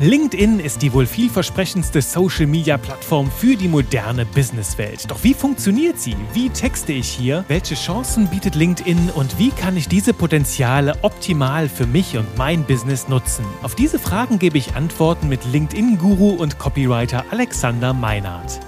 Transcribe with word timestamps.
LinkedIn 0.00 0.60
ist 0.60 0.82
die 0.82 0.92
wohl 0.92 1.06
vielversprechendste 1.06 2.00
Social-Media-Plattform 2.02 3.30
für 3.30 3.56
die 3.56 3.66
moderne 3.66 4.24
Businesswelt. 4.26 5.10
Doch 5.10 5.24
wie 5.24 5.34
funktioniert 5.34 5.98
sie? 5.98 6.14
Wie 6.32 6.50
texte 6.50 6.92
ich 6.92 7.08
hier? 7.08 7.44
Welche 7.48 7.74
Chancen 7.74 8.28
bietet 8.28 8.54
LinkedIn 8.54 9.10
und 9.14 9.38
wie 9.38 9.50
kann 9.50 9.76
ich 9.76 9.88
diese 9.88 10.14
Potenziale 10.14 10.96
optimal 11.02 11.68
für 11.68 11.86
mich 11.86 12.16
und 12.16 12.36
mein 12.38 12.62
Business 12.64 13.08
nutzen? 13.08 13.44
Auf 13.62 13.74
diese 13.74 13.98
Fragen 13.98 14.38
gebe 14.38 14.58
ich 14.58 14.76
Antworten 14.76 15.28
mit 15.28 15.44
LinkedIn-Guru 15.46 16.30
und 16.30 16.58
Copywriter 16.58 17.24
Alexander 17.30 17.92
Meinhardt. 17.92 18.60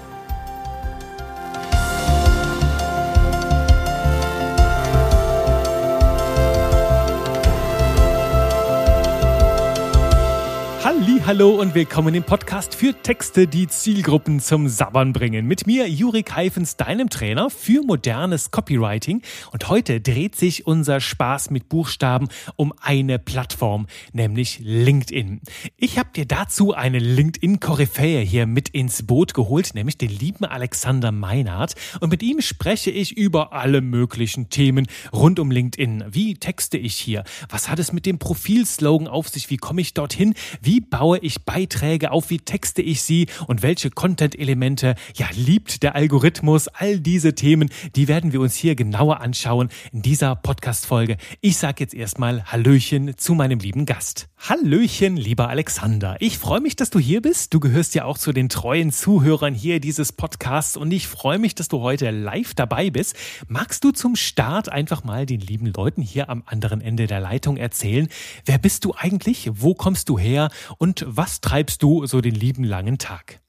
Hallo 11.27 11.51
und 11.51 11.75
willkommen 11.75 12.15
im 12.15 12.23
Podcast 12.25 12.75
für 12.75 12.95
Texte, 12.95 13.47
die 13.47 13.69
Zielgruppen 13.69 14.41
zum 14.41 14.69
Sabbern 14.69 15.13
bringen. 15.13 15.47
Mit 15.47 15.67
mir 15.67 15.87
Jurik 15.87 16.35
Heifens, 16.35 16.77
deinem 16.77 17.11
Trainer 17.11 17.51
für 17.51 17.83
modernes 17.83 18.51
Copywriting. 18.51 19.23
Und 19.53 19.69
heute 19.69 20.01
dreht 20.01 20.35
sich 20.35 20.67
unser 20.67 21.01
Spaß 21.01 21.51
mit 21.51 21.69
Buchstaben 21.69 22.29
um 22.57 22.73
eine 22.81 23.19
Plattform, 23.19 23.87
nämlich 24.13 24.61
LinkedIn. 24.63 25.43
Ich 25.77 25.99
habe 25.99 26.09
dir 26.17 26.27
dazu 26.27 26.73
eine 26.73 26.99
LinkedIn-Koryphäe 26.99 28.21
hier 28.23 28.47
mit 28.47 28.71
ins 28.71 29.07
Boot 29.07 29.35
geholt, 29.35 29.75
nämlich 29.75 29.99
den 29.99 30.11
lieben 30.11 30.47
Alexander 30.47 31.13
Meinhardt. 31.13 31.75
Und 32.01 32.11
mit 32.11 32.23
ihm 32.23 32.41
spreche 32.41 32.91
ich 32.91 33.17
über 33.17 33.53
alle 33.53 33.83
möglichen 33.83 34.49
Themen 34.49 34.87
rund 35.13 35.39
um 35.39 35.51
LinkedIn. 35.51 36.05
Wie 36.11 36.35
texte 36.35 36.79
ich 36.79 36.97
hier? 36.97 37.25
Was 37.51 37.69
hat 37.69 37.79
es 37.79 37.93
mit 37.93 38.07
dem 38.07 38.19
Profilslogan 38.19 39.07
auf 39.07 39.29
sich? 39.29 39.51
Wie 39.51 39.59
komme 39.59 39.83
ich 39.83 39.95
dorthin? 39.95 40.35
Wie 40.63 40.81
baue 40.81 41.10
ich 41.19 41.45
Beiträge 41.45 42.11
auf, 42.13 42.31
wie 42.31 42.39
texte 42.39 42.81
ich 42.81 43.03
sie 43.03 43.27
und 43.47 43.63
welche 43.63 43.91
Content-Elemente, 43.91 44.95
ja, 45.15 45.27
liebt 45.35 45.83
der 45.83 45.95
Algorithmus, 45.95 46.69
all 46.69 47.01
diese 47.01 47.35
Themen, 47.35 47.71
die 47.97 48.09
werden 48.09 48.33
wir 48.33 48.41
uns 48.41 48.57
hier 48.57 48.75
genauer 48.75 49.21
anschauen 49.21 49.69
in 49.93 50.03
dieser 50.03 50.37
Podcast-Folge. 50.37 51.17
Ich 51.41 51.59
sage 51.59 51.77
jetzt 51.81 51.95
erstmal 51.95 52.45
Hallöchen 52.45 53.19
zu 53.19 53.35
meinem 53.35 53.59
lieben 53.59 53.85
Gast. 53.85 54.30
Hallöchen, 54.43 55.19
lieber 55.19 55.51
Alexander. 55.51 56.17
Ich 56.19 56.39
freue 56.39 56.63
mich, 56.63 56.75
dass 56.75 56.89
du 56.89 56.99
hier 56.99 57.21
bist. 57.21 57.53
Du 57.53 57.61
gehörst 57.61 57.95
ja 57.95 58.07
auch 58.07 58.17
zu 58.17 58.33
den 58.33 58.49
treuen 58.49 58.91
Zuhörern 58.91 59.53
hier 59.53 59.81
dieses 59.81 60.13
Podcasts 60.13 60.79
und 60.79 60.91
ich 60.93 61.09
freue 61.09 61.39
mich, 61.39 61.55
dass 61.55 61.69
du 61.69 61.81
heute 61.81 62.11
live 62.11 62.55
dabei 62.55 62.89
bist. 62.89 63.15
Magst 63.49 63.85
du 63.85 63.91
zum 63.91 64.17
Start 64.17 64.71
einfach 64.71 65.05
mal 65.05 65.27
den 65.27 65.41
lieben 65.41 65.67
Leuten 65.67 66.01
hier 66.01 66.31
am 66.31 66.43
anderen 66.47 66.81
Ende 66.81 67.07
der 67.07 67.21
Leitung 67.21 67.59
erzählen, 67.59 68.09
wer 68.47 68.57
bist 68.57 68.87
du 68.87 68.95
eigentlich, 68.97 69.51
wo 69.53 69.75
kommst 69.75 70.09
du 70.09 70.19
her 70.19 70.49
und 70.79 71.05
was 71.07 71.43
treibst 71.43 71.83
du 71.83 72.07
so 72.07 72.23
den 72.23 72.35
lieben 72.35 72.65
langen 72.65 72.97
Tag? 72.97 73.41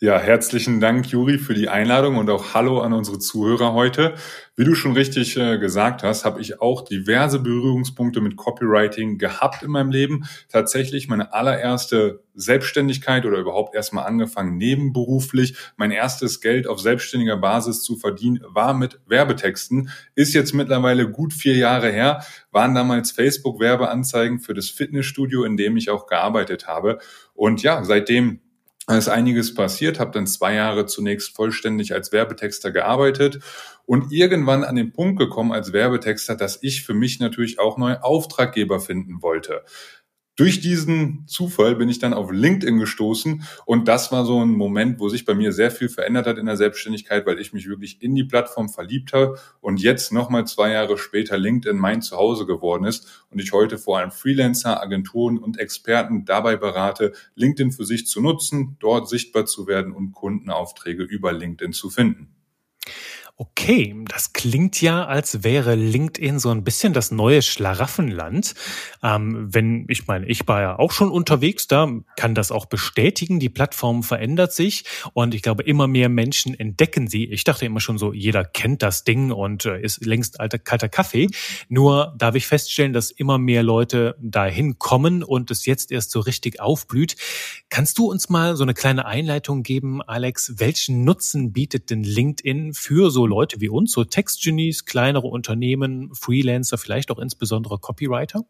Ja, 0.00 0.20
herzlichen 0.20 0.78
Dank, 0.78 1.06
Juri, 1.06 1.38
für 1.38 1.54
die 1.54 1.68
Einladung 1.68 2.16
und 2.16 2.30
auch 2.30 2.54
Hallo 2.54 2.80
an 2.80 2.92
unsere 2.92 3.18
Zuhörer 3.18 3.72
heute. 3.72 4.14
Wie 4.54 4.64
du 4.64 4.76
schon 4.76 4.92
richtig 4.92 5.36
äh, 5.36 5.58
gesagt 5.58 6.04
hast, 6.04 6.24
habe 6.24 6.40
ich 6.40 6.60
auch 6.60 6.82
diverse 6.82 7.40
Berührungspunkte 7.40 8.20
mit 8.20 8.36
Copywriting 8.36 9.18
gehabt 9.18 9.64
in 9.64 9.70
meinem 9.72 9.90
Leben. 9.90 10.24
Tatsächlich 10.48 11.08
meine 11.08 11.32
allererste 11.32 12.22
Selbstständigkeit 12.34 13.26
oder 13.26 13.38
überhaupt 13.38 13.74
erstmal 13.74 14.06
angefangen 14.06 14.56
nebenberuflich. 14.56 15.56
Mein 15.76 15.90
erstes 15.90 16.40
Geld 16.40 16.68
auf 16.68 16.78
selbstständiger 16.78 17.36
Basis 17.36 17.82
zu 17.82 17.96
verdienen 17.96 18.40
war 18.46 18.74
mit 18.74 19.00
Werbetexten. 19.06 19.90
Ist 20.14 20.34
jetzt 20.34 20.54
mittlerweile 20.54 21.10
gut 21.10 21.32
vier 21.32 21.56
Jahre 21.56 21.90
her. 21.90 22.24
Waren 22.52 22.76
damals 22.76 23.10
Facebook-Werbeanzeigen 23.10 24.38
für 24.38 24.54
das 24.54 24.70
Fitnessstudio, 24.70 25.42
in 25.42 25.56
dem 25.56 25.76
ich 25.76 25.90
auch 25.90 26.06
gearbeitet 26.06 26.68
habe. 26.68 27.00
Und 27.34 27.64
ja, 27.64 27.82
seitdem 27.82 28.40
da 28.88 28.96
ist 28.96 29.08
einiges 29.08 29.52
passiert, 29.52 30.00
habe 30.00 30.12
dann 30.12 30.26
zwei 30.26 30.54
Jahre 30.54 30.86
zunächst 30.86 31.36
vollständig 31.36 31.92
als 31.92 32.10
Werbetexter 32.10 32.70
gearbeitet 32.70 33.38
und 33.84 34.12
irgendwann 34.12 34.64
an 34.64 34.76
den 34.76 34.94
Punkt 34.94 35.18
gekommen 35.18 35.52
als 35.52 35.74
Werbetexter, 35.74 36.36
dass 36.36 36.62
ich 36.62 36.84
für 36.84 36.94
mich 36.94 37.20
natürlich 37.20 37.58
auch 37.58 37.76
neue 37.76 38.02
Auftraggeber 38.02 38.80
finden 38.80 39.20
wollte. 39.20 39.62
Durch 40.38 40.60
diesen 40.60 41.26
Zufall 41.26 41.74
bin 41.74 41.88
ich 41.88 41.98
dann 41.98 42.14
auf 42.14 42.30
LinkedIn 42.30 42.78
gestoßen 42.78 43.42
und 43.66 43.88
das 43.88 44.12
war 44.12 44.24
so 44.24 44.40
ein 44.40 44.50
Moment, 44.50 45.00
wo 45.00 45.08
sich 45.08 45.24
bei 45.24 45.34
mir 45.34 45.50
sehr 45.50 45.72
viel 45.72 45.88
verändert 45.88 46.28
hat 46.28 46.38
in 46.38 46.46
der 46.46 46.56
Selbstständigkeit, 46.56 47.26
weil 47.26 47.40
ich 47.40 47.52
mich 47.52 47.68
wirklich 47.68 48.00
in 48.02 48.14
die 48.14 48.22
Plattform 48.22 48.68
verliebt 48.68 49.12
habe 49.12 49.36
und 49.60 49.80
jetzt 49.82 50.12
nochmal 50.12 50.46
zwei 50.46 50.70
Jahre 50.70 50.96
später 50.96 51.36
LinkedIn 51.36 51.76
mein 51.76 52.02
Zuhause 52.02 52.46
geworden 52.46 52.84
ist 52.84 53.26
und 53.30 53.40
ich 53.40 53.52
heute 53.52 53.78
vor 53.78 53.98
allem 53.98 54.12
Freelancer, 54.12 54.80
Agenturen 54.80 55.38
und 55.38 55.58
Experten 55.58 56.24
dabei 56.24 56.54
berate, 56.54 57.14
LinkedIn 57.34 57.72
für 57.72 57.84
sich 57.84 58.06
zu 58.06 58.20
nutzen, 58.20 58.76
dort 58.78 59.08
sichtbar 59.08 59.44
zu 59.44 59.66
werden 59.66 59.92
und 59.92 60.12
Kundenaufträge 60.12 61.02
über 61.02 61.32
LinkedIn 61.32 61.72
zu 61.72 61.90
finden. 61.90 62.37
Okay, 63.40 63.94
das 64.08 64.32
klingt 64.32 64.82
ja, 64.82 65.04
als 65.04 65.44
wäre 65.44 65.76
LinkedIn 65.76 66.40
so 66.40 66.50
ein 66.50 66.64
bisschen 66.64 66.92
das 66.92 67.12
neue 67.12 67.40
Schlaraffenland. 67.40 68.56
Ähm, 69.00 69.46
wenn, 69.54 69.86
ich 69.88 70.08
meine, 70.08 70.26
ich 70.26 70.48
war 70.48 70.60
ja 70.60 70.76
auch 70.80 70.90
schon 70.90 71.08
unterwegs, 71.08 71.68
da 71.68 71.88
kann 72.16 72.34
das 72.34 72.50
auch 72.50 72.66
bestätigen. 72.66 73.38
Die 73.38 73.48
Plattform 73.48 74.02
verändert 74.02 74.52
sich 74.52 74.86
und 75.12 75.36
ich 75.36 75.42
glaube, 75.42 75.62
immer 75.62 75.86
mehr 75.86 76.08
Menschen 76.08 76.58
entdecken 76.58 77.06
sie. 77.06 77.26
Ich 77.26 77.44
dachte 77.44 77.64
immer 77.64 77.78
schon 77.78 77.96
so, 77.96 78.12
jeder 78.12 78.44
kennt 78.44 78.82
das 78.82 79.04
Ding 79.04 79.30
und 79.30 79.66
äh, 79.66 79.80
ist 79.80 80.04
längst 80.04 80.40
alter 80.40 80.58
kalter 80.58 80.88
Kaffee. 80.88 81.28
Nur 81.68 82.16
darf 82.18 82.34
ich 82.34 82.48
feststellen, 82.48 82.92
dass 82.92 83.12
immer 83.12 83.38
mehr 83.38 83.62
Leute 83.62 84.16
dahin 84.20 84.80
kommen 84.80 85.22
und 85.22 85.52
es 85.52 85.64
jetzt 85.64 85.92
erst 85.92 86.10
so 86.10 86.18
richtig 86.18 86.58
aufblüht. 86.60 87.14
Kannst 87.70 87.98
du 87.98 88.10
uns 88.10 88.30
mal 88.30 88.56
so 88.56 88.64
eine 88.64 88.74
kleine 88.74 89.06
Einleitung 89.06 89.62
geben, 89.62 90.02
Alex? 90.02 90.54
Welchen 90.56 91.04
Nutzen 91.04 91.52
bietet 91.52 91.90
denn 91.90 92.02
LinkedIn 92.02 92.74
für 92.74 93.12
so 93.12 93.27
Leute 93.28 93.60
wie 93.60 93.68
uns, 93.68 93.92
so 93.92 94.04
Textgenies, 94.04 94.84
kleinere 94.84 95.26
Unternehmen, 95.26 96.14
Freelancer, 96.14 96.78
vielleicht 96.78 97.10
auch 97.10 97.18
insbesondere 97.18 97.78
Copywriter? 97.78 98.44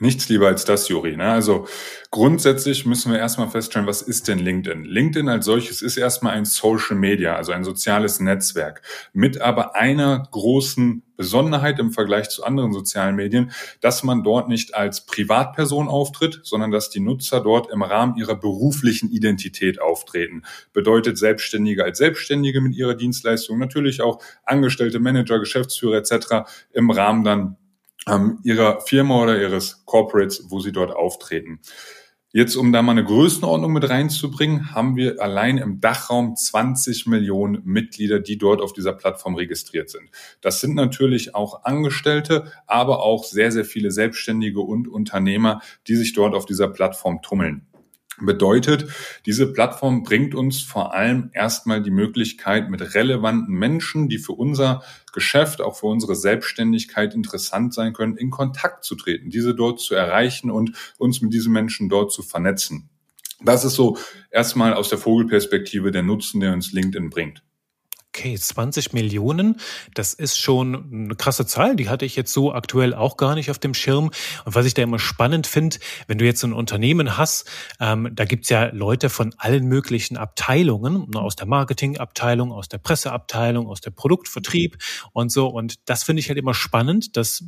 Nichts 0.00 0.28
lieber 0.28 0.48
als 0.48 0.64
das, 0.64 0.88
Juri. 0.88 1.16
Ne? 1.16 1.30
Also 1.30 1.68
grundsätzlich 2.10 2.84
müssen 2.84 3.12
wir 3.12 3.20
erstmal 3.20 3.48
feststellen, 3.48 3.86
was 3.86 4.02
ist 4.02 4.26
denn 4.26 4.40
LinkedIn? 4.40 4.82
LinkedIn 4.82 5.28
als 5.28 5.44
solches 5.44 5.82
ist 5.82 5.96
erstmal 5.96 6.32
ein 6.32 6.46
Social 6.46 6.96
Media, 6.96 7.36
also 7.36 7.52
ein 7.52 7.62
soziales 7.62 8.18
Netzwerk, 8.18 8.82
mit 9.12 9.40
aber 9.40 9.76
einer 9.76 10.26
großen 10.32 11.04
Besonderheit 11.16 11.78
im 11.78 11.92
Vergleich 11.92 12.28
zu 12.28 12.42
anderen 12.42 12.72
sozialen 12.72 13.14
Medien, 13.14 13.52
dass 13.80 14.02
man 14.02 14.24
dort 14.24 14.48
nicht 14.48 14.74
als 14.74 15.06
Privatperson 15.06 15.86
auftritt, 15.86 16.40
sondern 16.42 16.72
dass 16.72 16.90
die 16.90 16.98
Nutzer 16.98 17.40
dort 17.40 17.70
im 17.70 17.82
Rahmen 17.82 18.16
ihrer 18.16 18.34
beruflichen 18.34 19.12
Identität 19.12 19.80
auftreten. 19.80 20.42
Bedeutet 20.72 21.18
Selbstständige 21.18 21.84
als 21.84 21.98
Selbstständige 21.98 22.60
mit 22.60 22.74
ihrer 22.74 22.94
Dienstleistung, 22.94 23.60
natürlich 23.60 24.02
auch 24.02 24.20
Angestellte, 24.44 24.98
Manager, 24.98 25.38
Geschäftsführer 25.38 25.98
etc. 25.98 26.50
im 26.72 26.90
Rahmen 26.90 27.22
dann 27.22 27.58
ähm, 28.08 28.38
ihrer 28.42 28.80
Firma 28.80 29.22
oder 29.22 29.40
ihres 29.40 29.84
Corporates, 29.84 30.46
wo 30.48 30.60
sie 30.60 30.72
dort 30.72 30.94
auftreten. 30.94 31.60
Jetzt, 32.36 32.56
um 32.56 32.72
da 32.72 32.82
mal 32.82 32.90
eine 32.90 33.04
Größenordnung 33.04 33.72
mit 33.72 33.88
reinzubringen, 33.88 34.74
haben 34.74 34.96
wir 34.96 35.22
allein 35.22 35.56
im 35.56 35.80
Dachraum 35.80 36.34
20 36.34 37.06
Millionen 37.06 37.62
Mitglieder, 37.64 38.18
die 38.18 38.38
dort 38.38 38.60
auf 38.60 38.72
dieser 38.72 38.92
Plattform 38.92 39.36
registriert 39.36 39.88
sind. 39.88 40.10
Das 40.40 40.60
sind 40.60 40.74
natürlich 40.74 41.36
auch 41.36 41.62
Angestellte, 41.62 42.50
aber 42.66 43.04
auch 43.04 43.22
sehr, 43.22 43.52
sehr 43.52 43.64
viele 43.64 43.92
Selbstständige 43.92 44.58
und 44.58 44.88
Unternehmer, 44.88 45.60
die 45.86 45.94
sich 45.94 46.12
dort 46.12 46.34
auf 46.34 46.44
dieser 46.44 46.66
Plattform 46.66 47.22
tummeln. 47.22 47.68
Bedeutet, 48.20 48.86
diese 49.26 49.52
Plattform 49.52 50.04
bringt 50.04 50.34
uns 50.34 50.62
vor 50.62 50.94
allem 50.94 51.30
erstmal 51.32 51.82
die 51.82 51.90
Möglichkeit, 51.90 52.70
mit 52.70 52.94
relevanten 52.94 53.54
Menschen, 53.54 54.08
die 54.08 54.18
für 54.18 54.32
unser 54.32 54.82
Geschäft, 55.12 55.60
auch 55.60 55.76
für 55.76 55.86
unsere 55.86 56.14
Selbstständigkeit 56.14 57.14
interessant 57.14 57.74
sein 57.74 57.92
können, 57.92 58.16
in 58.16 58.30
Kontakt 58.30 58.84
zu 58.84 58.94
treten, 58.94 59.30
diese 59.30 59.54
dort 59.54 59.80
zu 59.80 59.94
erreichen 59.94 60.50
und 60.50 60.72
uns 60.98 61.22
mit 61.22 61.32
diesen 61.32 61.52
Menschen 61.52 61.88
dort 61.88 62.12
zu 62.12 62.22
vernetzen. 62.22 62.88
Das 63.42 63.64
ist 63.64 63.74
so 63.74 63.98
erstmal 64.30 64.74
aus 64.74 64.88
der 64.88 64.98
Vogelperspektive 64.98 65.90
der 65.90 66.02
Nutzen, 66.02 66.40
der 66.40 66.52
uns 66.52 66.72
LinkedIn 66.72 67.10
bringt. 67.10 67.42
Okay, 68.16 68.38
20 68.38 68.92
Millionen, 68.92 69.56
das 69.94 70.14
ist 70.14 70.38
schon 70.38 70.88
eine 70.92 71.16
krasse 71.16 71.46
Zahl, 71.46 71.74
die 71.74 71.88
hatte 71.88 72.04
ich 72.04 72.14
jetzt 72.14 72.32
so 72.32 72.52
aktuell 72.52 72.94
auch 72.94 73.16
gar 73.16 73.34
nicht 73.34 73.50
auf 73.50 73.58
dem 73.58 73.74
Schirm. 73.74 74.12
Und 74.44 74.54
was 74.54 74.66
ich 74.66 74.74
da 74.74 74.82
immer 74.82 75.00
spannend 75.00 75.48
finde, 75.48 75.78
wenn 76.06 76.18
du 76.18 76.24
jetzt 76.24 76.38
so 76.38 76.46
ein 76.46 76.52
Unternehmen 76.52 77.18
hast, 77.18 77.50
ähm, 77.80 78.10
da 78.12 78.24
gibt's 78.24 78.50
ja 78.50 78.66
Leute 78.66 79.10
von 79.10 79.34
allen 79.38 79.66
möglichen 79.66 80.16
Abteilungen, 80.16 81.10
ne, 81.10 81.20
aus 81.20 81.34
der 81.34 81.46
Marketingabteilung, 81.46 82.52
aus 82.52 82.68
der 82.68 82.78
Presseabteilung, 82.78 83.66
aus 83.66 83.80
der 83.80 83.90
Produktvertrieb 83.90 84.78
und 85.12 85.32
so. 85.32 85.48
Und 85.48 85.88
das 85.88 86.04
finde 86.04 86.20
ich 86.20 86.28
halt 86.28 86.38
immer 86.38 86.54
spannend, 86.54 87.16
dass 87.16 87.42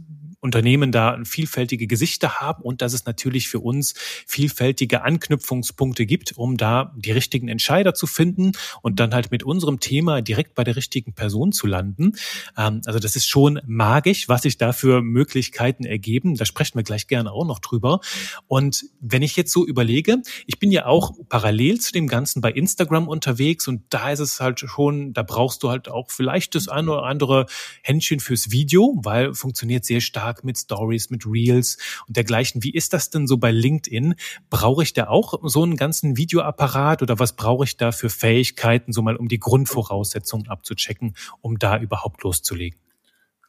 Unternehmen 0.46 0.93
da 0.93 1.19
vielfältige 1.25 1.87
Gesichter 1.87 2.40
haben 2.40 2.62
und 2.62 2.81
dass 2.81 2.93
es 2.93 3.04
natürlich 3.04 3.48
für 3.48 3.60
uns 3.60 3.94
vielfältige 4.26 5.02
Anknüpfungspunkte 5.02 6.06
gibt, 6.06 6.32
um 6.37 6.56
da 6.56 6.94
die 6.96 7.10
richtigen 7.10 7.48
Entscheider 7.48 7.94
zu 7.94 8.06
finden 8.06 8.52
und 8.81 9.00
dann 9.00 9.12
halt 9.12 9.31
mit 9.31 9.43
unserem 9.43 9.81
Thema 9.81 10.22
direkt 10.22 10.54
bei 10.54 10.64
der 10.64 10.76
richtigen 10.76 11.12
Person 11.12 11.52
zu 11.52 11.66
landen. 11.66 12.12
Ähm, 12.56 12.81
also 12.87 12.98
das 12.98 13.16
ist 13.16 13.26
schon 13.26 13.60
magisch, 13.66 14.28
was 14.28 14.43
sich 14.43 14.56
da 14.56 14.72
für 14.72 15.02
Möglichkeiten 15.02 15.84
ergeben. 15.84 16.37
Da 16.37 16.44
sprechen 16.44 16.78
wir 16.78 16.84
gleich 16.84 17.08
gerne 17.08 17.32
auch 17.32 17.46
noch 17.46 17.58
drüber. 17.58 18.00
Und 18.46 18.84
wenn 19.00 19.22
ich 19.22 19.37
jetzt 19.37 19.52
so 19.52 19.66
überlege, 19.66 20.22
ich 20.46 20.58
bin 20.58 20.70
ja 20.70 20.87
auch 20.87 21.12
parallel 21.28 21.81
zu 21.81 21.92
dem 21.92 22.06
Ganzen 22.06 22.40
bei 22.40 22.52
Instagram 22.52 23.08
unterwegs 23.08 23.66
und 23.69 23.82
da 23.90 24.10
ist 24.12 24.20
es 24.20 24.40
halt 24.40 24.60
schon, 24.60 25.12
da 25.12 25.22
brauchst 25.22 25.62
du 25.64 25.70
halt 25.70 25.88
auch 25.88 26.10
vielleicht 26.10 26.54
das 26.54 26.69
eine 26.69 26.92
oder 26.92 27.02
andere 27.02 27.46
Händchen 27.82 28.20
fürs 28.20 28.50
Video, 28.50 28.94
weil 29.02 29.34
funktioniert 29.34 29.84
sehr 29.84 30.00
stark 30.00 30.35
mit 30.44 30.58
Stories, 30.58 31.10
mit 31.10 31.26
Reels 31.26 31.78
und 32.06 32.16
dergleichen. 32.16 32.62
Wie 32.62 32.72
ist 32.72 32.92
das 32.92 33.10
denn 33.10 33.26
so 33.26 33.36
bei 33.36 33.50
LinkedIn? 33.50 34.14
Brauche 34.50 34.82
ich 34.82 34.92
da 34.92 35.08
auch 35.08 35.34
so 35.44 35.62
einen 35.62 35.76
ganzen 35.76 36.16
Videoapparat 36.16 37.02
oder 37.02 37.18
was 37.18 37.36
brauche 37.36 37.64
ich 37.64 37.76
da 37.76 37.92
für 37.92 38.10
Fähigkeiten, 38.10 38.92
so 38.92 39.02
mal 39.02 39.16
um 39.16 39.28
die 39.28 39.38
Grundvoraussetzungen 39.38 40.48
abzuchecken, 40.48 41.14
um 41.40 41.58
da 41.58 41.78
überhaupt 41.78 42.22
loszulegen? 42.22 42.85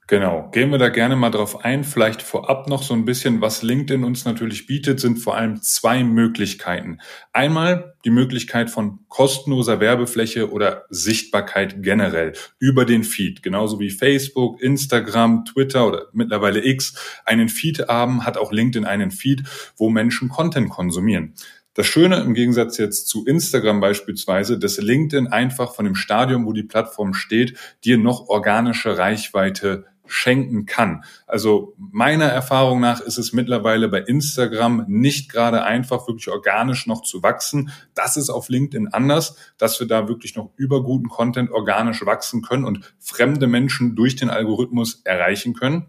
Genau, 0.09 0.49
gehen 0.53 0.71
wir 0.71 0.77
da 0.77 0.87
gerne 0.87 1.17
mal 1.17 1.31
drauf 1.31 1.65
ein. 1.65 1.83
Vielleicht 1.83 2.21
vorab 2.21 2.69
noch 2.69 2.81
so 2.81 2.93
ein 2.93 3.03
bisschen, 3.03 3.41
was 3.41 3.61
LinkedIn 3.61 4.05
uns 4.05 4.23
natürlich 4.23 4.65
bietet, 4.65 5.01
sind 5.01 5.17
vor 5.17 5.35
allem 5.35 5.61
zwei 5.61 6.01
Möglichkeiten. 6.01 6.99
Einmal 7.33 7.93
die 8.05 8.09
Möglichkeit 8.09 8.69
von 8.69 8.99
kostenloser 9.09 9.81
Werbefläche 9.81 10.49
oder 10.49 10.85
Sichtbarkeit 10.89 11.83
generell 11.83 12.31
über 12.57 12.85
den 12.85 13.03
Feed. 13.03 13.43
Genauso 13.43 13.81
wie 13.81 13.89
Facebook, 13.89 14.61
Instagram, 14.61 15.43
Twitter 15.43 15.85
oder 15.85 16.05
mittlerweile 16.13 16.65
X 16.65 17.21
einen 17.25 17.49
Feed 17.49 17.89
haben, 17.89 18.25
hat 18.25 18.37
auch 18.37 18.53
LinkedIn 18.53 18.85
einen 18.85 19.11
Feed, 19.11 19.43
wo 19.75 19.89
Menschen 19.89 20.29
Content 20.29 20.69
konsumieren. 20.69 21.33
Das 21.77 21.85
Schöne 21.85 22.21
im 22.21 22.33
Gegensatz 22.33 22.79
jetzt 22.79 23.07
zu 23.07 23.23
Instagram 23.27 23.81
beispielsweise, 23.81 24.57
dass 24.57 24.79
LinkedIn 24.79 25.27
einfach 25.27 25.75
von 25.75 25.85
dem 25.85 25.93
Stadium, 25.93 26.47
wo 26.47 26.53
die 26.53 26.63
Plattform 26.63 27.13
steht, 27.13 27.55
dir 27.83 27.99
noch 27.99 28.29
organische 28.29 28.97
Reichweite 28.97 29.85
schenken 30.07 30.65
kann. 30.65 31.03
Also 31.25 31.73
meiner 31.77 32.25
Erfahrung 32.25 32.79
nach 32.79 32.99
ist 33.01 33.17
es 33.17 33.33
mittlerweile 33.33 33.89
bei 33.89 34.01
Instagram 34.01 34.85
nicht 34.87 35.31
gerade 35.31 35.63
einfach, 35.63 36.07
wirklich 36.07 36.29
organisch 36.29 36.87
noch 36.87 37.03
zu 37.03 37.23
wachsen. 37.23 37.71
Das 37.93 38.17
ist 38.17 38.29
auf 38.29 38.49
LinkedIn 38.49 38.89
anders, 38.89 39.37
dass 39.57 39.79
wir 39.79 39.87
da 39.87 40.07
wirklich 40.07 40.35
noch 40.35 40.51
über 40.55 40.83
guten 40.83 41.09
Content 41.09 41.51
organisch 41.51 42.05
wachsen 42.05 42.41
können 42.41 42.65
und 42.65 42.93
fremde 42.99 43.47
Menschen 43.47 43.95
durch 43.95 44.15
den 44.15 44.29
Algorithmus 44.29 45.01
erreichen 45.03 45.53
können. 45.53 45.87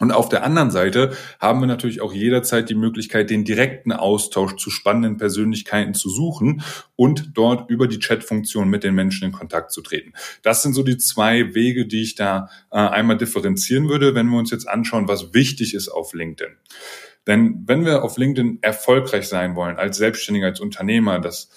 Und 0.00 0.12
auf 0.12 0.28
der 0.30 0.42
anderen 0.42 0.70
Seite 0.70 1.12
haben 1.38 1.60
wir 1.60 1.66
natürlich 1.66 2.00
auch 2.00 2.12
jederzeit 2.12 2.68
die 2.70 2.74
Möglichkeit, 2.74 3.30
den 3.30 3.44
direkten 3.44 3.92
Austausch 3.92 4.56
zu 4.56 4.70
spannenden 4.70 5.18
Persönlichkeiten 5.18 5.94
zu 5.94 6.08
suchen 6.08 6.62
und 6.96 7.32
dort 7.34 7.70
über 7.70 7.86
die 7.86 7.98
Chat-Funktion 7.98 8.68
mit 8.68 8.82
den 8.82 8.94
Menschen 8.94 9.26
in 9.26 9.32
Kontakt 9.32 9.72
zu 9.72 9.82
treten. 9.82 10.14
Das 10.42 10.62
sind 10.62 10.72
so 10.72 10.82
die 10.82 10.96
zwei 10.96 11.54
Wege, 11.54 11.86
die 11.86 12.02
ich 12.02 12.14
da 12.14 12.48
äh, 12.72 12.78
einmal 12.78 13.18
differenzieren 13.18 13.88
würde, 13.88 14.14
wenn 14.14 14.28
wir 14.28 14.38
uns 14.38 14.50
jetzt 14.50 14.68
anschauen, 14.68 15.06
was 15.06 15.34
wichtig 15.34 15.74
ist 15.74 15.88
auf 15.88 16.14
LinkedIn. 16.14 16.56
Denn 17.26 17.62
wenn 17.66 17.84
wir 17.84 18.02
auf 18.02 18.16
LinkedIn 18.16 18.58
erfolgreich 18.62 19.28
sein 19.28 19.54
wollen, 19.54 19.76
als 19.76 19.98
Selbstständiger, 19.98 20.46
als 20.46 20.60
Unternehmer, 20.60 21.20
das 21.20 21.50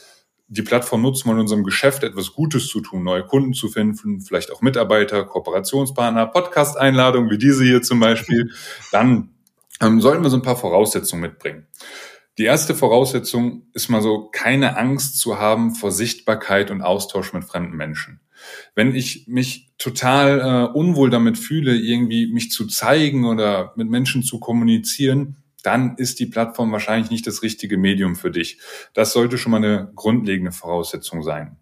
die 0.48 0.62
Plattform 0.62 1.02
nutzen, 1.02 1.30
um 1.30 1.36
in 1.36 1.42
unserem 1.42 1.64
Geschäft 1.64 2.04
etwas 2.04 2.34
Gutes 2.34 2.68
zu 2.68 2.82
tun, 2.82 3.04
neue 3.04 3.26
Kunden 3.26 3.54
zu 3.54 3.70
finden, 3.70 4.22
vielleicht 4.22 4.52
auch 4.52 4.62
Mitarbeiter, 4.62 5.24
Kooperationspartner, 5.24 6.28
Podcast-Einladungen 6.28 7.30
wie 7.30 7.38
diese 7.38 7.64
hier 7.64 7.82
zum 7.82 8.00
Beispiel, 8.00 8.52
dann 8.92 9.30
ähm, 9.82 10.02
sollten 10.02 10.24
wir 10.24 10.30
so 10.30 10.38
ein 10.38 10.44
paar 10.44 10.58
Voraussetzungen 10.58 11.22
mitbringen. 11.22 11.68
Die 12.38 12.46
erste 12.46 12.74
Voraussetzung 12.74 13.68
ist 13.74 13.90
mal 13.90 14.02
so, 14.02 14.30
keine 14.32 14.76
Angst 14.78 15.20
zu 15.20 15.38
haben 15.38 15.76
vor 15.76 15.92
Sichtbarkeit 15.92 16.72
und 16.72 16.82
Austausch 16.82 17.32
mit 17.34 17.44
fremden 17.44 17.78
Menschen. 17.78 18.22
Wenn 18.76 18.96
ich 18.96 19.28
mich 19.28 19.72
total 19.78 20.40
äh, 20.40 20.78
unwohl 20.78 21.10
damit 21.10 21.38
fühle, 21.38 21.76
irgendwie 21.76 22.32
mich 22.34 22.52
zu 22.52 22.68
zeigen 22.68 23.26
oder 23.26 23.74
mit 23.76 23.90
Menschen 23.90 24.24
zu 24.24 24.40
kommunizieren, 24.40 25.43
dann 25.64 25.96
ist 25.98 26.20
die 26.20 26.28
Plattform 26.28 26.72
wahrscheinlich 26.72 27.10
nicht 27.10 27.26
das 27.26 27.42
richtige 27.42 27.78
Medium 27.78 28.16
für 28.16 28.30
dich. 28.30 28.60
Das 28.94 29.14
sollte 29.14 29.38
schon 29.38 29.52
mal 29.52 29.58
eine 29.58 29.92
grundlegende 29.96 30.52
Voraussetzung 30.52 31.24
sein. 31.24 31.58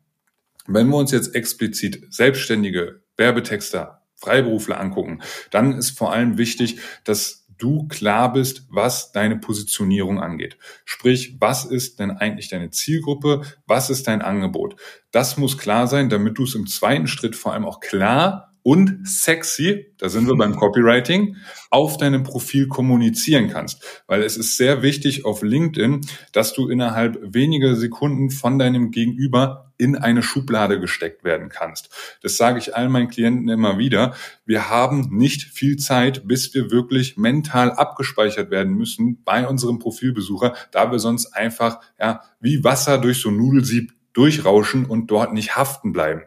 Wenn 0.67 0.89
wir 0.89 0.97
uns 0.97 1.11
jetzt 1.11 1.33
explizit 1.33 2.13
selbstständige 2.13 3.03
Werbetexter, 3.15 4.01
Freiberufler 4.15 4.79
angucken, 4.79 5.21
dann 5.49 5.73
ist 5.73 5.97
vor 5.97 6.13
allem 6.13 6.37
wichtig, 6.37 6.79
dass 7.03 7.47
du 7.57 7.87
klar 7.87 8.33
bist, 8.33 8.65
was 8.69 9.11
deine 9.11 9.37
Positionierung 9.37 10.19
angeht. 10.19 10.57
Sprich, 10.83 11.37
was 11.39 11.65
ist 11.65 11.99
denn 11.99 12.11
eigentlich 12.11 12.49
deine 12.49 12.71
Zielgruppe? 12.71 13.43
Was 13.67 13.89
ist 13.89 14.07
dein 14.07 14.21
Angebot? 14.21 14.75
Das 15.11 15.37
muss 15.37 15.57
klar 15.57 15.87
sein, 15.87 16.09
damit 16.09 16.37
du 16.37 16.43
es 16.43 16.55
im 16.55 16.67
zweiten 16.67 17.07
Schritt 17.07 17.35
vor 17.35 17.53
allem 17.53 17.65
auch 17.65 17.79
klar 17.79 18.50
und 18.63 19.07
sexy, 19.07 19.93
da 19.97 20.09
sind 20.09 20.27
wir 20.27 20.35
beim 20.35 20.55
Copywriting, 20.55 21.35
auf 21.69 21.97
deinem 21.97 22.23
Profil 22.23 22.67
kommunizieren 22.67 23.49
kannst. 23.49 24.03
Weil 24.07 24.21
es 24.23 24.37
ist 24.37 24.57
sehr 24.57 24.81
wichtig 24.81 25.25
auf 25.25 25.41
LinkedIn, 25.41 26.01
dass 26.31 26.53
du 26.53 26.69
innerhalb 26.69 27.19
weniger 27.33 27.75
Sekunden 27.75 28.29
von 28.29 28.59
deinem 28.59 28.91
Gegenüber 28.91 29.71
in 29.77 29.95
eine 29.95 30.21
Schublade 30.21 30.79
gesteckt 30.79 31.23
werden 31.23 31.49
kannst. 31.49 31.89
Das 32.21 32.37
sage 32.37 32.59
ich 32.59 32.75
all 32.75 32.87
meinen 32.87 33.07
Klienten 33.07 33.49
immer 33.49 33.79
wieder. 33.79 34.13
Wir 34.45 34.69
haben 34.69 35.09
nicht 35.09 35.41
viel 35.41 35.77
Zeit, 35.77 36.27
bis 36.27 36.53
wir 36.53 36.69
wirklich 36.69 37.17
mental 37.17 37.71
abgespeichert 37.71 38.51
werden 38.51 38.73
müssen 38.73 39.23
bei 39.23 39.47
unserem 39.47 39.79
Profilbesucher, 39.79 40.53
da 40.71 40.91
wir 40.91 40.99
sonst 40.99 41.33
einfach 41.33 41.79
ja 41.99 42.21
wie 42.39 42.63
Wasser 42.63 42.99
durch 42.99 43.21
so 43.21 43.31
Nudelsieb 43.31 43.91
durchrauschen 44.13 44.85
und 44.85 45.07
dort 45.07 45.33
nicht 45.33 45.55
haften 45.55 45.91
bleiben. 45.93 46.23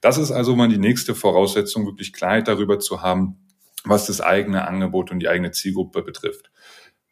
Das 0.00 0.18
ist 0.18 0.30
also 0.30 0.56
mal 0.56 0.68
die 0.68 0.78
nächste 0.78 1.14
Voraussetzung, 1.14 1.86
wirklich 1.86 2.12
Klarheit 2.12 2.48
darüber 2.48 2.78
zu 2.78 3.02
haben, 3.02 3.36
was 3.84 4.06
das 4.06 4.20
eigene 4.20 4.66
Angebot 4.66 5.10
und 5.10 5.20
die 5.20 5.28
eigene 5.28 5.52
Zielgruppe 5.52 6.02
betrifft. 6.02 6.50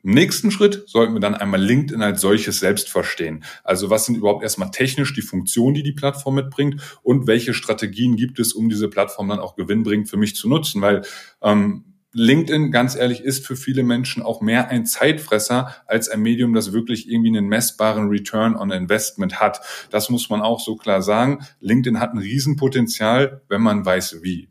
Im 0.02 0.12
nächsten 0.12 0.50
Schritt 0.50 0.84
sollten 0.86 1.14
wir 1.14 1.20
dann 1.20 1.34
einmal 1.34 1.62
LinkedIn 1.62 2.02
als 2.02 2.20
solches 2.20 2.60
selbst 2.60 2.90
verstehen. 2.90 3.42
Also 3.62 3.88
was 3.88 4.04
sind 4.04 4.16
überhaupt 4.16 4.42
erstmal 4.42 4.70
technisch 4.70 5.14
die 5.14 5.22
Funktionen, 5.22 5.74
die 5.74 5.82
die 5.82 5.92
Plattform 5.92 6.34
mitbringt 6.34 6.98
und 7.02 7.26
welche 7.26 7.54
Strategien 7.54 8.16
gibt 8.16 8.38
es, 8.38 8.52
um 8.52 8.68
diese 8.68 8.88
Plattform 8.88 9.28
dann 9.28 9.38
auch 9.38 9.56
gewinnbringend 9.56 10.10
für 10.10 10.18
mich 10.18 10.36
zu 10.36 10.46
nutzen? 10.46 10.82
Weil 10.82 11.06
ähm, 11.40 11.93
LinkedIn, 12.14 12.70
ganz 12.70 12.96
ehrlich, 12.96 13.22
ist 13.22 13.46
für 13.46 13.56
viele 13.56 13.82
Menschen 13.82 14.22
auch 14.22 14.40
mehr 14.40 14.68
ein 14.68 14.86
Zeitfresser 14.86 15.74
als 15.86 16.08
ein 16.08 16.20
Medium, 16.20 16.54
das 16.54 16.72
wirklich 16.72 17.08
irgendwie 17.08 17.36
einen 17.36 17.48
messbaren 17.48 18.08
Return 18.08 18.56
on 18.56 18.70
Investment 18.70 19.40
hat. 19.40 19.60
Das 19.90 20.10
muss 20.10 20.30
man 20.30 20.40
auch 20.40 20.60
so 20.60 20.76
klar 20.76 21.02
sagen. 21.02 21.44
LinkedIn 21.60 22.00
hat 22.00 22.14
ein 22.14 22.18
Riesenpotenzial, 22.18 23.42
wenn 23.48 23.60
man 23.60 23.84
weiß 23.84 24.20
wie. 24.22 24.48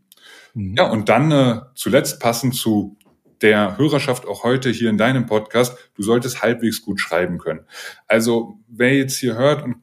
Mhm. 0.53 0.75
Ja, 0.77 0.89
und 0.89 1.09
dann 1.09 1.31
äh, 1.31 1.61
zuletzt 1.73 2.19
passend 2.19 2.55
zu 2.55 2.97
der 3.41 3.77
Hörerschaft 3.77 4.25
auch 4.25 4.43
heute 4.43 4.69
hier 4.69 4.89
in 4.89 4.97
deinem 4.97 5.25
Podcast, 5.25 5.77
du 5.95 6.03
solltest 6.03 6.41
halbwegs 6.41 6.81
gut 6.81 6.99
schreiben 6.99 7.37
können. 7.37 7.65
Also 8.07 8.59
wer 8.67 8.95
jetzt 8.95 9.17
hier 9.17 9.35
hört 9.35 9.63
und 9.63 9.75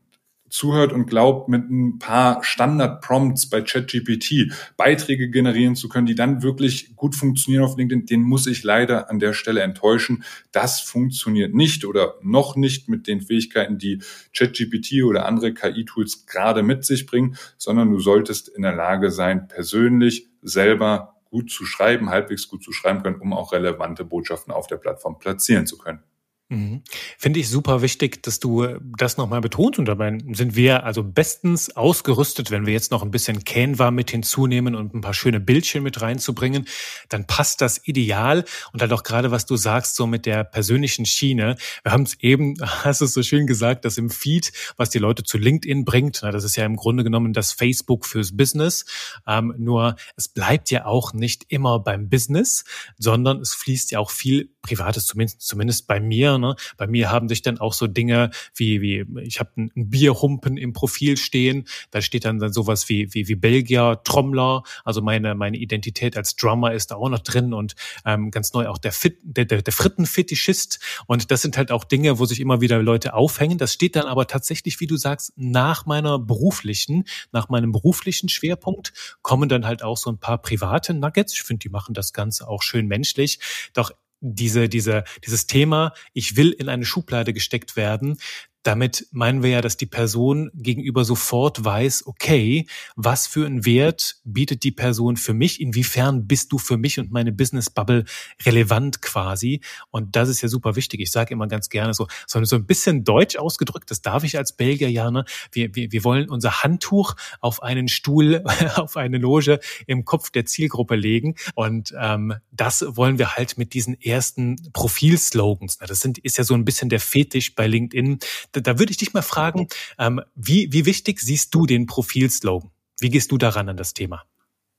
zuhört 0.50 0.92
und 0.92 1.06
glaubt, 1.06 1.48
mit 1.48 1.70
ein 1.70 1.98
paar 1.98 2.44
Standard-Prompts 2.44 3.48
bei 3.48 3.62
ChatGPT 3.62 4.52
Beiträge 4.76 5.30
generieren 5.30 5.76
zu 5.76 5.88
können, 5.88 6.06
die 6.06 6.14
dann 6.14 6.42
wirklich 6.42 6.94
gut 6.96 7.14
funktionieren 7.14 7.64
auf 7.64 7.76
LinkedIn, 7.76 8.06
den 8.06 8.22
muss 8.22 8.46
ich 8.46 8.62
leider 8.62 9.08
an 9.10 9.18
der 9.18 9.32
Stelle 9.32 9.62
enttäuschen. 9.62 10.24
Das 10.52 10.80
funktioniert 10.80 11.54
nicht 11.54 11.84
oder 11.84 12.14
noch 12.22 12.56
nicht 12.56 12.88
mit 12.88 13.06
den 13.06 13.20
Fähigkeiten, 13.20 13.78
die 13.78 14.02
ChatGPT 14.36 15.04
oder 15.04 15.26
andere 15.26 15.54
KI-Tools 15.54 16.26
gerade 16.26 16.62
mit 16.62 16.84
sich 16.84 17.06
bringen, 17.06 17.36
sondern 17.56 17.90
du 17.90 17.98
solltest 18.00 18.48
in 18.48 18.62
der 18.62 18.74
Lage 18.74 19.10
sein, 19.10 19.48
persönlich 19.48 20.28
selber 20.42 21.16
gut 21.30 21.50
zu 21.50 21.64
schreiben, 21.64 22.10
halbwegs 22.10 22.48
gut 22.48 22.62
zu 22.62 22.72
schreiben 22.72 23.02
können, 23.02 23.20
um 23.20 23.32
auch 23.32 23.52
relevante 23.52 24.04
Botschaften 24.04 24.52
auf 24.52 24.66
der 24.66 24.76
Plattform 24.76 25.18
platzieren 25.18 25.66
zu 25.66 25.78
können. 25.78 26.02
Mhm. 26.50 26.82
Finde 27.16 27.38
ich 27.38 27.48
super 27.48 27.80
wichtig, 27.80 28.24
dass 28.24 28.40
du 28.40 28.66
das 28.98 29.16
nochmal 29.16 29.40
betonst. 29.40 29.78
Und 29.78 29.84
dabei 29.84 30.18
sind 30.32 30.56
wir 30.56 30.82
also 30.84 31.04
bestens 31.04 31.76
ausgerüstet, 31.76 32.50
wenn 32.50 32.66
wir 32.66 32.72
jetzt 32.72 32.90
noch 32.90 33.04
ein 33.04 33.12
bisschen 33.12 33.44
Canva 33.44 33.92
mit 33.92 34.10
hinzunehmen 34.10 34.74
und 34.74 34.92
ein 34.92 35.00
paar 35.00 35.14
schöne 35.14 35.38
Bildchen 35.38 35.84
mit 35.84 36.02
reinzubringen, 36.02 36.66
dann 37.08 37.28
passt 37.28 37.60
das 37.60 37.86
ideal. 37.86 38.44
Und 38.72 38.82
halt 38.82 38.92
auch 38.92 39.04
gerade, 39.04 39.30
was 39.30 39.46
du 39.46 39.56
sagst, 39.56 39.94
so 39.94 40.08
mit 40.08 40.26
der 40.26 40.42
persönlichen 40.42 41.06
Schiene. 41.06 41.54
Wir 41.84 41.92
haben 41.92 42.02
es 42.02 42.18
eben, 42.18 42.56
hast 42.60 43.00
du 43.00 43.04
es 43.04 43.14
so 43.14 43.22
schön 43.22 43.46
gesagt, 43.46 43.84
dass 43.84 43.96
im 43.96 44.10
Feed, 44.10 44.52
was 44.76 44.90
die 44.90 44.98
Leute 44.98 45.22
zu 45.22 45.38
LinkedIn 45.38 45.84
bringt, 45.84 46.20
das 46.20 46.42
ist 46.42 46.56
ja 46.56 46.66
im 46.66 46.74
Grunde 46.74 47.04
genommen 47.04 47.32
das 47.32 47.52
Facebook 47.52 48.04
fürs 48.04 48.36
Business. 48.36 48.86
Ähm, 49.24 49.54
nur 49.56 49.94
es 50.16 50.26
bleibt 50.26 50.72
ja 50.72 50.84
auch 50.84 51.12
nicht 51.12 51.44
immer 51.48 51.78
beim 51.78 52.08
Business, 52.08 52.64
sondern 52.98 53.40
es 53.40 53.54
fließt 53.54 53.92
ja 53.92 54.00
auch 54.00 54.10
viel 54.10 54.50
privates 54.62 55.06
zumindest, 55.06 55.40
zumindest 55.42 55.86
bei 55.86 56.00
mir. 56.00 56.38
Ne? 56.38 56.54
Bei 56.76 56.86
mir 56.86 57.10
haben 57.10 57.28
sich 57.28 57.42
dann 57.42 57.58
auch 57.58 57.72
so 57.72 57.86
Dinge 57.86 58.30
wie, 58.54 58.80
wie 58.80 59.06
ich 59.22 59.40
habe 59.40 59.50
einen 59.56 59.90
Bierhumpen 59.90 60.56
im 60.56 60.72
Profil 60.72 61.16
stehen. 61.16 61.66
Da 61.90 62.02
steht 62.02 62.24
dann, 62.24 62.38
dann 62.38 62.52
sowas 62.52 62.88
wie, 62.88 63.12
wie, 63.14 63.28
wie 63.28 63.34
Belgier, 63.34 64.00
Trommler. 64.04 64.62
Also 64.84 65.02
meine, 65.02 65.34
meine 65.34 65.56
Identität 65.56 66.16
als 66.16 66.36
Drummer 66.36 66.72
ist 66.72 66.90
da 66.90 66.96
auch 66.96 67.08
noch 67.08 67.20
drin 67.20 67.52
und 67.52 67.74
ähm, 68.04 68.30
ganz 68.30 68.52
neu 68.52 68.68
auch 68.68 68.78
der, 68.78 68.92
Fit, 68.92 69.18
der, 69.22 69.44
der, 69.44 69.62
der 69.62 69.72
Frittenfetischist. 69.72 70.78
Und 71.06 71.30
das 71.30 71.42
sind 71.42 71.56
halt 71.56 71.72
auch 71.72 71.84
Dinge, 71.84 72.18
wo 72.18 72.24
sich 72.24 72.40
immer 72.40 72.60
wieder 72.60 72.82
Leute 72.82 73.14
aufhängen. 73.14 73.58
Das 73.58 73.72
steht 73.72 73.96
dann 73.96 74.06
aber 74.06 74.26
tatsächlich, 74.26 74.80
wie 74.80 74.86
du 74.86 74.96
sagst, 74.96 75.32
nach 75.36 75.86
meiner 75.86 76.18
beruflichen, 76.18 77.04
nach 77.32 77.48
meinem 77.48 77.72
beruflichen 77.72 78.28
Schwerpunkt 78.28 78.92
kommen 79.22 79.48
dann 79.48 79.66
halt 79.66 79.82
auch 79.82 79.96
so 79.96 80.10
ein 80.10 80.18
paar 80.18 80.38
private 80.38 80.94
Nuggets. 80.94 81.32
Ich 81.34 81.42
finde, 81.42 81.60
die 81.60 81.68
machen 81.68 81.94
das 81.94 82.12
Ganze 82.12 82.48
auch 82.48 82.62
schön 82.62 82.86
menschlich. 82.86 83.40
Doch 83.72 83.92
diese, 84.20 84.68
diese, 84.68 85.04
dieses 85.24 85.46
Thema, 85.46 85.92
ich 86.12 86.36
will 86.36 86.50
in 86.52 86.68
eine 86.68 86.84
Schublade 86.84 87.32
gesteckt 87.32 87.76
werden, 87.76 88.18
damit 88.62 89.06
meinen 89.10 89.42
wir 89.42 89.50
ja, 89.50 89.60
dass 89.60 89.76
die 89.76 89.86
Person 89.86 90.50
gegenüber 90.54 91.04
sofort 91.04 91.64
weiß, 91.64 92.06
okay, 92.06 92.66
was 92.94 93.26
für 93.26 93.46
einen 93.46 93.64
Wert 93.64 94.16
bietet 94.24 94.64
die 94.64 94.70
Person 94.70 95.16
für 95.16 95.32
mich? 95.32 95.60
Inwiefern 95.60 96.26
bist 96.26 96.52
du 96.52 96.58
für 96.58 96.76
mich 96.76 96.98
und 96.98 97.10
meine 97.10 97.32
Business 97.32 97.70
Bubble 97.70 98.04
relevant 98.44 99.00
quasi? 99.00 99.60
Und 99.90 100.14
das 100.14 100.28
ist 100.28 100.42
ja 100.42 100.48
super 100.48 100.76
wichtig. 100.76 101.00
Ich 101.00 101.10
sage 101.10 101.32
immer 101.32 101.48
ganz 101.48 101.70
gerne 101.70 101.94
so, 101.94 102.06
so 102.26 102.56
ein 102.56 102.66
bisschen 102.66 103.04
deutsch 103.04 103.36
ausgedrückt, 103.36 103.90
das 103.90 104.02
darf 104.02 104.24
ich 104.24 104.36
als 104.36 104.52
Belgier 104.52 104.90
ja, 104.90 105.10
ne? 105.10 105.24
Wir, 105.52 105.74
wir, 105.74 105.90
wir 105.92 106.04
wollen 106.04 106.28
unser 106.28 106.62
Handtuch 106.62 107.14
auf 107.40 107.62
einen 107.62 107.88
Stuhl, 107.88 108.44
auf 108.76 108.96
eine 108.96 109.18
Loge 109.18 109.60
im 109.86 110.04
Kopf 110.04 110.30
der 110.30 110.44
Zielgruppe 110.44 110.96
legen. 110.96 111.34
Und 111.54 111.94
ähm, 111.98 112.34
das 112.52 112.84
wollen 112.86 113.18
wir 113.18 113.36
halt 113.36 113.56
mit 113.56 113.72
diesen 113.72 114.00
ersten 114.00 114.56
Profilslogans. 114.72 115.78
Das 115.78 116.00
sind, 116.00 116.18
ist 116.18 116.36
ja 116.36 116.44
so 116.44 116.54
ein 116.54 116.64
bisschen 116.64 116.88
der 116.90 117.00
Fetisch 117.00 117.54
bei 117.54 117.66
LinkedIn 117.66 118.18
da, 118.52 118.60
da 118.60 118.78
würde 118.78 118.90
ich 118.90 118.98
dich 118.98 119.12
mal 119.12 119.22
fragen, 119.22 119.68
ähm, 119.98 120.20
wie, 120.34 120.72
wie 120.72 120.86
wichtig 120.86 121.20
siehst 121.20 121.54
du 121.54 121.66
den 121.66 121.86
Profilslogan? 121.86 122.70
Wie 123.00 123.10
gehst 123.10 123.32
du 123.32 123.38
daran 123.38 123.68
an 123.68 123.76
das 123.76 123.94
Thema? 123.94 124.24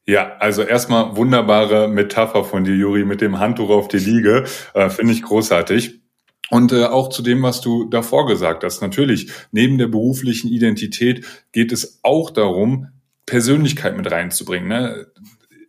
Ja, 0.06 0.36
also 0.38 0.64
erstmal 0.64 1.16
wunderbare 1.16 1.88
Metapher 1.88 2.44
von 2.44 2.64
dir, 2.64 2.76
Juri, 2.76 3.06
mit 3.06 3.22
dem 3.22 3.40
Handtuch 3.40 3.70
auf 3.70 3.88
die 3.88 4.00
Liege. 4.00 4.46
Äh, 4.74 4.90
Finde 4.90 5.14
ich 5.14 5.22
großartig. 5.22 6.02
Und 6.50 6.74
äh, 6.74 6.86
auch 6.86 7.10
zu 7.10 7.22
dem, 7.22 7.44
was 7.44 7.62
du 7.62 7.86
davor 7.86 8.26
gesagt 8.28 8.64
hast. 8.64 8.82
Natürlich, 8.82 9.32
neben 9.52 9.78
der 9.78 9.88
beruflichen 9.88 10.50
Identität 10.50 11.26
geht 11.52 11.72
es 11.72 12.00
auch 12.04 12.30
darum, 12.30 12.90
Persönlichkeit 13.26 13.96
mit 13.96 14.12
reinzubringen. 14.12 14.68
Ne? 14.68 15.08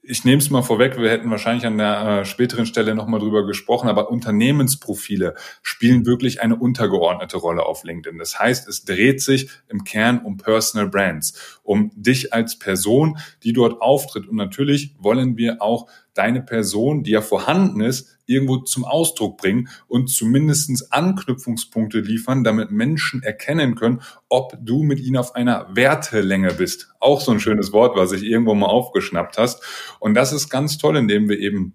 Ich 0.05 0.25
nehme 0.25 0.39
es 0.39 0.51
mal 0.51 0.63
vorweg, 0.63 0.99
wir 0.99 1.11
hätten 1.11 1.31
wahrscheinlich 1.31 1.65
an 1.65 1.79
der 1.79 2.01
äh, 2.01 2.25
späteren 2.25 2.67
Stelle 2.67 2.97
nochmal 2.97 3.21
drüber 3.21 3.47
gesprochen, 3.47 3.89
aber 3.89 4.11
Unternehmensprofile 4.11 5.35
spielen 5.63 6.07
wirklich 6.07 6.43
eine 6.43 6.57
untergeordnete 6.57 7.37
Rolle 7.37 7.65
auf 7.65 7.85
LinkedIn. 7.85 8.19
Das 8.19 8.41
heißt, 8.41 8.69
es 8.69 8.85
dreht 8.85 9.23
sich 9.23 9.49
im 9.69 9.85
Kern 9.85 10.19
um 10.19 10.39
Personal 10.39 10.89
Brands, 10.89 11.61
um 11.63 11.93
dich 11.95 12.33
als 12.33 12.59
Person, 12.59 13.19
die 13.45 13.53
dort 13.53 13.81
auftritt. 13.81 14.27
Und 14.27 14.35
natürlich 14.35 14.97
wollen 14.99 15.37
wir 15.37 15.63
auch 15.63 15.89
deine 16.15 16.43
Person, 16.43 17.05
die 17.05 17.13
ja 17.13 17.21
vorhanden 17.21 17.81
ist, 17.81 18.19
irgendwo 18.33 18.59
zum 18.59 18.85
Ausdruck 18.85 19.37
bringen 19.37 19.69
und 19.89 20.09
zumindestens 20.09 20.91
Anknüpfungspunkte 20.91 22.01
liefern, 22.01 22.45
damit 22.45 22.71
Menschen 22.71 23.23
erkennen 23.23 23.75
können, 23.75 24.03
ob 24.29 24.57
du 24.61 24.83
mit 24.83 25.01
ihnen 25.01 25.17
auf 25.17 25.35
einer 25.35 25.69
Wertelänge 25.75 26.55
bist. 26.55 26.89
Auch 27.01 27.21
so 27.21 27.33
ein 27.33 27.41
schönes 27.41 27.73
Wort, 27.73 27.97
was 27.97 28.12
ich 28.12 28.23
irgendwo 28.23 28.55
mal 28.55 28.67
aufgeschnappt 28.67 29.39
hast. 29.39 29.62
Und 30.01 30.15
das 30.15 30.33
ist 30.33 30.49
ganz 30.49 30.79
toll, 30.79 30.97
indem 30.97 31.29
wir 31.29 31.39
eben 31.39 31.75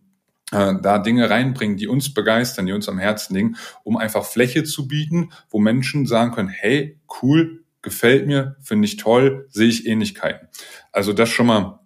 äh, 0.51 0.75
da 0.81 0.99
Dinge 0.99 1.29
reinbringen, 1.29 1.77
die 1.77 1.87
uns 1.87 2.13
begeistern, 2.13 2.65
die 2.65 2.73
uns 2.73 2.87
am 2.87 2.99
Herzen 2.99 3.35
liegen, 3.35 3.57
um 3.83 3.97
einfach 3.97 4.25
Fläche 4.25 4.63
zu 4.63 4.87
bieten, 4.87 5.31
wo 5.49 5.59
Menschen 5.59 6.05
sagen 6.05 6.31
können, 6.31 6.49
hey, 6.49 6.99
cool, 7.21 7.63
gefällt 7.81 8.27
mir, 8.27 8.55
finde 8.61 8.85
ich 8.85 8.97
toll, 8.97 9.47
sehe 9.49 9.67
ich 9.67 9.87
Ähnlichkeiten. 9.87 10.47
Also 10.91 11.13
das 11.13 11.29
schon 11.29 11.47
mal 11.47 11.79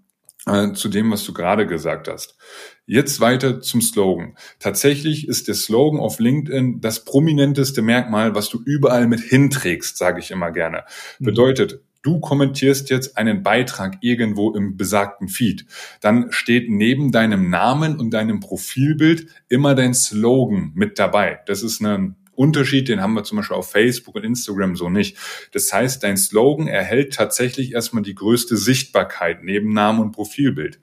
äh, 0.46 0.74
zu 0.74 0.90
dem, 0.90 1.12
was 1.12 1.24
du 1.24 1.34
gerade 1.34 1.68
gesagt 1.68 2.08
hast. 2.08 2.38
Jetzt 2.86 3.20
weiter 3.22 3.62
zum 3.62 3.82
Slogan. 3.82 4.36
Tatsächlich 4.60 5.28
ist 5.28 5.48
der 5.48 5.56
Slogan 5.56 6.00
auf 6.00 6.20
LinkedIn 6.20 6.82
das 6.82 7.06
prominenteste 7.06 7.82
Merkmal, 7.82 8.36
was 8.36 8.50
du 8.50 8.62
überall 8.66 9.08
mit 9.08 9.22
hinträgst, 9.22 9.98
sage 9.98 10.20
ich 10.20 10.32
immer 10.32 10.52
gerne. 10.52 10.84
Mhm. 11.20 11.26
Bedeutet, 11.26 11.82
du 12.02 12.20
kommentierst 12.20 12.90
jetzt 12.90 13.18
einen 13.18 13.44
Beitrag 13.44 13.98
irgendwo 14.02 14.52
im 14.54 14.78
besagten 14.78 15.28
Feed, 15.28 15.66
dann 16.02 16.32
steht 16.32 16.70
neben 16.70 17.12
deinem 17.12 17.50
Namen 17.50 18.00
und 18.00 18.12
deinem 18.12 18.40
Profilbild 18.40 19.28
immer 19.48 19.76
dein 19.76 19.94
Slogan 19.94 20.72
mit 20.74 20.98
dabei. 20.98 21.40
Das 21.46 21.64
ist 21.64 21.82
ein 21.82 22.16
Unterschied, 22.34 22.88
den 22.88 23.02
haben 23.02 23.14
wir 23.14 23.24
zum 23.24 23.38
Beispiel 23.38 23.58
auf 23.58 23.70
Facebook 23.70 24.16
und 24.16 24.24
Instagram 24.24 24.76
so 24.76 24.90
nicht. 24.90 25.18
Das 25.52 25.72
heißt, 25.72 26.04
dein 26.04 26.18
Slogan 26.18 26.68
erhält 26.68 27.14
tatsächlich 27.14 27.74
erstmal 27.74 28.04
die 28.04 28.16
größte 28.16 28.58
Sichtbarkeit 28.58 29.44
neben 29.44 29.74
Namen 29.74 30.00
und 30.00 30.12
Profilbild. 30.12 30.80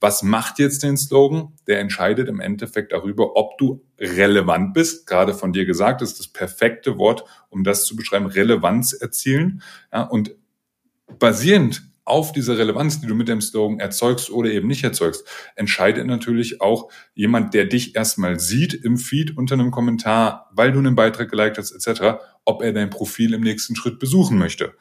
Was 0.00 0.22
macht 0.22 0.58
jetzt 0.58 0.82
den 0.82 0.96
Slogan? 0.96 1.52
Der 1.66 1.78
entscheidet 1.78 2.28
im 2.28 2.40
Endeffekt 2.40 2.92
darüber, 2.92 3.36
ob 3.36 3.58
du 3.58 3.84
relevant 3.98 4.72
bist. 4.72 5.06
Gerade 5.06 5.34
von 5.34 5.52
dir 5.52 5.66
gesagt, 5.66 6.00
ist 6.00 6.18
das 6.18 6.28
perfekte 6.28 6.96
Wort, 6.96 7.24
um 7.50 7.64
das 7.64 7.84
zu 7.84 7.96
beschreiben, 7.96 8.26
Relevanz 8.26 8.94
erzielen. 8.94 9.62
Ja, 9.92 10.02
und 10.02 10.34
basierend 11.18 11.82
auf 12.10 12.32
diese 12.32 12.58
Relevanz, 12.58 13.00
die 13.00 13.06
du 13.06 13.14
mit 13.14 13.28
dem 13.28 13.40
Slogan 13.40 13.78
erzeugst 13.78 14.30
oder 14.30 14.50
eben 14.50 14.66
nicht 14.66 14.82
erzeugst, 14.82 15.24
entscheidet 15.54 16.06
natürlich 16.06 16.60
auch 16.60 16.90
jemand, 17.14 17.54
der 17.54 17.66
dich 17.66 17.94
erstmal 17.94 18.40
sieht 18.40 18.74
im 18.74 18.96
Feed 18.96 19.36
unter 19.36 19.54
einem 19.54 19.70
Kommentar, 19.70 20.50
weil 20.52 20.72
du 20.72 20.78
einen 20.80 20.96
Beitrag 20.96 21.30
geliked 21.30 21.58
hast, 21.58 21.72
etc., 21.72 22.18
ob 22.44 22.62
er 22.62 22.72
dein 22.72 22.90
Profil 22.90 23.32
im 23.32 23.42
nächsten 23.42 23.76
Schritt 23.76 23.98
besuchen 23.98 24.38
möchte. 24.38 24.74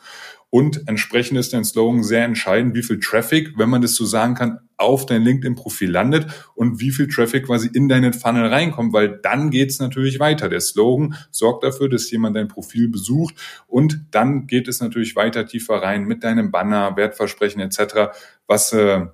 Und 0.52 0.88
entsprechend 0.88 1.38
ist 1.38 1.54
dein 1.54 1.64
Slogan 1.64 2.04
sehr 2.04 2.24
entscheidend, 2.24 2.76
wie 2.76 2.82
viel 2.82 3.00
Traffic, 3.00 3.54
wenn 3.58 3.70
man 3.70 3.82
das 3.82 3.94
so 3.94 4.06
sagen 4.06 4.34
kann, 4.34 4.60
auf 4.78 5.06
dein 5.06 5.22
LinkedIn-Profil 5.22 5.92
landet 5.92 6.26
und 6.56 6.80
wie 6.80 6.92
viel 6.92 7.08
Traffic 7.08 7.46
quasi 7.46 7.70
in 7.72 7.90
deinen 7.90 8.14
Funnel 8.14 8.48
reinkommt, 8.48 8.94
weil 8.94 9.20
dann 9.22 9.52
geht's 9.52 9.80
natürlich 9.80 10.20
weiter. 10.20 10.50
Der 10.50 10.62
Slogan 10.62 11.16
sorgt 11.32 11.64
dafür, 11.64 11.90
dass 11.90 12.10
jemand 12.10 12.36
dein 12.36 12.48
Profil 12.48 12.88
besucht 12.88 13.36
und 13.68 14.06
dann 14.12 14.48
geht 14.48 14.68
es 14.68 14.80
natürlich 14.80 15.16
weiter 15.16 15.46
tiefer 15.46 15.76
rein 15.76 16.06
mit 16.06 16.24
deinem 16.24 16.50
Banner, 16.50 16.96
Wertversprechen 16.96 17.62
etc., 17.62 18.12
was 18.48 18.74
äh, 18.74 19.06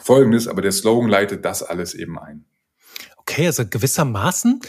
folgendes, 0.00 0.48
aber 0.48 0.62
der 0.62 0.72
Slogan 0.72 1.10
leitet 1.10 1.44
das 1.44 1.62
alles 1.62 1.94
eben 1.94 2.18
ein. 2.18 2.44
Okay, 3.16 3.46
also 3.46 3.64
gewissermaßen 3.68 4.60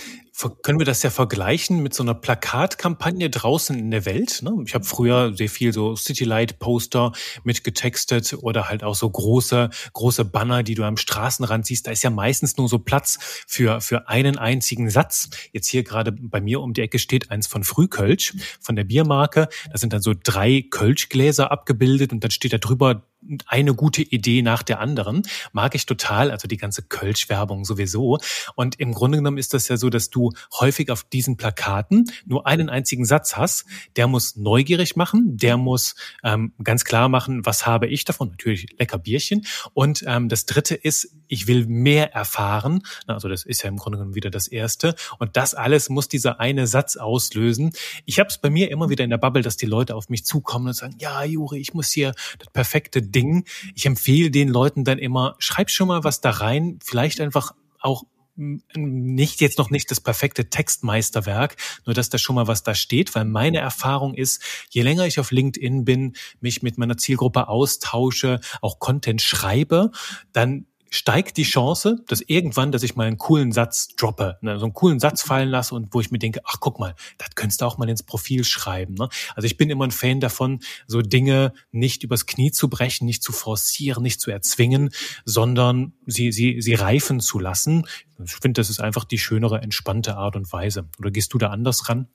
können 0.50 0.80
wir 0.80 0.86
das 0.86 1.04
ja 1.04 1.10
vergleichen 1.10 1.82
mit 1.84 1.94
so 1.94 2.04
einer 2.04 2.14
Plakatkampagne 2.14 3.30
draußen 3.30 3.78
in 3.78 3.92
der 3.92 4.06
Welt. 4.06 4.42
Ne? 4.42 4.56
Ich 4.66 4.74
habe 4.74 4.86
früher 4.86 5.36
sehr 5.36 5.50
viel 5.50 5.74
so 5.74 5.96
Citylight-Poster 5.96 7.12
mitgetextet 7.44 8.36
oder 8.42 8.70
halt 8.70 8.84
auch 8.84 8.96
so 8.96 9.10
große, 9.10 9.70
große 9.94 10.26
Banner, 10.26 10.64
die 10.64 10.76
du 10.76 10.84
am 10.84 10.98
Straßenrand 10.98 11.66
siehst. 11.66 11.88
Da 11.88 11.92
ist 11.92 12.04
ja 12.04 12.10
meistens 12.10 12.58
nur 12.58 12.68
so 12.68 12.80
Platz 12.80 13.20
für, 13.48 13.82
für 13.82 14.08
einen 14.08 14.38
einzigen 14.38 14.90
Satz. 14.90 15.30
Jetzt 15.52 15.68
hier 15.68 15.84
gerade 15.84 16.12
bei 16.12 16.42
mir 16.42 16.62
um 16.62 16.74
die 16.74 16.82
Ecke 16.82 17.00
steht 17.00 17.32
eins 17.32 17.48
von 17.48 17.64
Frühkölsch, 17.64 18.34
von 18.60 18.76
der 18.76 18.84
Biermarke. 18.84 19.48
Da 19.72 19.78
sind 19.78 19.94
dann 19.94 20.02
so 20.02 20.14
drei 20.22 20.66
Kölschgläser 20.70 21.52
abgebildet 21.52 22.12
und 22.12 22.24
dann 22.24 22.32
steht 22.32 22.54
da 22.54 22.58
drüber 22.58 23.04
eine 23.46 23.74
gute 23.74 24.01
Idee 24.01 24.42
nach 24.42 24.63
der 24.63 24.80
anderen. 24.80 25.24
Mag 25.51 25.75
ich 25.75 25.86
total, 25.86 26.32
also 26.32 26.48
die 26.48 26.58
ganze 26.58 26.82
Kölsch-Werbung 26.82 27.66
sowieso. 27.66 28.20
Und 28.56 28.80
im 28.80 28.94
Grunde 28.94 29.18
genommen 29.18 29.38
ist 29.38 29.54
das 29.54 29.68
ja 29.68 29.78
so, 29.78 29.90
dass 29.90 30.10
du 30.10 30.32
häufig 30.60 30.92
auf 30.92 31.04
diesen 31.04 31.38
Plakaten 31.38 32.12
nur 32.25 32.48
einen 32.48 32.70
einzigen 32.70 33.06
Satz 33.06 33.38
hast. 33.38 33.66
Der 33.96 34.08
muss 34.08 34.36
neugierig 34.36 34.96
machen, 34.96 35.38
der 35.38 35.58
muss 35.58 35.96
ähm, 36.24 36.54
ganz 36.63 36.84
klar 36.84 37.10
machen, 37.10 37.46
was 37.46 37.66
habe 37.66 37.88
ich 37.88 38.06
davon? 38.06 38.30
Natürlich 38.30 38.68
lecker 38.80 38.98
Bierchen. 38.98 39.46
Und 39.74 40.04
ähm, 40.08 40.30
das 40.30 40.46
dritte 40.46 40.75
ist, 40.75 41.16
ich 41.28 41.48
will 41.48 41.66
mehr 41.66 42.13
erfahren. 42.13 42.82
Also 43.08 43.30
das 43.30 43.44
ist 43.44 43.63
ja 43.63 43.70
im 43.70 43.78
Grunde 43.78 43.98
genommen 43.98 44.16
wieder 44.16 44.30
das 44.30 44.48
Erste. 44.48 44.96
Und 45.20 45.38
das 45.38 45.54
alles 45.54 45.90
muss 45.90 46.08
dieser 46.08 46.40
eine 46.40 46.68
Satz 46.68 46.98
auslösen. 46.98 47.72
Ich 48.06 48.20
habe 48.20 48.30
es 48.30 48.38
bei 48.38 48.50
mir 48.50 48.70
immer 48.72 48.90
wieder 48.90 49.04
in 49.04 49.10
der 49.10 49.18
Bubble, 49.18 49.42
dass 49.42 49.58
die 49.58 49.66
Leute 49.66 49.96
auf 49.96 50.10
mich 50.10 50.25
zukommen 50.25 50.68
und 50.68 50.74
sagen, 50.74 50.96
ja, 51.00 51.24
Juri, 51.24 51.60
ich 51.60 51.74
muss 51.74 51.90
hier 51.90 52.13
das 52.40 52.50
perfekte 52.51 53.01
Ding. 53.12 53.46
Ich 53.75 53.86
empfehle 53.86 54.32
den 54.32 54.50
Leuten 54.50 54.84
dann 54.84 55.00
immer, 55.00 55.36
schreib 55.39 55.70
schon 55.70 55.88
mal 55.88 56.03
was 56.03 56.22
da 56.22 56.32
rein, 56.32 56.80
vielleicht 56.84 57.22
einfach 57.22 57.53
auch 57.80 58.03
nicht 58.36 59.41
jetzt 59.41 59.58
noch 59.58 59.70
nicht 59.70 59.91
das 59.91 60.00
perfekte 60.00 60.50
Textmeisterwerk, 60.50 61.58
nur 61.86 61.94
dass 61.94 62.10
da 62.10 62.18
schon 62.18 62.36
mal 62.36 62.48
was 62.48 62.63
da 62.63 62.74
steht, 62.74 63.13
weil 63.13 63.25
meine 63.25 63.60
Erfahrung 63.60 64.13
ist, 64.13 64.41
je 64.70 64.82
länger 64.82 65.06
ich 65.06 65.20
auf 65.20 65.32
LinkedIn 65.32 65.86
bin, 65.86 66.13
mich 66.39 66.63
mit 66.63 66.77
meiner 66.77 66.98
Zielgruppe 66.98 67.50
austausche, 67.50 68.39
auch 68.62 68.80
Content 68.80 69.22
schreibe, 69.22 69.91
dann 70.32 70.65
steigt 70.94 71.38
die 71.38 71.44
Chance, 71.44 72.04
dass 72.08 72.22
irgendwann, 72.22 72.74
dass 72.74 72.84
ich 72.84 72.98
mal 72.98 73.08
einen 73.08 73.18
coolen 73.18 73.54
Satz 73.54 73.96
droppe, 73.96 74.38
ne, 74.42 74.60
so 74.60 74.66
einen 74.66 74.74
coolen 74.74 75.00
Satz 75.00 75.22
fallen 75.22 75.48
lasse 75.48 75.74
und 75.74 75.94
wo 75.94 76.02
ich 76.02 76.12
mir 76.12 76.20
denke, 76.20 76.42
ach 76.44 76.58
guck 76.60 76.80
mal, 76.80 76.96
das 77.18 77.30
könntest 77.36 77.62
du 77.62 77.66
auch 77.66 77.78
mal 77.78 77.90
ins 77.90 78.04
Profil 78.04 78.44
schreiben. 78.44 78.96
Ne? 78.96 79.08
Also 79.34 79.46
ich 79.46 79.56
bin 79.56 79.70
immer 79.70 79.88
ein 79.88 79.92
Fan 79.92 80.20
davon, 80.20 80.60
so 80.88 81.02
Dinge 81.02 81.54
nicht 81.72 82.04
übers 82.04 82.26
Knie 82.26 82.52
zu 82.52 82.70
brechen, 82.70 83.06
nicht 83.06 83.24
zu 83.24 83.32
forcieren, 83.32 84.04
nicht 84.04 84.20
zu 84.20 84.32
erzwingen, 84.32 84.90
sondern 85.24 85.94
sie, 86.06 86.34
sie, 86.34 86.62
sie 86.62 86.74
reifen 86.74 87.22
zu 87.22 87.40
lassen. 87.40 87.88
Ich 88.22 88.34
finde, 88.34 88.60
das 88.60 88.70
ist 88.70 88.82
einfach 88.82 89.06
die 89.06 89.18
schönere, 89.18 89.62
entspannte 89.62 90.18
Art 90.18 90.36
und 90.36 90.52
Weise. 90.52 90.90
Oder 91.00 91.12
gehst 91.12 91.34
du 91.34 91.38
da 91.38 91.48
anders 91.48 91.88
ran? 91.88 92.10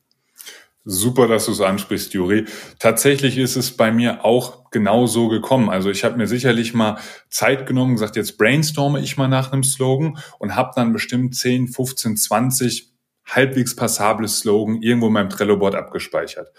Super, 0.89 1.27
dass 1.27 1.47
du 1.47 1.53
es 1.53 1.61
ansprichst, 1.61 2.15
Juri. 2.15 2.45
Tatsächlich 2.79 3.39
ist 3.39 3.57
es 3.57 3.77
bei 3.77 3.91
mir 3.91 4.25
auch 4.25 4.71
genau 4.71 5.09
so 5.09 5.27
gekommen. 5.27 5.69
Also 5.69 5.91
ich 5.91 6.05
habe 6.05 6.17
mir 6.17 6.29
sicherlich 6.29 6.75
mal 6.75 7.01
Zeit 7.29 7.67
genommen, 7.67 7.95
gesagt, 7.95 8.15
jetzt 8.15 8.39
brainstorme 8.39 9.01
ich 9.01 9.17
mal 9.17 9.27
nach 9.27 9.51
einem 9.51 9.65
Slogan 9.65 10.17
und 10.39 10.55
habe 10.55 10.71
dann 10.77 10.93
bestimmt 10.93 11.35
10, 11.35 11.67
15, 11.67 12.17
20 12.17 12.93
halbwegs 13.25 13.75
passable 13.75 14.29
Slogan 14.29 14.81
irgendwo 14.81 15.09
in 15.09 15.15
meinem 15.15 15.29
Trello-Board 15.29 15.75
abgespeichert. 15.75 16.53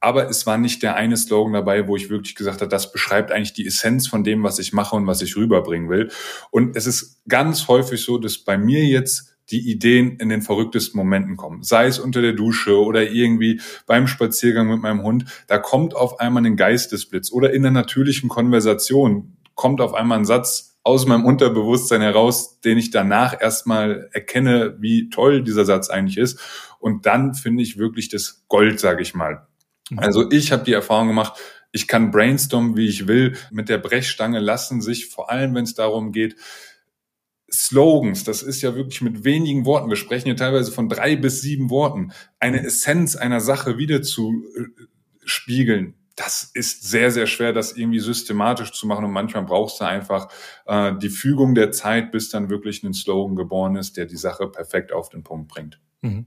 Aber 0.00 0.30
es 0.30 0.46
war 0.46 0.56
nicht 0.56 0.82
der 0.82 0.96
eine 0.96 1.18
Slogan 1.18 1.52
dabei, 1.52 1.86
wo 1.86 1.94
ich 1.94 2.08
wirklich 2.08 2.34
gesagt 2.34 2.62
habe, 2.62 2.70
das 2.70 2.90
beschreibt 2.90 3.32
eigentlich 3.32 3.52
die 3.52 3.66
Essenz 3.66 4.06
von 4.06 4.24
dem, 4.24 4.42
was 4.42 4.58
ich 4.58 4.72
mache 4.72 4.96
und 4.96 5.06
was 5.06 5.20
ich 5.20 5.36
rüberbringen 5.36 5.90
will. 5.90 6.10
Und 6.50 6.74
es 6.74 6.86
ist 6.86 7.20
ganz 7.28 7.68
häufig 7.68 8.02
so, 8.02 8.16
dass 8.16 8.38
bei 8.38 8.56
mir 8.56 8.82
jetzt 8.82 9.33
die 9.50 9.70
Ideen 9.70 10.16
in 10.18 10.28
den 10.28 10.42
verrücktesten 10.42 10.98
Momenten 10.98 11.36
kommen. 11.36 11.62
Sei 11.62 11.86
es 11.86 11.98
unter 11.98 12.22
der 12.22 12.32
Dusche 12.32 12.82
oder 12.82 13.10
irgendwie 13.10 13.60
beim 13.86 14.06
Spaziergang 14.06 14.68
mit 14.68 14.80
meinem 14.80 15.02
Hund. 15.02 15.24
Da 15.46 15.58
kommt 15.58 15.94
auf 15.94 16.20
einmal 16.20 16.44
ein 16.46 16.56
Geistesblitz 16.56 17.30
oder 17.30 17.52
in 17.52 17.62
der 17.62 17.72
natürlichen 17.72 18.28
Konversation 18.28 19.36
kommt 19.54 19.80
auf 19.80 19.94
einmal 19.94 20.18
ein 20.18 20.24
Satz 20.24 20.78
aus 20.82 21.06
meinem 21.06 21.24
Unterbewusstsein 21.24 22.02
heraus, 22.02 22.60
den 22.60 22.76
ich 22.76 22.90
danach 22.90 23.40
erstmal 23.40 24.10
erkenne, 24.12 24.76
wie 24.80 25.08
toll 25.08 25.42
dieser 25.42 25.64
Satz 25.64 25.88
eigentlich 25.88 26.18
ist. 26.18 26.38
Und 26.78 27.06
dann 27.06 27.34
finde 27.34 27.62
ich 27.62 27.78
wirklich 27.78 28.10
das 28.10 28.44
Gold, 28.48 28.78
sage 28.80 29.02
ich 29.02 29.14
mal. 29.14 29.46
Mhm. 29.90 29.98
Also 29.98 30.30
ich 30.30 30.52
habe 30.52 30.64
die 30.64 30.74
Erfahrung 30.74 31.08
gemacht, 31.08 31.38
ich 31.72 31.88
kann 31.88 32.10
brainstormen, 32.10 32.76
wie 32.76 32.86
ich 32.86 33.08
will. 33.08 33.36
Mit 33.50 33.68
der 33.68 33.78
Brechstange 33.78 34.40
lassen 34.40 34.80
sich, 34.80 35.06
vor 35.06 35.30
allem 35.30 35.54
wenn 35.54 35.64
es 35.64 35.74
darum 35.74 36.12
geht, 36.12 36.36
Slogans, 37.54 38.24
das 38.24 38.42
ist 38.42 38.62
ja 38.62 38.74
wirklich 38.74 39.00
mit 39.00 39.24
wenigen 39.24 39.64
Worten, 39.64 39.88
wir 39.88 39.96
sprechen 39.96 40.28
ja 40.28 40.34
teilweise 40.34 40.72
von 40.72 40.88
drei 40.88 41.16
bis 41.16 41.40
sieben 41.40 41.70
Worten, 41.70 42.12
eine 42.38 42.64
Essenz 42.64 43.16
einer 43.16 43.40
Sache 43.40 43.78
wieder 43.78 44.02
zu 44.02 44.44
äh, 44.56 44.82
spiegeln. 45.24 45.94
Das 46.16 46.50
ist 46.54 46.88
sehr, 46.88 47.10
sehr 47.10 47.26
schwer, 47.26 47.52
das 47.52 47.76
irgendwie 47.76 47.98
systematisch 47.98 48.72
zu 48.72 48.86
machen 48.86 49.04
und 49.04 49.10
manchmal 49.10 49.44
brauchst 49.44 49.80
du 49.80 49.84
einfach 49.84 50.28
äh, 50.66 50.92
die 50.96 51.08
Fügung 51.08 51.54
der 51.54 51.72
Zeit, 51.72 52.12
bis 52.12 52.28
dann 52.28 52.50
wirklich 52.50 52.82
ein 52.84 52.94
Slogan 52.94 53.34
geboren 53.34 53.76
ist, 53.76 53.96
der 53.96 54.06
die 54.06 54.16
Sache 54.16 54.46
perfekt 54.46 54.92
auf 54.92 55.08
den 55.08 55.24
Punkt 55.24 55.48
bringt. 55.48 55.80
Mhm. 56.02 56.26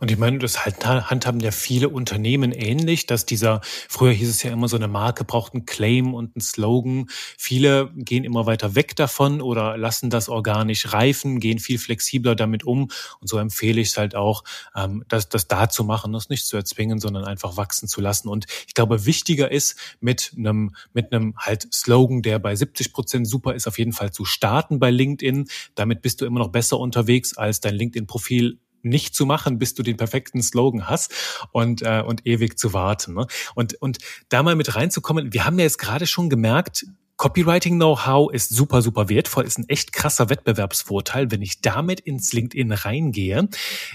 Und 0.00 0.10
ich 0.10 0.18
meine, 0.18 0.38
das 0.38 0.64
handhaben 0.64 1.40
ja 1.40 1.50
viele 1.50 1.88
Unternehmen 1.88 2.52
ähnlich, 2.52 3.06
dass 3.06 3.26
dieser, 3.26 3.60
früher 3.88 4.12
hieß 4.12 4.28
es 4.28 4.42
ja 4.42 4.50
immer, 4.52 4.68
so 4.68 4.76
eine 4.76 4.88
Marke 4.88 5.24
braucht 5.24 5.54
einen 5.54 5.66
Claim 5.66 6.14
und 6.14 6.36
einen 6.36 6.42
Slogan. 6.42 7.06
Viele 7.38 7.90
gehen 7.94 8.24
immer 8.24 8.46
weiter 8.46 8.74
weg 8.74 8.96
davon 8.96 9.40
oder 9.40 9.76
lassen 9.76 10.10
das 10.10 10.28
organisch 10.28 10.92
reifen, 10.92 11.40
gehen 11.40 11.58
viel 11.58 11.78
flexibler 11.78 12.34
damit 12.34 12.64
um. 12.64 12.90
Und 13.20 13.28
so 13.28 13.38
empfehle 13.38 13.80
ich 13.80 13.88
es 13.88 13.96
halt 13.96 14.14
auch, 14.14 14.44
ähm, 14.74 15.04
das, 15.08 15.28
das 15.28 15.48
da 15.48 15.68
zu 15.68 15.84
machen, 15.84 16.12
das 16.12 16.28
nicht 16.28 16.46
zu 16.46 16.56
erzwingen, 16.56 16.98
sondern 16.98 17.24
einfach 17.24 17.56
wachsen 17.56 17.88
zu 17.88 18.00
lassen. 18.00 18.28
Und 18.28 18.46
ich 18.66 18.74
glaube, 18.74 19.06
wichtiger 19.06 19.50
ist, 19.50 19.76
mit 20.00 20.32
einem, 20.36 20.74
mit 20.92 21.12
einem 21.12 21.34
halt 21.36 21.72
Slogan, 21.72 22.22
der 22.22 22.38
bei 22.38 22.54
70 22.54 22.92
Prozent 22.92 23.28
super 23.28 23.54
ist, 23.54 23.66
auf 23.66 23.78
jeden 23.78 23.92
Fall 23.92 24.12
zu 24.12 24.24
starten 24.24 24.78
bei 24.78 24.90
LinkedIn. 24.90 25.48
Damit 25.74 26.02
bist 26.02 26.20
du 26.20 26.26
immer 26.26 26.40
noch 26.40 26.48
besser 26.48 26.78
unterwegs, 26.78 27.36
als 27.36 27.60
dein 27.60 27.74
LinkedIn-Profil 27.74 28.58
nicht 28.88 29.14
zu 29.14 29.26
machen, 29.26 29.58
bis 29.58 29.74
du 29.74 29.82
den 29.82 29.96
perfekten 29.96 30.42
Slogan 30.42 30.88
hast 30.88 31.12
und, 31.52 31.82
äh, 31.82 32.02
und 32.06 32.26
ewig 32.26 32.58
zu 32.58 32.72
warten. 32.72 33.14
Ne? 33.14 33.26
Und, 33.54 33.74
und 33.80 33.98
da 34.28 34.42
mal 34.42 34.56
mit 34.56 34.74
reinzukommen, 34.74 35.32
wir 35.32 35.44
haben 35.44 35.58
ja 35.58 35.64
jetzt 35.64 35.78
gerade 35.78 36.06
schon 36.06 36.30
gemerkt, 36.30 36.86
Copywriting-Know-how 37.16 38.30
ist 38.30 38.50
super, 38.50 38.82
super 38.82 39.08
wertvoll, 39.08 39.44
ist 39.44 39.58
ein 39.58 39.68
echt 39.70 39.94
krasser 39.94 40.28
Wettbewerbsvorteil, 40.28 41.30
wenn 41.30 41.40
ich 41.40 41.62
damit 41.62 42.00
ins 42.00 42.34
LinkedIn 42.34 42.72
reingehe. 42.72 43.48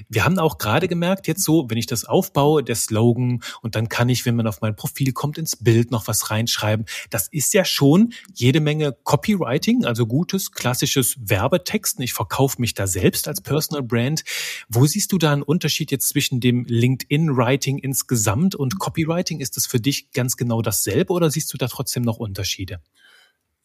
Wir 0.10 0.26
haben 0.26 0.40
auch 0.40 0.58
gerade 0.58 0.88
gemerkt, 0.88 1.28
jetzt 1.28 1.44
so, 1.44 1.70
wenn 1.70 1.78
ich 1.78 1.86
das 1.86 2.04
aufbaue, 2.04 2.64
der 2.64 2.74
Slogan, 2.74 3.44
und 3.62 3.76
dann 3.76 3.90
kann 3.90 4.10
ich, 4.10 4.26
wenn 4.26 4.36
man 4.36 4.48
auf 4.48 4.62
mein 4.62 4.76
Profil 4.76 5.14
kommt, 5.14 5.38
ins 5.38 5.56
Bild 5.56 5.92
noch 5.92 6.08
was 6.08 6.32
reinschreiben. 6.32 6.88
Das 7.12 7.28
ist 7.28 7.54
ja 7.54 7.64
schon 7.64 8.14
jede 8.34 8.60
Menge 8.60 8.98
Copywriting, 9.04 9.86
also 9.86 10.08
gutes, 10.08 10.52
klassisches 10.52 11.16
Werbetexten. 11.20 12.04
Ich 12.04 12.14
verkaufe 12.14 12.60
mich 12.60 12.74
da 12.74 12.88
selbst 12.88 13.28
als 13.28 13.42
Personal 13.42 13.84
Brand. 13.84 14.24
Wo 14.68 14.88
siehst 14.88 15.12
du 15.12 15.20
da 15.20 15.32
einen 15.32 15.44
Unterschied 15.44 15.92
jetzt 15.92 16.10
zwischen 16.10 16.40
dem 16.40 16.66
LinkedIn-Writing 16.66 17.78
insgesamt 17.78 18.56
und 18.56 18.80
Copywriting? 18.80 19.42
Ist 19.42 19.58
das 19.58 19.68
für 19.68 19.80
dich 19.80 20.12
ganz 20.12 20.38
genau 20.38 20.64
dasselbe 20.64 21.14
oder 21.14 21.30
siehst 21.30 21.54
du 21.54 21.58
da 21.58 21.68
trotzdem 21.68 22.02
noch 22.02 22.18
Unterschiede? 22.18 22.82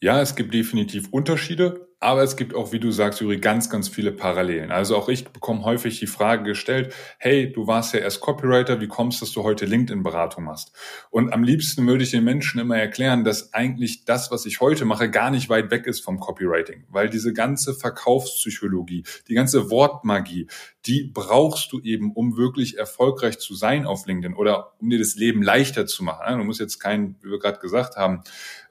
Ja, 0.01 0.21
es 0.21 0.35
gibt 0.35 0.53
definitiv 0.53 1.09
Unterschiede. 1.11 1.86
Aber 1.99 2.21
es 2.21 2.35
gibt 2.35 2.53
auch, 2.53 2.71
wie 2.71 2.79
du 2.79 2.91
sagst, 2.91 3.21
Juri, 3.21 3.39
ganz, 3.39 3.71
ganz 3.71 3.89
viele 3.89 4.11
Parallelen. 4.11 4.69
Also 4.71 4.95
auch 4.95 5.09
ich 5.09 5.27
bekomme 5.29 5.63
häufig 5.63 5.99
die 5.99 6.05
Frage 6.05 6.43
gestellt, 6.43 6.93
hey, 7.17 7.51
du 7.51 7.65
warst 7.65 7.95
ja 7.95 8.01
erst 8.01 8.21
Copywriter, 8.21 8.79
wie 8.79 8.87
kommst 8.87 9.19
du, 9.19 9.25
dass 9.25 9.33
du 9.33 9.41
heute 9.41 9.65
LinkedIn-Beratung 9.65 10.43
machst? 10.43 10.73
Und 11.09 11.33
am 11.33 11.43
liebsten 11.43 11.87
würde 11.87 12.03
ich 12.03 12.11
den 12.11 12.23
Menschen 12.23 12.59
immer 12.61 12.77
erklären, 12.77 13.23
dass 13.23 13.51
eigentlich 13.55 14.05
das, 14.05 14.29
was 14.29 14.45
ich 14.45 14.61
heute 14.61 14.85
mache, 14.85 15.09
gar 15.09 15.31
nicht 15.31 15.49
weit 15.49 15.71
weg 15.71 15.87
ist 15.87 16.01
vom 16.01 16.19
Copywriting. 16.19 16.85
Weil 16.89 17.09
diese 17.09 17.33
ganze 17.33 17.73
Verkaufspsychologie, 17.73 19.03
die 19.27 19.33
ganze 19.33 19.71
Wortmagie, 19.71 20.45
die 20.85 21.11
brauchst 21.11 21.71
du 21.71 21.81
eben, 21.81 22.13
um 22.13 22.37
wirklich 22.37 22.77
erfolgreich 22.77 23.39
zu 23.39 23.55
sein 23.55 23.87
auf 23.87 24.05
LinkedIn 24.05 24.35
oder 24.35 24.73
um 24.79 24.89
dir 24.89 24.99
das 24.99 25.15
Leben 25.15 25.41
leichter 25.41 25.87
zu 25.87 26.03
machen. 26.03 26.37
Du 26.37 26.45
musst 26.45 26.59
jetzt 26.59 26.79
keinen, 26.79 27.15
wie 27.21 27.31
wir 27.31 27.39
gerade 27.39 27.59
gesagt 27.59 27.97
haben, 27.97 28.21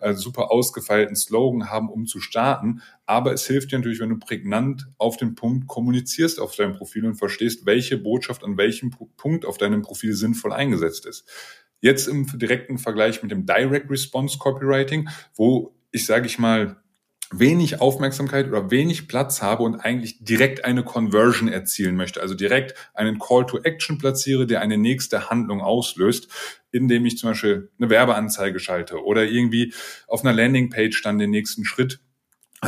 äh, 0.01 0.15
super 0.15 0.51
ausgefeilten 0.51 1.17
Slogan 1.17 1.71
haben, 1.71 1.91
um 1.91 2.07
zu 2.07 2.21
starten. 2.21 2.83
Aber 3.07 3.33
es 3.33 3.47
hilft 3.47 3.71
dir 3.71 3.79
natürlich, 3.79 4.01
wenn 4.01 4.11
du 4.11 4.19
prägnant 4.19 4.89
auf 4.99 5.17
den 5.17 5.37
Punkt 5.37 5.69
kommunizierst 5.69 6.41
auf 6.41 6.57
deinem 6.57 6.75
Profil 6.75 7.07
und 7.07 7.15
verstehst, 7.15 7.65
welche 7.65 7.97
Botschaft 7.99 8.43
an 8.43 8.57
welchem 8.57 8.91
Punkt 9.17 9.45
auf 9.45 9.59
deinem 9.59 9.83
Profil 9.83 10.13
sinnvoll 10.13 10.53
eingesetzt 10.53 11.07
ist. 11.07 11.29
Jetzt 11.81 12.09
im 12.09 12.27
direkten 12.39 12.79
Vergleich 12.79 13.23
mit 13.23 13.31
dem 13.31 13.47
Direct 13.47 13.91
Response 13.91 14.39
Copywriting, 14.39 15.09
wo 15.35 15.77
ich 15.93 16.05
sage 16.05 16.27
ich 16.27 16.39
mal 16.39 16.83
wenig 17.31 17.81
Aufmerksamkeit 17.81 18.47
oder 18.47 18.71
wenig 18.71 19.09
Platz 19.09 19.43
habe 19.43 19.65
und 19.65 19.77
eigentlich 19.77 20.23
direkt 20.25 20.65
eine 20.65 20.85
Conversion 20.85 21.49
erzielen 21.49 21.97
möchte, 21.97 22.21
also 22.21 22.35
direkt 22.35 22.75
einen 22.95 23.19
Call 23.19 23.47
to 23.47 23.59
Action 23.59 23.99
platziere, 23.99 24.47
der 24.47 24.61
eine 24.61 24.79
nächste 24.79 25.29
Handlung 25.29 25.61
auslöst, 25.61 26.29
indem 26.71 27.05
ich 27.05 27.19
zum 27.19 27.31
Beispiel 27.31 27.71
eine 27.79 27.91
Werbeanzeige 27.91 28.61
schalte 28.61 29.03
oder 29.05 29.25
irgendwie 29.25 29.75
auf 30.07 30.25
einer 30.25 30.35
Landingpage 30.35 31.03
dann 31.03 31.19
den 31.19 31.31
nächsten 31.31 31.65
Schritt 31.65 32.01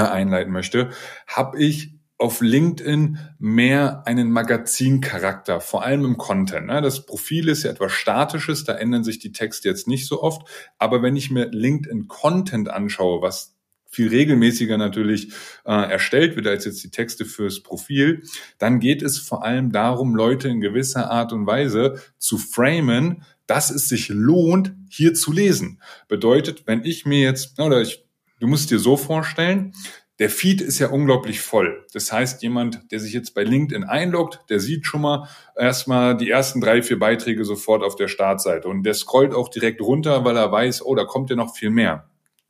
einleiten 0.07 0.53
möchte, 0.53 0.91
habe 1.27 1.63
ich 1.63 1.99
auf 2.19 2.41
LinkedIn 2.41 3.19
mehr 3.39 4.03
einen 4.07 4.33
Magazincharakter, 4.33 5.61
vor 5.61 5.85
allem 5.85 6.05
im 6.05 6.19
Content. 6.19 6.67
Ne? 6.67 6.83
Das 6.83 7.07
Profil 7.07 7.49
ist 7.49 7.63
ja 7.63 7.71
etwas 7.71 7.93
Statisches, 7.93 8.65
da 8.65 8.75
ändern 8.75 9.05
sich 9.05 9.21
die 9.21 9.31
Texte 9.31 9.69
jetzt 9.69 9.87
nicht 9.87 10.07
so 10.09 10.21
oft. 10.21 10.43
Aber 10.79 11.01
wenn 11.01 11.15
ich 11.15 11.31
mir 11.31 11.49
LinkedIn 11.49 12.09
Content 12.09 12.69
anschaue, 12.71 13.23
was 13.23 13.55
viel 13.91 14.09
regelmäßiger 14.09 14.77
natürlich 14.77 15.33
äh, 15.65 15.91
erstellt 15.91 16.37
wird 16.37 16.47
als 16.49 16.65
jetzt 16.65 16.83
die 16.83 16.91
Texte 16.91 17.25
fürs 17.25 17.63
Profil, 17.63 18.23
dann 18.59 18.81
geht 18.81 19.01
es 19.01 19.19
vor 19.19 19.45
allem 19.45 19.71
darum, 19.71 20.15
Leute 20.15 20.49
in 20.49 20.61
gewisser 20.61 21.11
Art 21.11 21.33
und 21.33 21.47
Weise 21.47 22.03
zu 22.19 22.37
framen, 22.37 23.23
dass 23.47 23.71
es 23.71 23.89
sich 23.89 24.09
lohnt, 24.09 24.75
hier 24.91 25.15
zu 25.15 25.33
lesen. 25.33 25.81
Bedeutet, 26.09 26.67
wenn 26.67 26.85
ich 26.85 27.07
mir 27.07 27.21
jetzt, 27.21 27.59
oder 27.61 27.81
ich 27.81 28.08
Du 28.41 28.47
musst 28.47 28.71
dir 28.71 28.79
so 28.79 28.97
vorstellen, 28.97 29.73
der 30.19 30.31
Feed 30.31 30.61
ist 30.61 30.81
ja 30.81 30.89
unglaublich 30.89 31.41
voll. 31.41 31.87
Das 31.93 32.13
heißt, 32.13 32.43
jemand, 32.43 32.91
der 32.91 32.99
sich 32.99 33.13
jetzt 33.13 33.35
bei 33.35 33.45
LinkedIn 33.45 33.85
einloggt, 33.85 34.41
der 34.49 34.59
sieht 34.59 34.85
schon 34.85 35.03
mal 35.03 35.29
erstmal 35.57 36.17
die 36.17 36.31
ersten 36.31 36.61
drei, 36.61 36.83
vier 36.83 36.99
Beiträge 36.99 37.45
sofort 37.45 37.85
auf 37.85 37.95
der 37.95 38.09
Startseite 38.09 38.69
und 38.69 38.83
der 38.83 38.95
scrollt 38.95 39.33
auch 39.33 39.49
direkt 39.49 39.81
runter, 39.81 40.25
weil 40.25 40.37
er 40.37 40.51
weiß, 40.51 40.85
oh, 40.85 40.95
da 40.97 41.05
kommt 41.05 41.31
ja 41.31 41.37
noch 41.37 41.55
viel 41.55 41.71
mehr. 41.71 42.09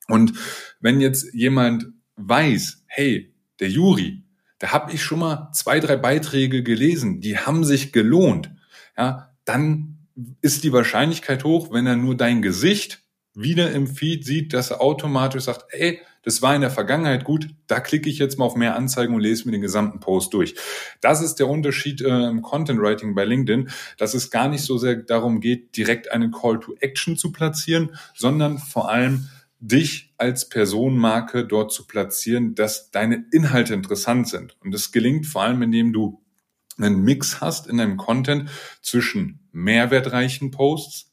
Und 0.09 0.33
wenn 0.81 1.01
jetzt 1.01 1.35
jemand 1.35 1.87
weiß, 2.17 2.85
hey, 2.87 3.35
der 3.61 3.69
Juri, 3.69 4.23
da 4.59 4.73
habe 4.73 4.93
ich 4.93 5.03
schon 5.03 5.19
mal 5.19 5.51
zwei, 5.53 5.79
drei 5.79 5.97
Beiträge 5.97 6.63
gelesen, 6.63 7.21
die 7.21 7.39
haben 7.39 7.65
sich 7.65 7.93
gelohnt, 7.93 8.51
ja, 8.97 9.31
dann 9.45 9.99
ist 10.41 10.65
die 10.65 10.73
Wahrscheinlichkeit 10.73 11.45
hoch, 11.45 11.71
wenn 11.71 11.87
er 11.87 11.97
nur 11.97 12.17
dein 12.17 12.43
Gesicht 12.43 13.05
wieder 13.39 13.71
im 13.73 13.87
Feed 13.87 14.25
sieht, 14.25 14.53
dass 14.53 14.71
er 14.71 14.81
automatisch 14.81 15.45
sagt, 15.45 15.67
ey, 15.71 16.01
das 16.23 16.43
war 16.43 16.55
in 16.55 16.61
der 16.61 16.71
Vergangenheit 16.71 17.25
gut, 17.25 17.49
da 17.69 17.81
klicke 17.81 18.11
ich 18.11 18.19
jetzt 18.19 18.39
mal 18.39 18.45
auf 18.45 18.57
mehr 18.57 18.77
Anzeigen 18.77 19.15
und 19.15 19.21
lese 19.21 19.47
mir 19.47 19.53
den 19.53 19.63
gesamten 19.63 20.01
Post 20.01 20.35
durch. 20.35 20.57
Das 21.01 21.23
ist 21.23 21.37
der 21.37 21.49
Unterschied 21.49 22.01
äh, 22.01 22.29
im 22.29 22.43
Content 22.43 22.81
Writing 22.81 23.15
bei 23.15 23.25
LinkedIn, 23.25 23.71
dass 23.97 24.15
es 24.15 24.31
gar 24.31 24.49
nicht 24.49 24.63
so 24.63 24.77
sehr 24.77 24.97
darum 24.97 25.41
geht, 25.41 25.77
direkt 25.77 26.11
einen 26.11 26.33
Call 26.33 26.59
to 26.61 26.75
Action 26.81 27.17
zu 27.17 27.33
platzieren, 27.33 27.97
sondern 28.15 28.59
vor 28.59 28.91
allem 28.91 29.29
dich 29.61 30.13
als 30.19 30.49
Personenmarke 30.49 31.47
dort 31.47 31.73
zu 31.73 31.87
platzieren, 31.87 32.55
dass 32.55 32.91
deine 32.91 33.25
Inhalte 33.33 33.75
interessant 33.75 34.29
sind. 34.29 34.57
Und 34.61 34.73
das 34.73 34.93
gelingt 34.93 35.27
vor 35.27 35.43
allem, 35.43 35.63
indem 35.63 35.93
du 35.93 36.23
einen 36.77 37.03
Mix 37.03 37.41
hast 37.41 37.67
in 37.67 37.79
deinem 37.79 37.97
Content 37.97 38.51
zwischen 38.83 39.41
mehrwertreichen 39.53 40.51
Posts, 40.51 41.08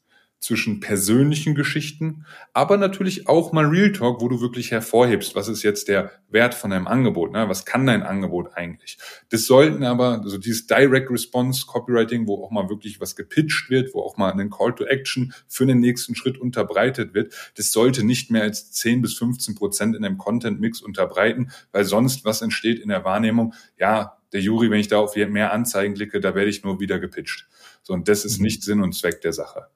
zwischen 0.46 0.78
persönlichen 0.78 1.56
Geschichten, 1.56 2.24
aber 2.52 2.76
natürlich 2.76 3.28
auch 3.28 3.50
mal 3.50 3.64
Real 3.64 3.90
Talk, 3.90 4.20
wo 4.20 4.28
du 4.28 4.40
wirklich 4.40 4.70
hervorhebst, 4.70 5.34
was 5.34 5.48
ist 5.48 5.64
jetzt 5.64 5.88
der 5.88 6.12
Wert 6.28 6.54
von 6.54 6.70
deinem 6.70 6.86
Angebot, 6.86 7.32
ne? 7.32 7.48
was 7.48 7.64
kann 7.64 7.84
dein 7.84 8.04
Angebot 8.04 8.50
eigentlich. 8.54 8.96
Das 9.30 9.46
sollten 9.46 9.82
aber, 9.82 10.20
also 10.22 10.38
dieses 10.38 10.68
Direct 10.68 11.10
Response 11.10 11.66
Copywriting, 11.66 12.28
wo 12.28 12.44
auch 12.44 12.52
mal 12.52 12.68
wirklich 12.68 13.00
was 13.00 13.16
gepitcht 13.16 13.70
wird, 13.70 13.92
wo 13.92 14.02
auch 14.02 14.16
mal 14.18 14.30
ein 14.30 14.50
Call 14.50 14.72
to 14.72 14.84
Action 14.84 15.34
für 15.48 15.66
den 15.66 15.80
nächsten 15.80 16.14
Schritt 16.14 16.38
unterbreitet 16.38 17.12
wird, 17.12 17.34
das 17.56 17.72
sollte 17.72 18.04
nicht 18.04 18.30
mehr 18.30 18.42
als 18.42 18.70
10 18.70 19.02
bis 19.02 19.14
15 19.14 19.56
Prozent 19.56 19.96
in 19.96 20.02
dem 20.02 20.16
Content 20.16 20.60
Mix 20.60 20.80
unterbreiten, 20.80 21.50
weil 21.72 21.84
sonst 21.84 22.24
was 22.24 22.40
entsteht 22.40 22.78
in 22.78 22.90
der 22.90 23.04
Wahrnehmung, 23.04 23.52
ja, 23.80 24.16
der 24.32 24.40
Juri, 24.42 24.70
wenn 24.70 24.78
ich 24.78 24.86
da 24.86 24.98
auf 24.98 25.16
mehr 25.16 25.52
Anzeigen 25.52 25.94
klicke, 25.94 26.20
da 26.20 26.36
werde 26.36 26.50
ich 26.50 26.62
nur 26.62 26.78
wieder 26.78 27.00
gepitcht. 27.00 27.48
So, 27.82 27.94
und 27.94 28.06
das 28.06 28.24
ist 28.24 28.38
mhm. 28.38 28.44
nicht 28.44 28.62
Sinn 28.62 28.80
und 28.80 28.94
Zweck 28.94 29.20
der 29.22 29.32
Sache. 29.32 29.66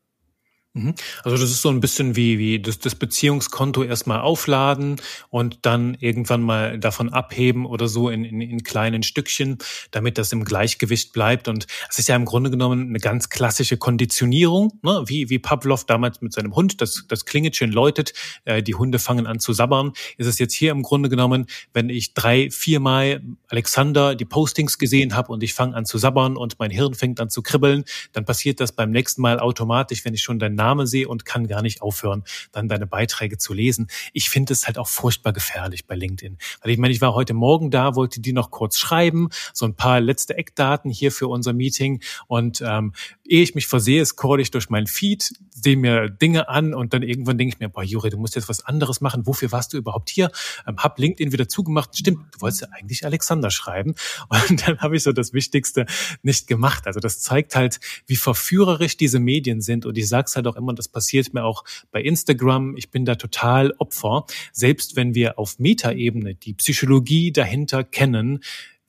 Mhm. 0.72 0.94
Also 1.24 1.36
das 1.36 1.50
ist 1.50 1.62
so 1.62 1.68
ein 1.68 1.80
bisschen 1.80 2.14
wie, 2.14 2.38
wie 2.38 2.60
das, 2.60 2.78
das 2.78 2.94
Beziehungskonto 2.94 3.82
erstmal 3.82 4.20
aufladen 4.20 5.00
und 5.28 5.58
dann 5.62 5.96
irgendwann 5.98 6.42
mal 6.42 6.78
davon 6.78 7.08
abheben 7.08 7.66
oder 7.66 7.88
so 7.88 8.08
in, 8.08 8.24
in, 8.24 8.40
in 8.40 8.62
kleinen 8.62 9.02
Stückchen, 9.02 9.58
damit 9.90 10.16
das 10.16 10.30
im 10.30 10.44
Gleichgewicht 10.44 11.12
bleibt. 11.12 11.48
Und 11.48 11.66
es 11.88 11.98
ist 11.98 12.08
ja 12.08 12.14
im 12.14 12.24
Grunde 12.24 12.50
genommen 12.50 12.88
eine 12.88 13.00
ganz 13.00 13.30
klassische 13.30 13.78
Konditionierung, 13.78 14.78
ne? 14.82 15.02
wie, 15.06 15.28
wie 15.28 15.40
Pavlov 15.40 15.86
damals 15.86 16.20
mit 16.20 16.32
seinem 16.32 16.54
Hund, 16.54 16.80
das, 16.80 17.04
das 17.08 17.24
Klingelchen 17.24 17.72
läutet, 17.72 18.12
äh, 18.44 18.62
die 18.62 18.76
Hunde 18.76 19.00
fangen 19.00 19.26
an 19.26 19.40
zu 19.40 19.52
sabbern. 19.52 19.92
Ist 20.18 20.28
es 20.28 20.38
jetzt 20.38 20.54
hier 20.54 20.70
im 20.70 20.82
Grunde 20.82 21.08
genommen, 21.08 21.46
wenn 21.72 21.88
ich 21.88 22.14
drei, 22.14 22.48
viermal 22.48 23.22
Alexander 23.48 24.14
die 24.14 24.24
Postings 24.24 24.78
gesehen 24.78 25.16
habe 25.16 25.32
und 25.32 25.42
ich 25.42 25.52
fange 25.52 25.74
an 25.74 25.84
zu 25.84 25.98
sabbern 25.98 26.36
und 26.36 26.60
mein 26.60 26.70
Hirn 26.70 26.94
fängt 26.94 27.18
an 27.18 27.28
zu 27.28 27.42
kribbeln, 27.42 27.82
dann 28.12 28.24
passiert 28.24 28.60
das 28.60 28.70
beim 28.70 28.92
nächsten 28.92 29.20
Mal 29.20 29.40
automatisch, 29.40 30.04
wenn 30.04 30.14
ich 30.14 30.22
schon 30.22 30.38
dein 30.38 30.59
Name 30.60 30.86
sehe 30.86 31.08
und 31.08 31.24
kann 31.24 31.46
gar 31.46 31.62
nicht 31.62 31.80
aufhören, 31.80 32.24
dann 32.52 32.68
deine 32.68 32.86
Beiträge 32.86 33.38
zu 33.38 33.54
lesen. 33.54 33.88
Ich 34.12 34.28
finde 34.28 34.52
es 34.52 34.66
halt 34.66 34.76
auch 34.76 34.88
furchtbar 34.88 35.32
gefährlich 35.32 35.86
bei 35.86 35.94
LinkedIn. 35.94 36.36
Weil 36.62 36.72
ich 36.72 36.78
meine, 36.78 36.92
ich 36.92 37.00
war 37.00 37.14
heute 37.14 37.32
Morgen 37.32 37.70
da, 37.70 37.94
wollte 37.96 38.20
die 38.20 38.32
noch 38.32 38.50
kurz 38.50 38.76
schreiben, 38.76 39.30
so 39.54 39.64
ein 39.64 39.74
paar 39.74 40.00
letzte 40.00 40.36
Eckdaten 40.36 40.90
hier 40.90 41.12
für 41.12 41.28
unser 41.28 41.54
Meeting. 41.54 42.02
Und 42.26 42.62
ähm, 42.66 42.92
ehe 43.26 43.42
ich 43.42 43.54
mich 43.54 43.66
versehe, 43.66 44.04
scroll 44.04 44.40
ich 44.40 44.50
durch 44.50 44.68
meinen 44.68 44.86
Feed, 44.86 45.32
sehe 45.50 45.76
mir 45.76 46.08
Dinge 46.10 46.48
an 46.48 46.74
und 46.74 46.92
dann 46.92 47.02
irgendwann 47.02 47.38
denke 47.38 47.54
ich 47.54 47.60
mir, 47.60 47.68
boah, 47.68 47.82
Juri, 47.82 48.10
du 48.10 48.18
musst 48.18 48.34
jetzt 48.34 48.48
was 48.48 48.64
anderes 48.66 49.00
machen. 49.00 49.26
Wofür 49.26 49.52
warst 49.52 49.72
du 49.72 49.78
überhaupt 49.78 50.10
hier? 50.10 50.30
Ähm, 50.66 50.76
hab 50.78 50.98
LinkedIn 50.98 51.32
wieder 51.32 51.48
zugemacht. 51.48 51.96
Stimmt, 51.96 52.34
du 52.34 52.40
wolltest 52.40 52.62
ja 52.62 52.68
eigentlich 52.72 53.04
Alexander 53.04 53.50
schreiben. 53.50 53.94
Und 54.48 54.66
dann 54.66 54.78
habe 54.80 54.96
ich 54.96 55.02
so 55.02 55.12
das 55.12 55.32
Wichtigste 55.32 55.86
nicht 56.22 56.46
gemacht. 56.46 56.86
Also 56.86 57.00
das 57.00 57.20
zeigt 57.20 57.54
halt, 57.56 57.80
wie 58.06 58.16
verführerisch 58.16 58.96
diese 58.96 59.20
Medien 59.20 59.60
sind. 59.60 59.86
Und 59.86 59.96
ich 59.96 60.08
sag's 60.08 60.36
halt 60.36 60.46
immer, 60.56 60.74
das 60.74 60.88
passiert 60.88 61.32
mir 61.34 61.44
auch 61.44 61.64
bei 61.90 62.02
Instagram. 62.02 62.76
Ich 62.76 62.90
bin 62.90 63.04
da 63.04 63.14
total 63.14 63.72
Opfer. 63.78 64.24
Selbst 64.52 64.96
wenn 64.96 65.14
wir 65.14 65.38
auf 65.38 65.58
Metaebene 65.58 66.34
die 66.34 66.54
Psychologie 66.54 67.32
dahinter 67.32 67.84
kennen, 67.84 68.40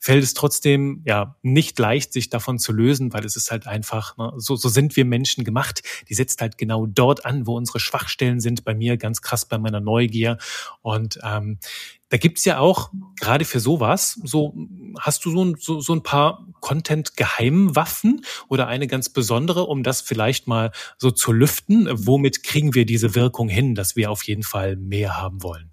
fällt 0.02 0.24
es 0.24 0.34
trotzdem 0.34 1.00
ja 1.06 1.36
nicht 1.42 1.78
leicht, 1.78 2.12
sich 2.12 2.28
davon 2.28 2.58
zu 2.58 2.72
lösen, 2.72 3.12
weil 3.12 3.24
es 3.24 3.36
ist 3.36 3.52
halt 3.52 3.68
einfach, 3.68 4.16
ne, 4.16 4.32
so, 4.36 4.56
so 4.56 4.68
sind 4.68 4.96
wir 4.96 5.04
Menschen 5.04 5.44
gemacht. 5.44 5.82
Die 6.08 6.14
setzt 6.14 6.40
halt 6.40 6.58
genau 6.58 6.86
dort 6.86 7.24
an, 7.24 7.46
wo 7.46 7.56
unsere 7.56 7.78
Schwachstellen 7.78 8.40
sind. 8.40 8.64
Bei 8.64 8.74
mir 8.74 8.96
ganz 8.96 9.22
krass 9.22 9.46
bei 9.46 9.58
meiner 9.58 9.78
Neugier. 9.78 10.38
Und 10.80 11.20
ähm, 11.22 11.60
da 12.08 12.16
gibt's 12.16 12.44
ja 12.44 12.58
auch, 12.58 12.90
gerade 13.20 13.44
für 13.44 13.60
sowas, 13.60 14.18
so 14.24 14.56
hast 14.98 15.24
du 15.24 15.30
so 15.30 15.44
ein, 15.44 15.54
so, 15.56 15.80
so 15.80 15.92
ein 15.92 16.02
paar 16.02 16.48
Content-Geheimwaffen 16.58 18.24
oder 18.48 18.66
eine 18.66 18.88
ganz 18.88 19.08
besondere, 19.08 19.66
um 19.66 19.84
das 19.84 20.00
vielleicht 20.00 20.48
mal 20.48 20.72
so 20.98 21.12
zu 21.12 21.30
lüften? 21.30 21.88
Womit 21.92 22.42
kriegen 22.42 22.74
wir 22.74 22.86
diese 22.86 23.14
Wirkung 23.14 23.48
hin, 23.48 23.76
dass 23.76 23.94
wir 23.94 24.10
auf 24.10 24.24
jeden 24.24 24.42
Fall 24.42 24.74
mehr 24.74 25.16
haben 25.16 25.44
wollen? 25.44 25.70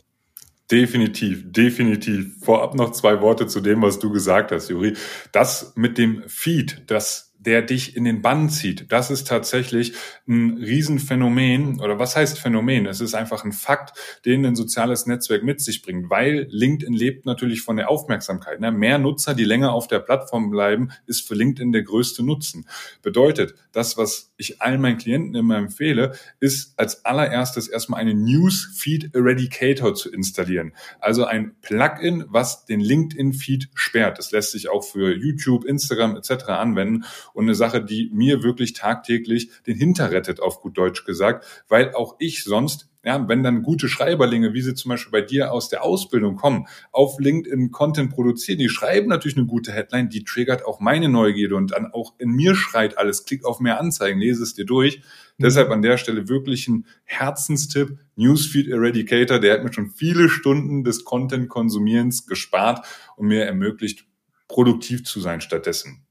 Definitiv, 0.72 1.52
definitiv. 1.52 2.44
Vorab 2.44 2.76
noch 2.76 2.92
zwei 2.92 3.22
Worte 3.22 3.48
zu 3.48 3.60
dem, 3.60 3.82
was 3.82 3.98
du 3.98 4.12
gesagt 4.12 4.52
hast, 4.52 4.70
Juri. 4.70 4.96
Das 5.32 5.74
mit 5.76 5.98
dem 5.98 6.24
Feed, 6.28 6.84
das 6.88 7.29
der 7.50 7.64
dich 7.64 7.96
in 7.96 8.04
den 8.04 8.22
Bann 8.22 8.52
zieht. 8.52 8.92
Das 8.92 9.10
ist 9.10 9.28
tatsächlich 9.28 9.94
ein 10.28 10.60
Riesenphänomen. 10.60 11.82
Oder 11.82 11.98
was 11.98 12.16
heißt 12.16 12.38
Phänomen? 12.38 12.86
Es 12.86 13.02
ist 13.02 13.16
einfach 13.16 13.44
ein 13.44 13.54
Fakt, 13.54 13.98
den 14.24 14.46
ein 14.46 14.56
soziales 14.56 15.08
Netzwerk 15.08 15.42
mit 15.42 15.60
sich 15.60 15.82
bringt, 15.82 16.12
weil 16.12 16.46
LinkedIn 16.52 16.94
lebt 16.94 17.26
natürlich 17.26 17.64
von 17.64 17.78
der 17.78 17.90
Aufmerksamkeit. 17.90 18.60
Ne? 18.60 18.72
Mehr 18.72 19.00
Nutzer, 19.00 19.34
die 19.34 19.46
länger 19.46 19.74
auf 19.74 19.88
der 19.88 19.98
Plattform 19.98 20.52
bleiben, 20.52 20.90
ist 21.08 21.28
für 21.28 21.34
LinkedIn 21.34 21.72
der 21.72 21.82
größte 21.82 22.22
Nutzen. 22.22 22.68
Bedeutet, 23.02 23.56
das, 23.72 23.98
was 23.98 24.32
ich 24.38 24.62
allen 24.62 24.80
meinen 24.80 25.00
Klienten 25.00 25.34
immer 25.34 25.58
empfehle, 25.58 26.14
ist 26.40 26.78
als 26.78 27.04
allererstes 27.04 27.68
erstmal 27.68 28.00
einen 28.00 28.26
Newsfeed 28.26 29.16
Eradicator 29.16 29.96
zu 29.96 30.12
installieren. 30.12 30.74
Also 31.00 31.26
ein 31.26 31.56
Plugin, 31.64 32.26
was 32.28 32.66
den 32.66 32.80
LinkedIn-Feed 32.80 33.70
sperrt. 33.74 34.20
Das 34.20 34.32
lässt 34.32 34.52
sich 34.52 34.70
auch 34.70 34.84
für 34.84 35.16
YouTube, 35.16 35.66
Instagram 35.66 36.16
etc. 36.16 36.50
anwenden 36.50 37.06
und 37.40 37.46
eine 37.46 37.56
Sache, 37.56 37.82
die 37.82 38.12
mir 38.14 38.44
wirklich 38.44 38.74
tagtäglich 38.74 39.50
den 39.66 39.78
Hinter 39.78 40.12
rettet, 40.12 40.42
auf 40.42 40.60
gut 40.60 40.78
Deutsch 40.78 41.06
gesagt, 41.06 41.64
weil 41.70 41.96
auch 41.96 42.18
ich 42.20 42.44
sonst 42.44 42.90
ja, 43.02 43.30
wenn 43.30 43.44
dann 43.44 43.64
gute 43.64 43.88
Schreiberlinge, 43.88 44.54
wie 44.54 44.62
sie 44.62 44.74
zum 44.74 44.90
Beispiel 44.90 45.14
bei 45.14 45.22
dir 45.22 45.54
aus 45.54 45.70
der 45.70 45.86
Ausbildung 45.86 46.36
kommen, 46.36 46.68
auf 46.92 47.18
LinkedIn 47.18 47.72
Content 47.72 48.12
produzieren, 48.12 48.60
die 48.60 48.68
schreiben 48.68 49.08
natürlich 49.08 49.38
eine 49.38 49.46
gute 49.46 49.72
Headline, 49.72 50.10
die 50.10 50.26
triggert 50.26 50.66
auch 50.66 50.82
meine 50.82 51.08
Neugierde 51.08 51.56
und 51.56 51.72
dann 51.72 51.94
auch 51.94 52.16
in 52.18 52.32
mir 52.32 52.56
schreit 52.56 52.98
alles, 52.98 53.24
klick 53.24 53.46
auf 53.46 53.62
mehr 53.62 53.80
Anzeigen, 53.80 54.20
lese 54.20 54.44
es 54.44 54.54
dir 54.54 54.66
durch. 54.66 54.98
Mhm. 54.98 55.44
Deshalb 55.44 55.70
an 55.70 55.82
der 55.82 55.96
Stelle 55.96 56.28
wirklich 56.28 56.68
ein 56.68 56.86
Herzenstipp, 57.06 57.98
Newsfeed 58.18 58.68
Eradicator, 58.68 59.40
der 59.40 59.54
hat 59.54 59.64
mir 59.64 59.72
schon 59.72 59.92
viele 59.92 60.28
Stunden 60.28 60.84
des 60.84 61.06
Content-Konsumierens 61.06 62.28
gespart 62.28 62.86
und 63.16 63.28
mir 63.28 63.46
ermöglicht, 63.46 64.04
produktiv 64.50 65.06
zu 65.06 65.22
sein 65.22 65.40
stattdessen. 65.40 66.06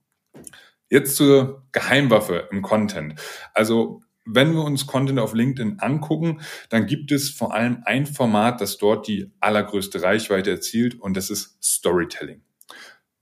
Jetzt 0.90 1.16
zur 1.16 1.66
Geheimwaffe 1.72 2.48
im 2.50 2.62
Content. 2.62 3.20
Also 3.54 4.02
wenn 4.24 4.52
wir 4.52 4.62
uns 4.62 4.86
Content 4.86 5.18
auf 5.18 5.32
LinkedIn 5.32 5.80
angucken, 5.80 6.40
dann 6.68 6.86
gibt 6.86 7.12
es 7.12 7.30
vor 7.30 7.54
allem 7.54 7.82
ein 7.84 8.06
Format, 8.06 8.60
das 8.60 8.76
dort 8.76 9.08
die 9.08 9.32
allergrößte 9.40 10.02
Reichweite 10.02 10.50
erzielt 10.50 11.00
und 11.00 11.16
das 11.16 11.30
ist 11.30 11.56
Storytelling. 11.62 12.42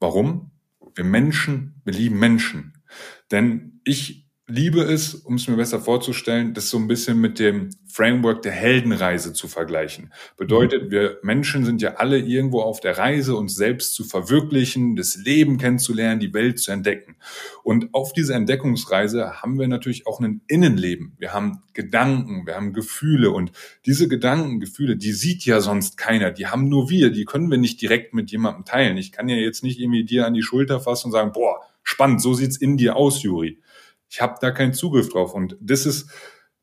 Warum? 0.01 0.51
Wir 0.95 1.05
Menschen, 1.05 1.81
wir 1.85 1.93
lieben 1.93 2.19
Menschen. 2.19 2.83
Denn 3.31 3.81
ich 3.85 4.26
liebe 4.49 4.83
es, 4.83 5.15
um 5.15 5.35
es 5.35 5.49
mir 5.49 5.57
besser 5.57 5.81
vorzustellen, 5.81 6.55
das 6.55 6.71
so 6.71 6.79
ein 6.79 6.87
bisschen 6.87 7.21
mit 7.21 7.41
dem 7.41 7.71
Framework 7.89 8.43
der 8.43 8.53
Heldenreise 8.53 9.33
zu 9.33 9.49
vergleichen. 9.49 10.13
Bedeutet, 10.37 10.85
mhm. 10.85 10.91
wir 10.93 11.19
Menschen 11.23 11.65
sind 11.65 11.83
ja 11.83 11.95
alle 11.95 12.19
irgendwo 12.19 12.61
auf 12.61 12.79
der 12.79 12.97
Reise, 12.97 13.35
uns 13.35 13.57
selbst 13.57 13.95
zu 13.95 14.05
verwirklichen, 14.05 14.95
das 14.95 15.17
Leben 15.17 15.59
kennenzulernen, 15.59 16.21
die 16.21 16.33
Welt 16.33 16.61
zu 16.61 16.71
entdecken. 16.71 17.17
Und 17.65 17.93
auf 17.93 18.13
dieser 18.13 18.37
Entdeckungsreise 18.37 19.43
haben 19.43 19.59
wir 19.59 19.67
natürlich 19.67 20.07
auch 20.07 20.21
ein 20.21 20.43
Innenleben. 20.47 21.17
Wir 21.19 21.33
haben 21.33 21.63
Gedanken, 21.73 22.47
wir 22.47 22.55
haben 22.55 22.73
Gefühle 22.73 23.33
und 23.33 23.51
diese 23.85 24.07
Gedanken, 24.07 24.61
Gefühle, 24.61 24.97
die 24.97 25.13
sieht 25.13 25.45
ja 25.45 25.61
sonst 25.61 25.97
keiner. 25.97 26.31
Die 26.31 26.47
haben 26.47 26.69
nur 26.69 26.89
wir, 26.89 27.11
die 27.11 27.25
können 27.25 27.51
wir 27.51 27.59
nicht 27.59 27.83
direkt 27.83 28.15
mit 28.15 28.31
jemandem 28.31 28.65
teilen. 28.65 28.97
Ich 28.97 29.11
kann 29.11 29.29
ja 29.29 29.37
jetzt 29.37 29.65
nicht 29.65 29.81
irgendwie 29.81 30.05
dir 30.05 30.25
an 30.25 30.35
die 30.35 30.43
Schulter 30.43 30.79
fassen 30.79 31.07
und 31.09 31.13
sagen, 31.13 31.33
boah, 31.33 31.63
spannend, 31.83 32.23
so 32.23 32.33
sieht's 32.33 32.57
in 32.57 32.77
dir 32.77 32.95
aus, 32.95 33.25
Juri 33.25 33.59
ich 34.09 34.21
habe 34.21 34.37
da 34.41 34.51
keinen 34.51 34.73
Zugriff 34.73 35.09
drauf. 35.09 35.35
Und 35.35 35.57
das 35.61 35.87
ist 35.87 36.11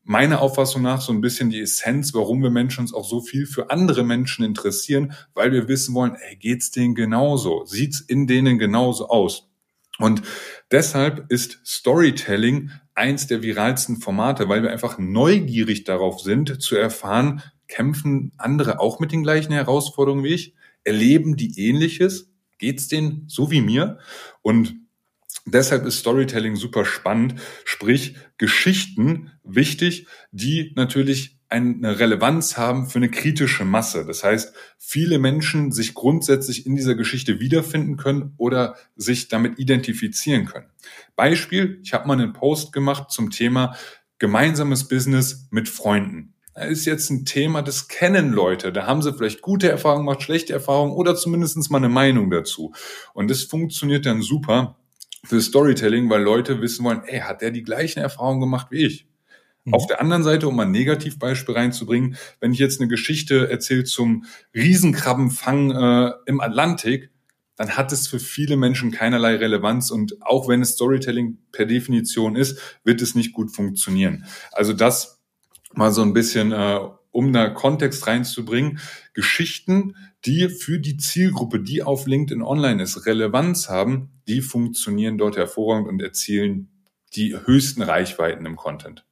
meiner 0.02 0.42
Auffassung 0.42 0.82
nach 0.82 1.00
so 1.00 1.12
ein 1.12 1.20
bisschen 1.20 1.50
die 1.50 1.60
Essenz, 1.60 2.14
warum 2.14 2.42
wir 2.42 2.50
Menschen 2.50 2.82
uns 2.82 2.94
auch 2.94 3.08
so 3.08 3.20
viel 3.20 3.46
für 3.46 3.70
andere 3.70 4.04
Menschen 4.04 4.44
interessieren, 4.44 5.14
weil 5.34 5.52
wir 5.52 5.66
wissen 5.66 5.94
wollen, 5.94 6.14
ey, 6.14 6.36
geht's 6.36 6.70
denen 6.70 6.94
genauso? 6.94 7.64
Sieht's 7.64 8.00
in 8.00 8.26
denen 8.26 8.58
genauso 8.58 9.08
aus? 9.08 9.48
Und 9.98 10.22
deshalb 10.70 11.30
ist 11.30 11.60
Storytelling 11.64 12.70
eins 12.94 13.26
der 13.26 13.42
viralsten 13.42 13.96
Formate, 13.96 14.48
weil 14.48 14.62
wir 14.62 14.70
einfach 14.70 14.98
neugierig 14.98 15.84
darauf 15.84 16.20
sind, 16.20 16.60
zu 16.62 16.76
erfahren, 16.76 17.42
kämpfen 17.68 18.32
andere 18.36 18.80
auch 18.80 19.00
mit 19.00 19.12
den 19.12 19.22
gleichen 19.22 19.52
Herausforderungen 19.52 20.24
wie 20.24 20.34
ich? 20.34 20.54
Erleben 20.84 21.36
die 21.36 21.68
ähnliches? 21.68 22.30
Geht's 22.58 22.88
denen 22.88 23.24
so 23.28 23.50
wie 23.50 23.60
mir? 23.60 23.98
Und 24.42 24.74
Deshalb 25.46 25.84
ist 25.84 25.98
Storytelling 25.98 26.56
super 26.56 26.84
spannend, 26.84 27.34
sprich 27.64 28.16
Geschichten 28.38 29.32
wichtig, 29.42 30.06
die 30.32 30.72
natürlich 30.76 31.38
eine 31.48 32.00
Relevanz 32.00 32.56
haben 32.56 32.88
für 32.88 32.98
eine 32.98 33.10
kritische 33.10 33.64
Masse. 33.64 34.04
Das 34.04 34.24
heißt, 34.24 34.54
viele 34.78 35.18
Menschen 35.18 35.70
sich 35.70 35.94
grundsätzlich 35.94 36.66
in 36.66 36.74
dieser 36.74 36.94
Geschichte 36.94 37.38
wiederfinden 37.38 37.96
können 37.96 38.34
oder 38.38 38.74
sich 38.96 39.28
damit 39.28 39.58
identifizieren 39.58 40.46
können. 40.46 40.66
Beispiel, 41.14 41.80
ich 41.84 41.92
habe 41.92 42.08
mal 42.08 42.14
einen 42.14 42.32
Post 42.32 42.72
gemacht 42.72 43.10
zum 43.10 43.30
Thema 43.30 43.76
gemeinsames 44.18 44.88
Business 44.88 45.46
mit 45.50 45.68
Freunden. 45.68 46.34
Da 46.54 46.62
ist 46.62 46.86
jetzt 46.86 47.10
ein 47.10 47.24
Thema, 47.24 47.62
das 47.62 47.88
kennen 47.88 48.32
Leute. 48.32 48.72
Da 48.72 48.86
haben 48.86 49.02
sie 49.02 49.12
vielleicht 49.12 49.42
gute 49.42 49.68
Erfahrungen 49.68 50.06
gemacht, 50.06 50.22
schlechte 50.22 50.52
Erfahrungen 50.52 50.92
oder 50.92 51.14
zumindest 51.14 51.70
mal 51.70 51.78
eine 51.78 51.88
Meinung 51.88 52.30
dazu. 52.30 52.72
Und 53.12 53.30
das 53.30 53.42
funktioniert 53.42 54.06
dann 54.06 54.22
super 54.22 54.76
für 55.24 55.40
Storytelling, 55.40 56.08
weil 56.10 56.22
Leute 56.22 56.60
wissen 56.60 56.84
wollen, 56.84 57.02
ey, 57.06 57.20
hat 57.20 57.40
der 57.40 57.50
die 57.50 57.62
gleichen 57.62 58.00
Erfahrungen 58.00 58.40
gemacht 58.40 58.68
wie 58.70 58.86
ich? 58.86 59.06
Mhm. 59.64 59.74
Auf 59.74 59.86
der 59.86 60.00
anderen 60.00 60.22
Seite, 60.22 60.48
um 60.48 60.58
ein 60.60 60.70
Negativbeispiel 60.70 61.54
reinzubringen, 61.54 62.16
wenn 62.40 62.52
ich 62.52 62.58
jetzt 62.58 62.80
eine 62.80 62.88
Geschichte 62.88 63.50
erzähle 63.50 63.84
zum 63.84 64.24
Riesenkrabbenfang 64.54 65.70
äh, 65.70 66.12
im 66.26 66.40
Atlantik, 66.40 67.10
dann 67.56 67.76
hat 67.76 67.92
es 67.92 68.08
für 68.08 68.18
viele 68.18 68.56
Menschen 68.56 68.90
keinerlei 68.90 69.36
Relevanz 69.36 69.90
und 69.90 70.20
auch 70.22 70.48
wenn 70.48 70.60
es 70.60 70.70
Storytelling 70.70 71.38
per 71.52 71.66
Definition 71.66 72.34
ist, 72.34 72.78
wird 72.82 73.00
es 73.00 73.14
nicht 73.14 73.32
gut 73.32 73.54
funktionieren. 73.54 74.24
Also 74.50 74.72
das 74.72 75.22
mal 75.72 75.92
so 75.92 76.02
ein 76.02 76.12
bisschen, 76.12 76.52
äh, 76.52 76.80
um 77.10 77.32
da 77.32 77.48
Kontext 77.48 78.06
reinzubringen. 78.08 78.80
Geschichten, 79.12 79.94
die 80.26 80.48
für 80.48 80.78
die 80.78 80.96
Zielgruppe, 80.96 81.60
die 81.60 81.82
auf 81.82 82.06
LinkedIn 82.06 82.42
Online 82.42 82.82
ist, 82.82 83.06
Relevanz 83.06 83.68
haben, 83.68 84.22
die 84.26 84.40
funktionieren 84.40 85.18
dort 85.18 85.36
hervorragend 85.36 85.88
und 85.88 86.02
erzielen 86.02 86.70
die 87.14 87.36
höchsten 87.36 87.82
Reichweiten 87.82 88.46
im 88.46 88.56
Content. 88.56 89.03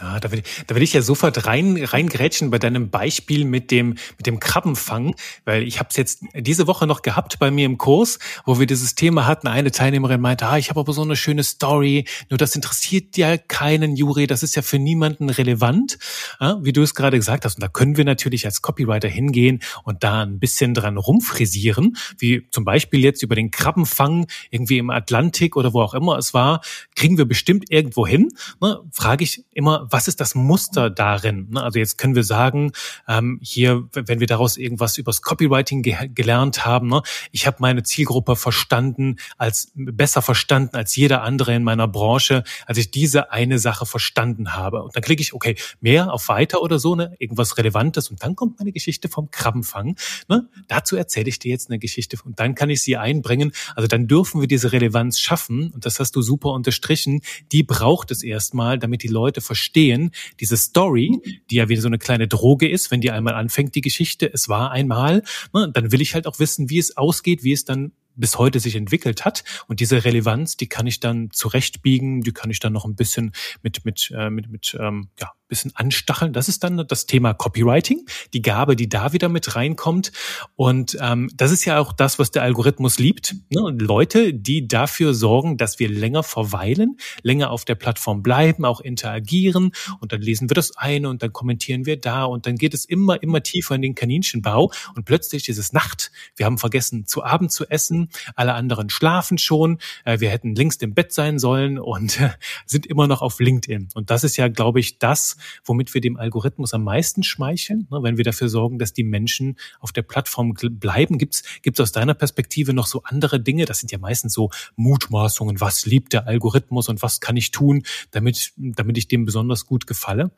Ja, 0.00 0.18
da 0.20 0.32
will, 0.32 0.38
ich, 0.38 0.66
da 0.66 0.74
will 0.74 0.82
ich 0.82 0.94
ja 0.94 1.02
sofort 1.02 1.46
rein 1.46 1.76
reingrätschen 1.76 2.50
bei 2.50 2.58
deinem 2.58 2.88
Beispiel 2.88 3.44
mit 3.44 3.70
dem 3.70 3.90
mit 4.16 4.26
dem 4.26 4.40
Krabbenfang, 4.40 5.14
weil 5.44 5.64
ich 5.64 5.78
habe 5.80 5.90
es 5.90 5.96
jetzt 5.96 6.24
diese 6.34 6.66
Woche 6.66 6.86
noch 6.86 7.02
gehabt 7.02 7.38
bei 7.38 7.50
mir 7.50 7.66
im 7.66 7.76
Kurs, 7.76 8.18
wo 8.46 8.58
wir 8.58 8.66
dieses 8.66 8.94
Thema 8.94 9.26
hatten. 9.26 9.48
Eine 9.48 9.70
Teilnehmerin 9.70 10.20
meinte, 10.22 10.46
ah, 10.46 10.56
ich 10.56 10.70
habe 10.70 10.80
aber 10.80 10.94
so 10.94 11.02
eine 11.02 11.14
schöne 11.14 11.42
Story, 11.42 12.06
nur 12.30 12.38
das 12.38 12.56
interessiert 12.56 13.18
ja 13.18 13.36
keinen 13.36 13.94
Juri, 13.94 14.26
das 14.26 14.42
ist 14.42 14.56
ja 14.56 14.62
für 14.62 14.78
niemanden 14.78 15.28
relevant, 15.28 15.98
ja, 16.40 16.58
wie 16.62 16.72
du 16.72 16.80
es 16.80 16.94
gerade 16.94 17.18
gesagt 17.18 17.44
hast. 17.44 17.56
Und 17.56 17.62
da 17.62 17.68
können 17.68 17.98
wir 17.98 18.06
natürlich 18.06 18.46
als 18.46 18.62
Copywriter 18.62 19.08
hingehen 19.08 19.60
und 19.84 20.02
da 20.02 20.22
ein 20.22 20.38
bisschen 20.38 20.72
dran 20.72 20.96
rumfrisieren, 20.96 21.98
wie 22.16 22.48
zum 22.50 22.64
Beispiel 22.64 23.04
jetzt 23.04 23.22
über 23.22 23.34
den 23.34 23.50
Krabbenfang 23.50 24.26
irgendwie 24.50 24.78
im 24.78 24.88
Atlantik 24.88 25.54
oder 25.54 25.74
wo 25.74 25.82
auch 25.82 25.92
immer 25.92 26.16
es 26.16 26.32
war, 26.32 26.62
kriegen 26.96 27.18
wir 27.18 27.26
bestimmt 27.26 27.70
irgendwo 27.70 28.06
hin. 28.06 28.30
Ne, 28.62 28.80
Frage 28.90 29.24
ich 29.24 29.44
immer 29.52 29.81
was 29.90 30.08
ist 30.08 30.20
das 30.20 30.34
Muster 30.34 30.90
darin? 30.90 31.48
Ne, 31.50 31.62
also 31.62 31.78
jetzt 31.78 31.98
können 31.98 32.14
wir 32.14 32.24
sagen, 32.24 32.72
ähm, 33.08 33.38
hier, 33.42 33.88
wenn 33.92 34.20
wir 34.20 34.26
daraus 34.26 34.56
irgendwas 34.56 34.98
übers 34.98 35.22
Copywriting 35.22 35.82
ge 35.82 35.96
gelernt 36.14 36.64
haben, 36.64 36.88
ne, 36.88 37.02
ich 37.30 37.46
habe 37.46 37.58
meine 37.60 37.82
Zielgruppe 37.82 38.36
verstanden, 38.36 39.16
als 39.38 39.72
besser 39.74 40.22
verstanden 40.22 40.76
als 40.76 40.96
jeder 40.96 41.22
andere 41.22 41.54
in 41.54 41.64
meiner 41.64 41.88
Branche, 41.88 42.44
als 42.66 42.78
ich 42.78 42.90
diese 42.90 43.32
eine 43.32 43.58
Sache 43.58 43.86
verstanden 43.86 44.54
habe. 44.54 44.82
Und 44.82 44.96
dann 44.96 45.02
klicke 45.02 45.22
ich, 45.22 45.32
okay, 45.34 45.56
mehr 45.80 46.12
auf 46.12 46.28
weiter 46.28 46.62
oder 46.62 46.78
so, 46.78 46.94
ne, 46.94 47.14
irgendwas 47.18 47.58
Relevantes 47.58 48.10
und 48.10 48.22
dann 48.22 48.36
kommt 48.36 48.58
meine 48.58 48.72
Geschichte 48.72 49.08
vom 49.08 49.30
Krabbenfang. 49.30 49.96
Ne? 50.28 50.48
Dazu 50.68 50.96
erzähle 50.96 51.28
ich 51.28 51.38
dir 51.38 51.50
jetzt 51.50 51.70
eine 51.70 51.78
Geschichte 51.78 52.16
und 52.24 52.38
dann 52.38 52.54
kann 52.54 52.70
ich 52.70 52.82
sie 52.82 52.96
einbringen. 52.96 53.52
Also 53.74 53.86
dann 53.86 54.06
dürfen 54.06 54.40
wir 54.40 54.48
diese 54.48 54.72
Relevanz 54.72 55.20
schaffen 55.20 55.70
und 55.70 55.86
das 55.86 56.00
hast 56.00 56.16
du 56.16 56.22
super 56.22 56.50
unterstrichen. 56.50 57.20
Die 57.52 57.62
braucht 57.62 58.10
es 58.10 58.22
erstmal, 58.22 58.78
damit 58.78 59.02
die 59.02 59.08
Leute 59.08 59.40
verstehen, 59.40 59.71
verstehen, 59.72 60.10
diese 60.38 60.56
Story, 60.56 61.20
die 61.50 61.56
ja 61.56 61.68
wie 61.68 61.76
so 61.76 61.88
eine 61.88 61.98
kleine 61.98 62.28
Droge 62.28 62.68
ist, 62.68 62.90
wenn 62.90 63.00
die 63.00 63.10
einmal 63.10 63.34
anfängt, 63.34 63.74
die 63.74 63.80
Geschichte, 63.80 64.30
es 64.32 64.48
war 64.48 64.70
einmal, 64.70 65.22
ne, 65.52 65.70
dann 65.72 65.92
will 65.92 66.02
ich 66.02 66.14
halt 66.14 66.26
auch 66.26 66.38
wissen, 66.38 66.68
wie 66.68 66.78
es 66.78 66.96
ausgeht, 66.96 67.42
wie 67.42 67.52
es 67.52 67.64
dann 67.64 67.92
bis 68.14 68.36
heute 68.36 68.60
sich 68.60 68.76
entwickelt 68.76 69.24
hat. 69.24 69.42
Und 69.68 69.80
diese 69.80 70.04
Relevanz, 70.04 70.58
die 70.58 70.66
kann 70.66 70.86
ich 70.86 71.00
dann 71.00 71.30
zurechtbiegen, 71.30 72.20
die 72.20 72.32
kann 72.32 72.50
ich 72.50 72.60
dann 72.60 72.74
noch 72.74 72.84
ein 72.84 72.94
bisschen 72.94 73.32
mit, 73.62 73.86
mit, 73.86 74.12
äh, 74.14 74.28
mit, 74.28 74.50
mit 74.50 74.76
ähm, 74.78 75.08
ja, 75.18 75.30
bisschen 75.52 75.72
anstacheln. 75.74 76.32
Das 76.32 76.48
ist 76.48 76.64
dann 76.64 76.82
das 76.88 77.04
Thema 77.04 77.34
Copywriting, 77.34 78.06
die 78.32 78.40
Gabe, 78.40 78.74
die 78.74 78.88
da 78.88 79.12
wieder 79.12 79.28
mit 79.28 79.54
reinkommt. 79.54 80.10
Und 80.56 80.96
ähm, 80.98 81.30
das 81.34 81.52
ist 81.52 81.66
ja 81.66 81.78
auch 81.78 81.92
das, 81.92 82.18
was 82.18 82.30
der 82.30 82.42
Algorithmus 82.42 82.98
liebt. 82.98 83.34
Ne? 83.50 83.60
Leute, 83.78 84.32
die 84.32 84.66
dafür 84.66 85.12
sorgen, 85.12 85.58
dass 85.58 85.78
wir 85.78 85.90
länger 85.90 86.22
verweilen, 86.22 86.96
länger 87.22 87.50
auf 87.50 87.66
der 87.66 87.74
Plattform 87.74 88.22
bleiben, 88.22 88.64
auch 88.64 88.80
interagieren. 88.80 89.72
Und 90.00 90.12
dann 90.12 90.22
lesen 90.22 90.48
wir 90.48 90.54
das 90.54 90.74
eine 90.78 91.10
und 91.10 91.22
dann 91.22 91.34
kommentieren 91.34 91.84
wir 91.84 92.00
da. 92.00 92.24
Und 92.24 92.46
dann 92.46 92.56
geht 92.56 92.72
es 92.72 92.86
immer, 92.86 93.22
immer 93.22 93.42
tiefer 93.42 93.74
in 93.74 93.82
den 93.82 93.94
Kaninchenbau. 93.94 94.72
Und 94.94 95.04
plötzlich 95.04 95.50
ist 95.50 95.58
es 95.58 95.74
Nacht. 95.74 96.12
Wir 96.34 96.46
haben 96.46 96.56
vergessen, 96.56 97.06
zu 97.06 97.22
Abend 97.22 97.52
zu 97.52 97.68
essen. 97.68 98.08
Alle 98.36 98.54
anderen 98.54 98.88
schlafen 98.88 99.36
schon. 99.36 99.78
Äh, 100.06 100.20
wir 100.20 100.30
hätten 100.30 100.54
längst 100.54 100.82
im 100.82 100.94
Bett 100.94 101.12
sein 101.12 101.38
sollen 101.38 101.78
und 101.78 102.18
sind 102.66 102.86
immer 102.86 103.06
noch 103.06 103.20
auf 103.20 103.38
LinkedIn. 103.38 103.88
Und 103.94 104.08
das 104.08 104.24
ist 104.24 104.38
ja, 104.38 104.48
glaube 104.48 104.80
ich, 104.80 104.98
das, 104.98 105.36
womit 105.64 105.92
wir 105.94 106.00
dem 106.00 106.16
Algorithmus 106.16 106.74
am 106.74 106.84
meisten 106.84 107.22
schmeicheln, 107.22 107.86
ne, 107.90 108.02
wenn 108.02 108.16
wir 108.16 108.24
dafür 108.24 108.48
sorgen, 108.48 108.78
dass 108.78 108.92
die 108.92 109.04
Menschen 109.04 109.56
auf 109.80 109.92
der 109.92 110.02
Plattform 110.02 110.54
bleiben. 110.54 111.18
Gibt 111.18 111.42
es 111.64 111.80
aus 111.80 111.92
deiner 111.92 112.14
Perspektive 112.14 112.72
noch 112.72 112.86
so 112.86 113.02
andere 113.04 113.40
Dinge? 113.40 113.64
Das 113.64 113.80
sind 113.80 113.92
ja 113.92 113.98
meistens 113.98 114.32
so 114.32 114.50
Mutmaßungen. 114.76 115.60
Was 115.60 115.86
liebt 115.86 116.12
der 116.12 116.26
Algorithmus 116.26 116.88
und 116.88 117.02
was 117.02 117.20
kann 117.20 117.36
ich 117.36 117.50
tun, 117.50 117.84
damit, 118.10 118.52
damit 118.56 118.98
ich 118.98 119.08
dem 119.08 119.24
besonders 119.24 119.66
gut 119.66 119.86
gefalle? 119.86 120.30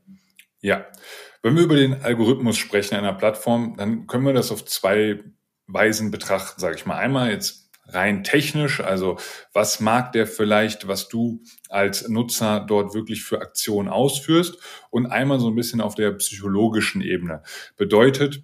Ja, 0.60 0.86
wenn 1.42 1.56
wir 1.56 1.64
über 1.64 1.76
den 1.76 2.02
Algorithmus 2.02 2.56
sprechen 2.56 2.94
einer 2.94 3.12
Plattform, 3.12 3.76
dann 3.76 4.06
können 4.06 4.24
wir 4.24 4.32
das 4.32 4.50
auf 4.50 4.64
zwei 4.64 5.20
Weisen 5.66 6.10
betrachten, 6.10 6.60
sage 6.60 6.76
ich 6.76 6.86
mal. 6.86 6.96
Einmal 6.96 7.30
jetzt 7.30 7.63
rein 7.86 8.24
technisch, 8.24 8.80
also 8.80 9.18
was 9.52 9.80
mag 9.80 10.12
der 10.12 10.26
vielleicht, 10.26 10.88
was 10.88 11.08
du 11.08 11.42
als 11.68 12.08
Nutzer 12.08 12.60
dort 12.60 12.94
wirklich 12.94 13.24
für 13.24 13.40
Aktionen 13.40 13.88
ausführst 13.88 14.58
und 14.90 15.06
einmal 15.06 15.40
so 15.40 15.48
ein 15.48 15.54
bisschen 15.54 15.80
auf 15.80 15.94
der 15.94 16.12
psychologischen 16.12 17.02
Ebene. 17.02 17.42
Bedeutet, 17.76 18.42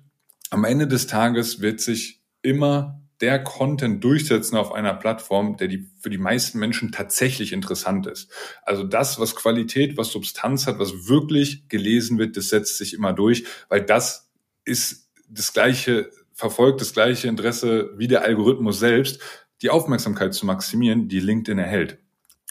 am 0.51 0.65
Ende 0.65 0.87
des 0.87 1.07
Tages 1.07 1.61
wird 1.61 1.81
sich 1.81 2.21
immer 2.43 3.01
der 3.21 3.43
Content 3.43 4.03
durchsetzen 4.03 4.57
auf 4.57 4.73
einer 4.73 4.95
Plattform, 4.95 5.57
der 5.57 5.69
die, 5.69 5.91
für 6.01 6.11
die 6.11 6.19
meisten 6.19 6.59
Menschen 6.59 6.91
tatsächlich 6.91 7.53
interessant 7.53 8.07
ist. 8.07 8.33
Also 8.63 8.83
das, 8.83 9.21
was 9.21 9.37
Qualität, 9.37 9.97
was 9.99 10.11
Substanz 10.11 10.67
hat, 10.67 10.79
was 10.79 11.09
wirklich 11.09 11.69
gelesen 11.69 12.19
wird, 12.19 12.37
das 12.37 12.49
setzt 12.49 12.79
sich 12.79 12.95
immer 12.95 13.13
durch, 13.13 13.45
weil 13.69 13.83
das 13.83 14.31
ist 14.65 15.11
das 15.29 15.53
gleiche 15.53 16.11
verfolgt 16.41 16.81
das 16.81 16.95
gleiche 16.95 17.29
Interesse 17.29 17.91
wie 17.99 18.09
der 18.09 18.23
Algorithmus 18.23 18.79
selbst, 18.79 19.21
die 19.61 19.69
Aufmerksamkeit 19.69 20.33
zu 20.33 20.47
maximieren, 20.47 21.07
die 21.07 21.21
LinkedIn 21.21 21.59
erhält. 21.59 21.99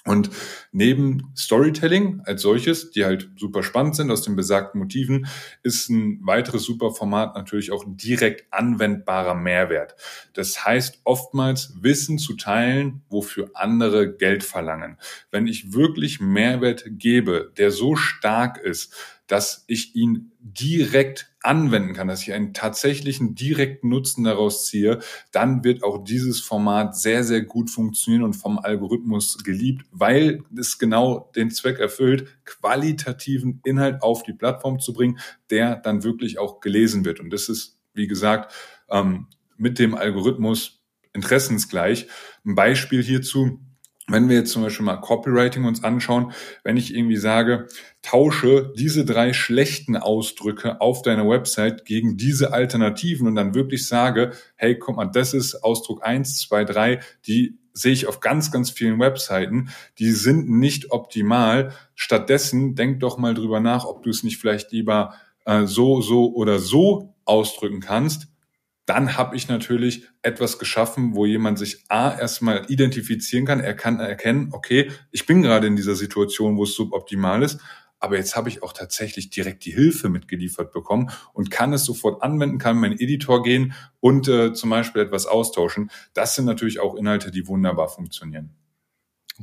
Und 0.06 0.30
neben 0.72 1.34
Storytelling 1.36 2.22
als 2.24 2.44
solches, 2.44 2.92
die 2.92 3.04
halt 3.04 3.32
super 3.36 3.64
spannend 3.64 3.96
sind 3.96 4.12
aus 4.12 4.22
den 4.22 4.36
besagten 4.36 4.80
Motiven, 4.80 5.28
ist 5.64 5.90
ein 5.90 6.20
weiteres 6.24 6.64
super 6.64 6.92
Format 6.92 7.36
natürlich 7.36 7.72
auch 7.72 7.84
direkt 7.86 8.54
anwendbarer 8.54 9.34
Mehrwert. 9.34 9.96
Das 10.34 10.64
heißt, 10.64 11.02
oftmals 11.04 11.74
Wissen 11.82 12.20
zu 12.20 12.36
teilen, 12.36 13.02
wofür 13.10 13.50
andere 13.56 14.16
Geld 14.16 14.44
verlangen. 14.44 14.98
Wenn 15.32 15.48
ich 15.48 15.74
wirklich 15.74 16.22
Mehrwert 16.22 16.84
gebe, 16.86 17.52
der 17.58 17.72
so 17.72 17.96
stark 17.96 18.58
ist, 18.60 18.94
dass 19.26 19.66
ich 19.68 19.96
ihn 19.96 20.32
direkt 20.40 21.29
anwenden 21.42 21.94
kann, 21.94 22.08
dass 22.08 22.22
ich 22.22 22.34
einen 22.34 22.54
tatsächlichen 22.54 23.36
direkten 23.36 23.90
Nutzen 23.90 24.26
daraus 24.26 24.66
ziehe, 24.66 25.00
dann 25.32 25.64
wird 25.64 25.84
auch 25.84 26.04
dieses 26.04 26.42
Format 26.42 26.98
sehr, 26.98 27.24
sehr 27.24 27.42
gut 27.42 27.70
funktionieren 27.70 28.24
und 28.24 28.34
vom 28.34 28.60
Algorithmus 28.60 29.38
geliebt, 29.44 29.86
weil 29.92 30.44
es 30.58 30.78
genau 30.80 31.32
den 31.36 31.52
Zweck 31.52 31.80
erfüllt, 31.80 32.28
qualitativen 32.46 33.62
Inhalt 33.64 34.02
auf 34.02 34.24
die 34.24 34.34
Plattform 34.34 34.80
zu 34.80 34.94
bringen, 34.94 35.20
der 35.50 35.78
dann 35.78 36.04
wirklich 36.04 36.40
auch 36.40 36.60
gelesen 36.60 37.06
wird. 37.06 37.20
Und 37.20 37.32
das 37.32 37.48
ist, 37.48 37.80
wie 37.94 38.08
gesagt, 38.08 38.54
ähm, 38.90 39.28
mit 39.58 39.80
dem 39.80 39.96
Algorithmus 39.96 40.82
interessensgleich. 41.14 42.08
Ein 42.46 42.56
Beispiel 42.56 43.04
hierzu, 43.04 43.60
wenn 44.10 44.30
wir 44.30 44.38
jetzt 44.38 44.52
zum 44.52 44.64
Beispiel 44.64 44.86
mal 44.86 44.98
Copywriting 44.98 45.66
uns 45.66 45.84
anschauen, 45.84 46.32
wenn 46.64 46.78
ich 46.78 46.94
irgendwie 46.94 47.18
sage, 47.18 47.68
tausche 48.02 48.74
diese 48.78 49.06
drei 49.06 49.34
schlechten 49.34 49.98
Ausdrücke 49.98 50.82
auf 50.82 51.02
deiner 51.02 51.28
Website 51.28 51.86
gegen 51.86 52.18
diese 52.18 52.54
Alternativen 52.54 53.28
und 53.28 53.36
dann 53.36 53.56
wirklich 53.56 53.88
sage, 53.88 54.32
hey, 54.56 54.78
guck 54.78 54.96
mal, 54.96 55.06
das 55.06 55.34
ist 55.34 55.64
Ausdruck 55.64 56.06
eins, 56.06 56.40
zwei, 56.40 56.64
drei, 56.66 57.00
die 57.28 57.58
sehe 57.74 57.94
ich 57.94 58.08
auf 58.08 58.20
ganz, 58.20 58.52
ganz 58.52 58.72
vielen 58.72 59.00
Webseiten, 59.00 59.70
die 60.00 60.12
sind 60.12 60.50
nicht 60.50 60.92
optimal. 60.92 61.72
Stattdessen 61.96 62.76
denk 62.76 63.00
doch 63.00 63.18
mal 63.18 63.34
drüber 63.34 63.60
nach, 63.60 63.86
ob 63.86 64.04
du 64.04 64.10
es 64.10 64.24
nicht 64.24 64.38
vielleicht 64.38 64.72
lieber 64.72 65.14
äh, 65.46 65.66
so, 65.66 66.02
so 66.02 66.34
oder 66.34 66.60
so 66.60 67.14
ausdrücken 67.26 67.80
kannst 67.80 68.28
dann 68.90 69.18
habe 69.18 69.36
ich 69.36 69.48
natürlich 69.48 70.08
etwas 70.24 70.58
geschaffen, 70.58 71.14
wo 71.14 71.28
jemand 71.28 71.60
sich 71.60 71.86
A 71.90 72.18
erstmal 72.18 72.66
identifizieren 72.70 73.46
kann. 73.46 73.60
Er 73.60 73.76
kann 73.76 74.00
erkennen, 74.00 74.50
okay, 74.52 74.92
ich 75.12 75.28
bin 75.28 75.44
gerade 75.44 75.68
in 75.68 75.76
dieser 75.76 75.94
Situation, 75.94 76.58
wo 76.58 76.64
es 76.64 76.74
suboptimal 76.74 77.44
ist, 77.44 77.60
aber 78.00 78.18
jetzt 78.18 78.36
habe 78.36 78.50
ich 78.50 78.64
auch 78.64 78.74
tatsächlich 78.74 79.30
direkt 79.30 79.66
die 79.66 79.74
Hilfe 79.74 80.10
mitgeliefert 80.10 80.72
bekommen 80.72 81.12
und 81.34 81.52
kann 81.52 81.72
es 81.72 81.86
sofort 81.86 82.24
anwenden, 82.24 82.58
kann 82.58 82.78
in 82.78 82.82
meinen 82.82 83.00
Editor 83.00 83.44
gehen 83.44 83.74
und 84.00 84.28
äh, 84.28 84.54
zum 84.54 84.72
Beispiel 84.72 85.04
etwas 85.04 85.28
austauschen. 85.28 85.92
Das 86.16 86.34
sind 86.34 86.46
natürlich 86.46 86.80
auch 86.80 86.96
Inhalte, 86.96 87.30
die 87.30 87.46
wunderbar 87.48 87.90
funktionieren. 87.90 88.56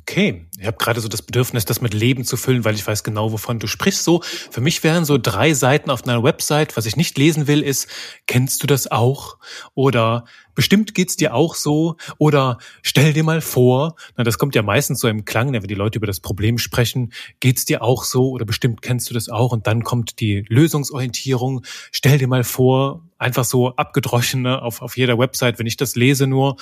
Okay, 0.02 0.46
ich 0.58 0.66
habe 0.66 0.76
gerade 0.76 1.00
so 1.00 1.08
das 1.08 1.22
Bedürfnis, 1.22 1.64
das 1.64 1.80
mit 1.80 1.94
Leben 1.94 2.24
zu 2.24 2.36
füllen, 2.36 2.64
weil 2.64 2.74
ich 2.74 2.86
weiß 2.86 3.02
genau, 3.02 3.32
wovon 3.32 3.58
du 3.58 3.66
sprichst. 3.66 4.04
So, 4.04 4.20
für 4.22 4.60
mich 4.60 4.84
wären 4.84 5.04
so 5.04 5.18
drei 5.18 5.54
Seiten 5.54 5.90
auf 5.90 6.04
einer 6.04 6.22
Website. 6.22 6.76
Was 6.76 6.86
ich 6.86 6.96
nicht 6.96 7.16
lesen 7.18 7.46
will, 7.46 7.62
ist, 7.62 7.88
kennst 8.26 8.62
du 8.62 8.66
das 8.66 8.90
auch? 8.90 9.38
Oder 9.74 10.24
bestimmt 10.54 10.94
geht's 10.94 11.16
dir 11.16 11.34
auch 11.34 11.54
so? 11.54 11.96
Oder 12.18 12.58
stell 12.82 13.14
dir 13.14 13.24
mal 13.24 13.40
vor. 13.40 13.96
Na, 14.16 14.24
das 14.24 14.38
kommt 14.38 14.54
ja 14.54 14.62
meistens 14.62 15.00
so 15.00 15.08
im 15.08 15.24
Klang, 15.24 15.52
wenn 15.52 15.62
die 15.62 15.74
Leute 15.74 15.98
über 15.98 16.06
das 16.06 16.20
Problem 16.20 16.58
sprechen. 16.58 17.12
Geht's 17.40 17.64
dir 17.64 17.82
auch 17.82 18.04
so? 18.04 18.30
Oder 18.30 18.44
bestimmt 18.44 18.82
kennst 18.82 19.08
du 19.10 19.14
das 19.14 19.28
auch? 19.28 19.52
Und 19.52 19.66
dann 19.66 19.82
kommt 19.82 20.20
die 20.20 20.44
Lösungsorientierung. 20.48 21.64
Stell 21.90 22.18
dir 22.18 22.28
mal 22.28 22.44
vor, 22.44 23.02
einfach 23.18 23.44
so 23.44 23.74
abgedroschene 23.76 24.60
auf, 24.60 24.82
auf 24.82 24.96
jeder 24.96 25.18
Website. 25.18 25.58
Wenn 25.58 25.66
ich 25.66 25.76
das 25.76 25.96
lese 25.96 26.26
nur, 26.26 26.56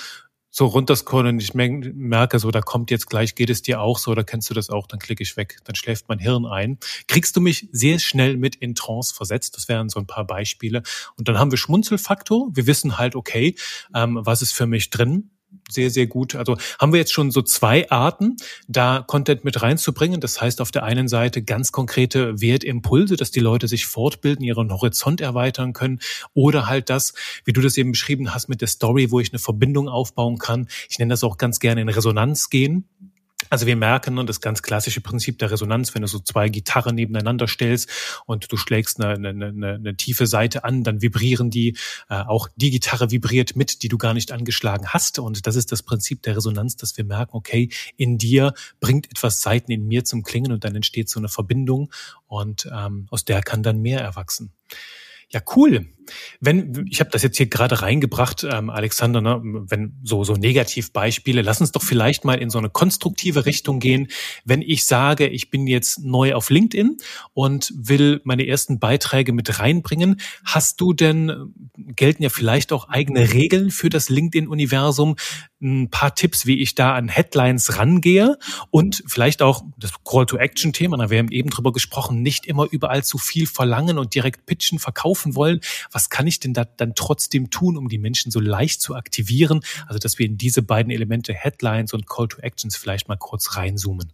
so 0.57 0.67
runterscrollen 0.67 1.35
und 1.35 1.41
ich 1.41 1.53
merke 1.53 2.39
so, 2.39 2.49
da 2.49 2.61
kommt 2.61 2.89
jetzt 2.89 3.09
gleich, 3.09 3.35
geht 3.35 3.49
es 3.49 3.61
dir 3.61 3.81
auch 3.81 3.99
so, 3.99 4.11
oder 4.11 4.23
kennst 4.23 4.49
du 4.49 4.53
das 4.53 4.69
auch, 4.69 4.87
dann 4.87 4.99
klicke 4.99 5.21
ich 5.21 5.35
weg, 5.35 5.57
dann 5.65 5.75
schläft 5.75 6.07
mein 6.07 6.17
Hirn 6.17 6.45
ein. 6.45 6.77
Kriegst 7.09 7.35
du 7.35 7.41
mich 7.41 7.67
sehr 7.73 7.99
schnell 7.99 8.37
mit 8.37 8.55
in 8.55 8.73
Trance 8.73 9.13
versetzt, 9.13 9.57
das 9.57 9.67
wären 9.67 9.89
so 9.89 9.99
ein 9.99 10.07
paar 10.07 10.25
Beispiele. 10.25 10.81
Und 11.17 11.27
dann 11.27 11.37
haben 11.39 11.51
wir 11.51 11.57
Schmunzelfaktor, 11.57 12.51
wir 12.53 12.67
wissen 12.67 12.97
halt, 12.97 13.17
okay, 13.17 13.57
ähm, 13.93 14.17
was 14.21 14.41
ist 14.41 14.53
für 14.53 14.65
mich 14.65 14.89
drin, 14.91 15.29
sehr, 15.69 15.89
sehr 15.89 16.07
gut. 16.07 16.35
Also 16.35 16.57
haben 16.79 16.93
wir 16.93 16.99
jetzt 16.99 17.13
schon 17.13 17.31
so 17.31 17.41
zwei 17.41 17.89
Arten, 17.89 18.37
da 18.67 19.03
Content 19.05 19.43
mit 19.43 19.61
reinzubringen. 19.61 20.21
Das 20.21 20.41
heißt 20.41 20.61
auf 20.61 20.71
der 20.71 20.83
einen 20.83 21.07
Seite 21.07 21.43
ganz 21.43 21.71
konkrete 21.71 22.41
Wertimpulse, 22.41 23.15
dass 23.15 23.31
die 23.31 23.39
Leute 23.39 23.67
sich 23.67 23.85
fortbilden, 23.85 24.45
ihren 24.45 24.71
Horizont 24.71 25.21
erweitern 25.21 25.73
können. 25.73 25.99
Oder 26.33 26.67
halt 26.67 26.89
das, 26.89 27.13
wie 27.43 27.53
du 27.53 27.61
das 27.61 27.77
eben 27.77 27.91
beschrieben 27.91 28.33
hast, 28.33 28.49
mit 28.49 28.61
der 28.61 28.67
Story, 28.67 29.11
wo 29.11 29.19
ich 29.19 29.31
eine 29.31 29.39
Verbindung 29.39 29.89
aufbauen 29.89 30.37
kann. 30.37 30.67
Ich 30.89 30.99
nenne 30.99 31.13
das 31.13 31.23
auch 31.23 31.37
ganz 31.37 31.59
gerne 31.59 31.81
in 31.81 31.89
Resonanz 31.89 32.49
gehen. 32.49 32.87
Also 33.49 33.65
wir 33.65 33.75
merken 33.75 34.15
ne, 34.15 34.25
das 34.25 34.41
ganz 34.41 34.61
klassische 34.61 35.01
Prinzip 35.01 35.39
der 35.39 35.51
Resonanz, 35.51 35.93
wenn 35.93 36.01
du 36.01 36.07
so 36.07 36.19
zwei 36.19 36.49
Gitarren 36.49 36.95
nebeneinander 36.95 37.47
stellst 37.47 37.89
und 38.25 38.51
du 38.51 38.57
schlägst 38.57 38.99
eine, 38.99 39.29
eine, 39.29 39.47
eine, 39.47 39.73
eine 39.75 39.95
tiefe 39.95 40.27
Seite 40.27 40.63
an, 40.63 40.83
dann 40.83 41.01
vibrieren 41.01 41.49
die, 41.49 41.77
äh, 42.09 42.15
auch 42.15 42.49
die 42.55 42.71
Gitarre 42.71 43.11
vibriert 43.11 43.55
mit, 43.55 43.83
die 43.83 43.87
du 43.87 43.97
gar 43.97 44.13
nicht 44.13 44.31
angeschlagen 44.31 44.87
hast. 44.89 45.19
Und 45.19 45.47
das 45.47 45.55
ist 45.55 45.71
das 45.71 45.83
Prinzip 45.83 46.23
der 46.23 46.37
Resonanz, 46.37 46.75
dass 46.75 46.97
wir 46.97 47.05
merken, 47.05 47.35
okay, 47.35 47.69
in 47.97 48.17
dir 48.17 48.53
bringt 48.79 49.09
etwas 49.09 49.41
Seiten 49.41 49.71
in 49.71 49.87
mir 49.87 50.03
zum 50.05 50.23
Klingen 50.23 50.51
und 50.51 50.63
dann 50.63 50.75
entsteht 50.75 51.09
so 51.09 51.19
eine 51.19 51.29
Verbindung 51.29 51.91
und 52.27 52.69
ähm, 52.73 53.07
aus 53.11 53.25
der 53.25 53.41
kann 53.41 53.63
dann 53.63 53.81
mehr 53.81 54.01
erwachsen. 54.01 54.51
Ja, 55.29 55.41
cool. 55.55 55.87
Wenn 56.39 56.85
ich 56.89 56.99
habe 56.99 57.09
das 57.09 57.23
jetzt 57.23 57.37
hier 57.37 57.47
gerade 57.47 57.81
reingebracht, 57.81 58.43
ähm, 58.43 58.69
Alexander, 58.69 59.21
ne, 59.21 59.41
wenn 59.43 59.99
so 60.03 60.23
so 60.23 60.33
Negativbeispiele, 60.33 61.41
lass 61.41 61.61
uns 61.61 61.71
doch 61.71 61.83
vielleicht 61.83 62.25
mal 62.25 62.35
in 62.35 62.49
so 62.49 62.57
eine 62.57 62.69
konstruktive 62.69 63.45
Richtung 63.45 63.79
gehen. 63.79 64.07
Wenn 64.43 64.61
ich 64.61 64.85
sage, 64.85 65.27
ich 65.27 65.49
bin 65.49 65.67
jetzt 65.67 65.99
neu 66.03 66.33
auf 66.33 66.49
LinkedIn 66.49 66.97
und 67.33 67.73
will 67.75 68.21
meine 68.23 68.47
ersten 68.47 68.79
Beiträge 68.79 69.33
mit 69.33 69.59
reinbringen, 69.59 70.21
hast 70.43 70.81
du 70.81 70.93
denn 70.93 71.53
gelten 71.77 72.23
ja 72.23 72.29
vielleicht 72.29 72.71
auch 72.71 72.89
eigene 72.89 73.33
Regeln 73.33 73.71
für 73.71 73.89
das 73.89 74.09
LinkedIn-Universum? 74.09 75.15
Ein 75.61 75.89
paar 75.89 76.15
Tipps, 76.15 76.45
wie 76.45 76.61
ich 76.61 76.75
da 76.75 76.95
an 76.95 77.07
Headlines 77.07 77.77
rangehe 77.77 78.37
und 78.69 79.03
vielleicht 79.07 79.41
auch 79.41 79.63
das 79.77 79.91
Call-to-Action-Thema. 80.03 80.97
Da 80.97 81.09
wir 81.09 81.19
haben 81.19 81.31
eben 81.31 81.49
drüber 81.49 81.71
gesprochen, 81.71 82.21
nicht 82.21 82.45
immer 82.45 82.67
überall 82.69 83.03
zu 83.03 83.17
viel 83.17 83.47
verlangen 83.47 83.97
und 83.97 84.13
direkt 84.15 84.45
pitchen, 84.45 84.79
verkaufen 84.79 85.35
wollen 85.35 85.61
was 85.95 86.09
kann 86.09 86.27
ich 86.27 86.41
denn 86.41 86.53
da 86.53 86.65
dann 86.65 86.93
trotzdem 86.93 87.49
tun, 87.49 87.77
um 87.77 87.87
die 87.87 87.97
Menschen 87.97 88.29
so 88.29 88.41
leicht 88.41 88.81
zu 88.81 88.95
aktivieren? 88.95 89.61
Also, 89.87 89.97
dass 89.97 90.19
wir 90.19 90.25
in 90.25 90.37
diese 90.37 90.61
beiden 90.61 90.91
Elemente 90.91 91.33
Headlines 91.33 91.93
und 91.93 92.05
Call 92.05 92.27
to 92.27 92.41
Actions 92.41 92.75
vielleicht 92.75 93.07
mal 93.07 93.15
kurz 93.15 93.55
reinzoomen. 93.55 94.11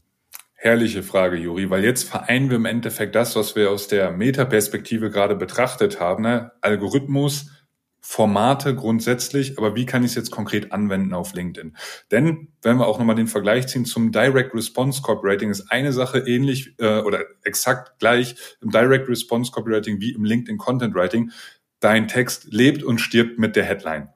Herrliche 0.54 1.02
Frage, 1.02 1.38
Juri, 1.38 1.72
weil 1.72 1.84
jetzt 1.84 2.08
vereinen 2.08 2.52
wir 2.52 2.58
im 2.58 2.66
Endeffekt 2.66 3.16
das, 3.16 3.36
was 3.36 3.56
wir 3.56 3.72
aus 3.72 3.88
der 3.88 4.12
Metaperspektive 4.12 5.10
gerade 5.10 5.36
betrachtet 5.36 6.00
haben. 6.00 6.22
Ne? 6.22 6.52
Algorithmus, 6.62 7.50
Formate 8.00 8.76
grundsätzlich, 8.76 9.58
aber 9.58 9.76
wie 9.76 9.88
kann 9.88 10.04
ich 10.04 10.12
es 10.12 10.16
jetzt 10.16 10.32
konkret 10.32 10.72
anwenden 10.72 11.14
auf 11.14 11.34
LinkedIn? 11.34 11.78
Denn 12.12 12.50
wenn 12.62 12.78
wir 12.78 12.88
auch 12.88 13.00
nochmal 13.00 13.16
den 13.16 13.28
Vergleich 13.28 13.68
ziehen 13.68 13.86
zum 13.86 14.12
Direct 14.12 14.54
Response 14.54 15.02
Copywriting, 15.02 15.50
ist 15.50 15.72
eine 15.72 15.94
Sache 15.94 16.20
ähnlich 16.20 16.76
äh, 16.80 17.00
oder 17.02 17.24
exakt 17.44 17.98
gleich 18.00 18.36
im 18.62 18.70
Direct 18.70 19.10
Response 19.10 19.52
Copywriting 19.52 20.00
wie 20.00 20.14
im 20.14 20.24
LinkedIn 20.24 20.58
Content 20.58 20.94
Writing 20.94 21.32
dein 21.82 22.08
Text 22.08 22.48
lebt 22.52 22.84
und 22.84 23.00
stirbt 23.00 23.38
mit 23.38 23.58
der 23.58 23.66
Headline. 23.66 24.10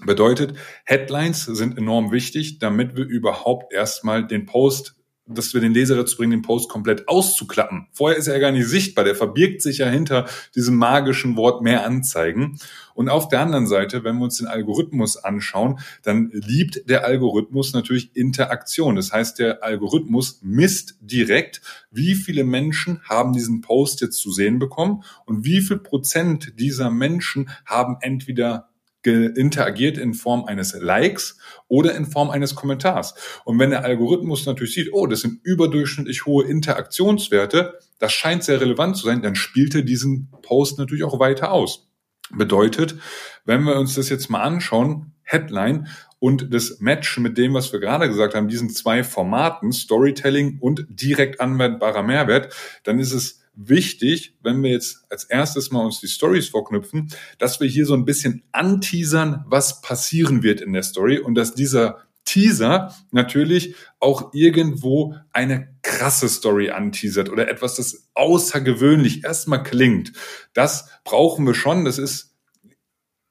Bedeutet, 0.00 0.56
Headlines 0.84 1.44
sind 1.44 1.78
enorm 1.78 2.10
wichtig, 2.10 2.58
damit 2.58 2.96
wir 2.96 3.04
überhaupt 3.04 3.72
erstmal 3.72 4.26
den 4.26 4.46
Post 4.46 4.96
dass 5.26 5.54
wir 5.54 5.60
den 5.60 5.72
Leser 5.72 5.94
dazu 5.94 6.16
bringen, 6.16 6.32
den 6.32 6.42
Post 6.42 6.68
komplett 6.68 7.08
auszuklappen. 7.08 7.86
Vorher 7.92 8.18
ist 8.18 8.26
er 8.26 8.34
ja 8.34 8.40
gar 8.40 8.52
nicht 8.52 8.66
sichtbar, 8.66 9.04
der 9.04 9.14
verbirgt 9.14 9.62
sich 9.62 9.78
ja 9.78 9.88
hinter 9.88 10.26
diesem 10.54 10.76
magischen 10.76 11.36
Wort 11.36 11.62
mehr 11.62 11.84
anzeigen. 11.86 12.58
Und 12.94 13.08
auf 13.08 13.28
der 13.28 13.40
anderen 13.40 13.66
Seite, 13.66 14.04
wenn 14.04 14.18
wir 14.18 14.24
uns 14.24 14.38
den 14.38 14.48
Algorithmus 14.48 15.16
anschauen, 15.16 15.78
dann 16.02 16.30
liebt 16.32 16.88
der 16.90 17.04
Algorithmus 17.04 17.72
natürlich 17.72 18.14
Interaktion. 18.16 18.96
Das 18.96 19.12
heißt, 19.12 19.38
der 19.38 19.62
Algorithmus 19.62 20.40
misst 20.42 20.96
direkt, 21.00 21.62
wie 21.90 22.14
viele 22.14 22.44
Menschen 22.44 23.00
haben 23.08 23.32
diesen 23.32 23.60
Post 23.60 24.00
jetzt 24.00 24.18
zu 24.18 24.32
sehen 24.32 24.58
bekommen 24.58 25.04
und 25.24 25.44
wie 25.44 25.60
viel 25.60 25.78
Prozent 25.78 26.58
dieser 26.58 26.90
Menschen 26.90 27.48
haben 27.64 27.96
entweder 28.00 28.71
interagiert 29.10 29.98
in 29.98 30.14
Form 30.14 30.44
eines 30.44 30.74
Likes 30.78 31.38
oder 31.68 31.94
in 31.94 32.06
Form 32.06 32.30
eines 32.30 32.54
Kommentars. 32.54 33.14
Und 33.44 33.58
wenn 33.58 33.70
der 33.70 33.84
Algorithmus 33.84 34.46
natürlich 34.46 34.74
sieht, 34.74 34.92
oh, 34.92 35.06
das 35.06 35.20
sind 35.20 35.40
überdurchschnittlich 35.42 36.26
hohe 36.26 36.44
Interaktionswerte, 36.44 37.78
das 37.98 38.12
scheint 38.12 38.44
sehr 38.44 38.60
relevant 38.60 38.96
zu 38.96 39.06
sein, 39.06 39.22
dann 39.22 39.34
spielt 39.34 39.74
er 39.74 39.82
diesen 39.82 40.30
Post 40.42 40.78
natürlich 40.78 41.04
auch 41.04 41.18
weiter 41.18 41.52
aus. 41.52 41.88
Bedeutet, 42.30 42.96
wenn 43.44 43.64
wir 43.64 43.76
uns 43.76 43.94
das 43.94 44.08
jetzt 44.08 44.30
mal 44.30 44.42
anschauen, 44.42 45.12
Headline 45.22 45.88
und 46.18 46.52
das 46.54 46.80
Match 46.80 47.18
mit 47.18 47.36
dem, 47.36 47.54
was 47.54 47.72
wir 47.72 47.80
gerade 47.80 48.08
gesagt 48.08 48.34
haben, 48.34 48.48
diesen 48.48 48.70
zwei 48.70 49.04
Formaten, 49.04 49.72
Storytelling 49.72 50.58
und 50.60 50.86
direkt 50.88 51.40
anwendbarer 51.40 52.02
Mehrwert, 52.02 52.54
dann 52.84 52.98
ist 52.98 53.12
es 53.12 53.41
wichtig, 53.54 54.36
wenn 54.42 54.62
wir 54.62 54.70
jetzt 54.70 55.04
als 55.10 55.24
erstes 55.24 55.70
mal 55.70 55.84
uns 55.84 56.00
die 56.00 56.08
Stories 56.08 56.48
vorknüpfen, 56.48 57.12
dass 57.38 57.60
wir 57.60 57.68
hier 57.68 57.86
so 57.86 57.94
ein 57.94 58.04
bisschen 58.04 58.42
anteasern, 58.52 59.44
was 59.46 59.80
passieren 59.82 60.42
wird 60.42 60.60
in 60.60 60.72
der 60.72 60.82
Story 60.82 61.18
und 61.18 61.34
dass 61.34 61.54
dieser 61.54 62.02
Teaser 62.24 62.94
natürlich 63.10 63.74
auch 63.98 64.32
irgendwo 64.32 65.16
eine 65.32 65.74
krasse 65.82 66.28
Story 66.28 66.70
anteasert 66.70 67.28
oder 67.28 67.48
etwas, 67.48 67.76
das 67.76 68.08
außergewöhnlich 68.14 69.24
erstmal 69.24 69.62
klingt. 69.62 70.12
Das 70.54 70.88
brauchen 71.04 71.46
wir 71.46 71.54
schon. 71.54 71.84
Das 71.84 71.98
ist 71.98 72.36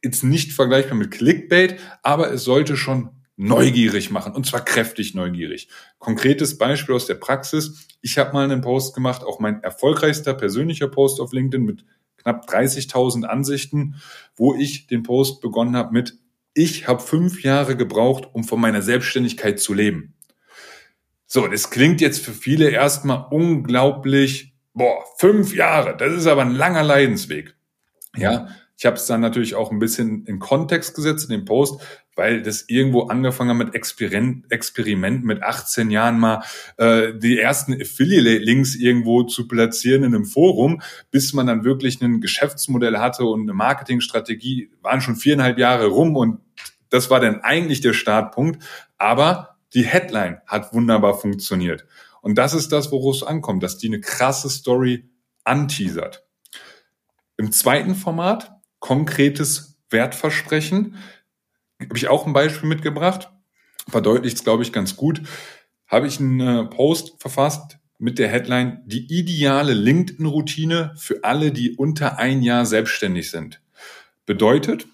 jetzt 0.03 0.23
nicht 0.23 0.51
vergleichbar 0.51 0.97
mit 0.97 1.11
Clickbait, 1.11 1.79
aber 2.03 2.31
es 2.33 2.43
sollte 2.43 2.75
schon 2.75 3.20
neugierig 3.41 4.11
machen 4.11 4.33
und 4.33 4.45
zwar 4.45 4.63
kräftig 4.63 5.15
neugierig. 5.15 5.67
Konkretes 5.97 6.59
Beispiel 6.59 6.93
aus 6.93 7.07
der 7.07 7.15
Praxis. 7.15 7.87
Ich 8.01 8.19
habe 8.19 8.33
mal 8.33 8.43
einen 8.43 8.61
Post 8.61 8.93
gemacht, 8.93 9.23
auch 9.23 9.39
mein 9.39 9.63
erfolgreichster 9.63 10.35
persönlicher 10.35 10.87
Post 10.87 11.19
auf 11.19 11.33
LinkedIn 11.33 11.65
mit 11.65 11.83
knapp 12.17 12.47
30.000 12.47 13.23
Ansichten, 13.23 13.95
wo 14.35 14.53
ich 14.53 14.85
den 14.85 15.01
Post 15.01 15.41
begonnen 15.41 15.75
habe 15.75 15.91
mit, 15.91 16.19
ich 16.53 16.87
habe 16.87 17.01
fünf 17.01 17.43
Jahre 17.43 17.75
gebraucht, 17.75 18.29
um 18.33 18.43
von 18.43 18.61
meiner 18.61 18.83
Selbstständigkeit 18.83 19.59
zu 19.59 19.73
leben. 19.73 20.13
So, 21.25 21.47
das 21.47 21.71
klingt 21.71 21.99
jetzt 21.99 22.23
für 22.23 22.33
viele 22.33 22.69
erstmal 22.69 23.25
unglaublich, 23.31 24.53
boah, 24.73 25.03
fünf 25.17 25.55
Jahre, 25.55 25.97
das 25.97 26.13
ist 26.13 26.27
aber 26.27 26.41
ein 26.41 26.53
langer 26.53 26.83
Leidensweg. 26.83 27.55
Ja, 28.15 28.49
ich 28.81 28.85
habe 28.87 28.95
es 28.95 29.05
dann 29.05 29.21
natürlich 29.21 29.53
auch 29.53 29.69
ein 29.69 29.77
bisschen 29.77 30.25
in 30.25 30.39
Kontext 30.39 30.95
gesetzt 30.95 31.29
in 31.29 31.37
dem 31.37 31.45
Post, 31.45 31.79
weil 32.15 32.41
das 32.41 32.67
irgendwo 32.67 33.03
angefangen 33.03 33.51
hat 33.51 33.57
mit 33.67 33.75
Experiment, 33.75 34.51
Experiment 34.51 35.23
mit 35.23 35.43
18 35.43 35.91
Jahren 35.91 36.19
mal 36.19 36.43
äh, 36.77 37.13
die 37.13 37.37
ersten 37.37 37.79
Affiliate-Links 37.79 38.73
irgendwo 38.73 39.21
zu 39.21 39.47
platzieren 39.47 40.03
in 40.03 40.15
einem 40.15 40.25
Forum, 40.25 40.81
bis 41.11 41.31
man 41.33 41.45
dann 41.45 41.63
wirklich 41.63 42.01
ein 42.01 42.21
Geschäftsmodell 42.21 42.97
hatte 42.97 43.25
und 43.25 43.41
eine 43.41 43.53
Marketingstrategie, 43.53 44.71
waren 44.81 44.99
schon 44.99 45.15
viereinhalb 45.15 45.59
Jahre 45.59 45.85
rum 45.85 46.15
und 46.15 46.39
das 46.89 47.11
war 47.11 47.19
dann 47.19 47.41
eigentlich 47.41 47.81
der 47.81 47.93
Startpunkt. 47.93 48.63
Aber 48.97 49.59
die 49.75 49.83
Headline 49.83 50.41
hat 50.47 50.73
wunderbar 50.73 51.19
funktioniert. 51.19 51.85
Und 52.23 52.35
das 52.39 52.55
ist 52.55 52.71
das, 52.71 52.91
worauf 52.91 53.17
es 53.17 53.21
ankommt, 53.21 53.61
dass 53.61 53.77
die 53.77 53.89
eine 53.89 54.01
krasse 54.01 54.49
Story 54.49 55.07
anteasert. 55.43 56.25
Im 57.37 57.51
zweiten 57.51 57.93
Format 57.93 58.57
konkretes 58.81 59.77
Wertversprechen. 59.89 60.97
Habe 61.79 61.97
ich 61.97 62.09
auch 62.09 62.27
ein 62.27 62.33
Beispiel 62.33 62.67
mitgebracht. 62.67 63.31
Verdeutlicht 63.87 64.37
es, 64.37 64.43
glaube 64.43 64.63
ich, 64.63 64.73
ganz 64.73 64.97
gut. 64.97 65.21
Habe 65.87 66.07
ich 66.07 66.19
einen 66.19 66.39
äh, 66.41 66.65
Post 66.65 67.21
verfasst 67.21 67.77
mit 67.97 68.19
der 68.19 68.27
Headline 68.27 68.81
Die 68.85 69.07
ideale 69.17 69.73
LinkedIn-Routine 69.73 70.93
für 70.97 71.23
alle, 71.23 71.51
die 71.51 71.75
unter 71.75 72.17
ein 72.17 72.41
Jahr 72.41 72.65
selbstständig 72.65 73.31
sind. 73.31 73.61
Bedeutet, 74.25 74.87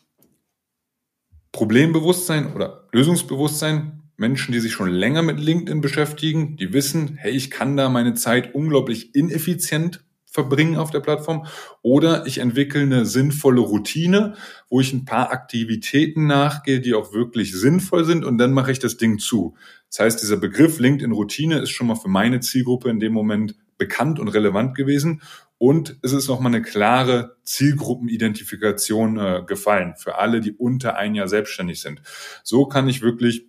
Problembewusstsein 1.51 2.53
oder 2.53 2.87
Lösungsbewusstsein 2.91 4.03
Menschen, 4.17 4.51
die 4.51 4.59
sich 4.59 4.73
schon 4.73 4.89
länger 4.89 5.21
mit 5.21 5.39
LinkedIn 5.39 5.79
beschäftigen, 5.79 6.57
die 6.57 6.73
wissen, 6.73 7.15
hey, 7.17 7.31
ich 7.31 7.51
kann 7.51 7.77
da 7.77 7.87
meine 7.87 8.15
Zeit 8.15 8.53
unglaublich 8.53 9.15
ineffizient 9.15 10.03
verbringen 10.29 10.77
auf 10.77 10.91
der 10.91 10.99
Plattform. 10.99 11.45
Oder 11.81 12.27
ich 12.27 12.37
entwickle 12.39 12.81
eine 12.81 13.05
sinnvolle 13.05 13.61
Routine, 13.61 14.35
wo 14.69 14.79
ich 14.81 14.93
ein 14.93 15.05
paar 15.05 15.31
Aktivitäten 15.31 16.27
nachgehe, 16.27 16.79
die 16.79 16.93
auch 16.93 17.13
wirklich 17.13 17.53
sinnvoll 17.53 18.05
sind 18.05 18.23
und 18.25 18.37
dann 18.37 18.51
mache 18.51 18.71
ich 18.71 18.79
das 18.79 18.97
Ding 18.97 19.19
zu. 19.19 19.55
Das 19.89 19.99
heißt, 19.99 20.21
dieser 20.21 20.37
Begriff 20.37 20.79
LinkedIn 20.79 21.13
Routine 21.13 21.59
ist 21.59 21.71
schon 21.71 21.87
mal 21.87 21.95
für 21.95 22.09
meine 22.09 22.41
Zielgruppe 22.41 22.89
in 22.89 22.99
dem 22.99 23.13
Moment 23.13 23.55
bekannt 23.77 24.19
und 24.19 24.27
relevant 24.27 24.75
gewesen. 24.75 25.21
Und 25.59 25.97
es 26.03 26.13
ist 26.13 26.27
nochmal 26.27 26.53
eine 26.53 26.61
klare 26.61 27.37
Zielgruppenidentifikation 27.43 29.17
äh, 29.17 29.43
gefallen 29.47 29.95
für 29.97 30.19
alle, 30.19 30.39
die 30.39 30.51
unter 30.51 30.97
ein 30.97 31.15
Jahr 31.15 31.27
selbstständig 31.27 31.81
sind. 31.81 32.01
So 32.43 32.67
kann 32.67 32.87
ich 32.87 33.01
wirklich 33.01 33.47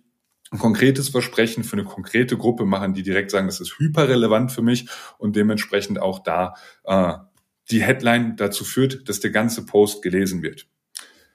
ein 0.51 0.59
konkretes 0.59 1.09
Versprechen 1.09 1.63
für 1.63 1.73
eine 1.73 1.83
konkrete 1.83 2.37
Gruppe 2.37 2.65
machen, 2.65 2.93
die 2.93 3.03
direkt 3.03 3.31
sagen, 3.31 3.47
das 3.47 3.59
ist 3.59 3.77
hyperrelevant 3.77 4.51
für 4.51 4.61
mich 4.61 4.89
und 5.17 5.35
dementsprechend 5.35 5.99
auch 6.01 6.19
da 6.19 6.55
äh, 6.85 7.13
die 7.69 7.83
Headline 7.83 8.35
dazu 8.35 8.63
führt, 8.63 9.07
dass 9.07 9.19
der 9.19 9.31
ganze 9.31 9.65
Post 9.65 10.01
gelesen 10.01 10.41
wird. 10.41 10.67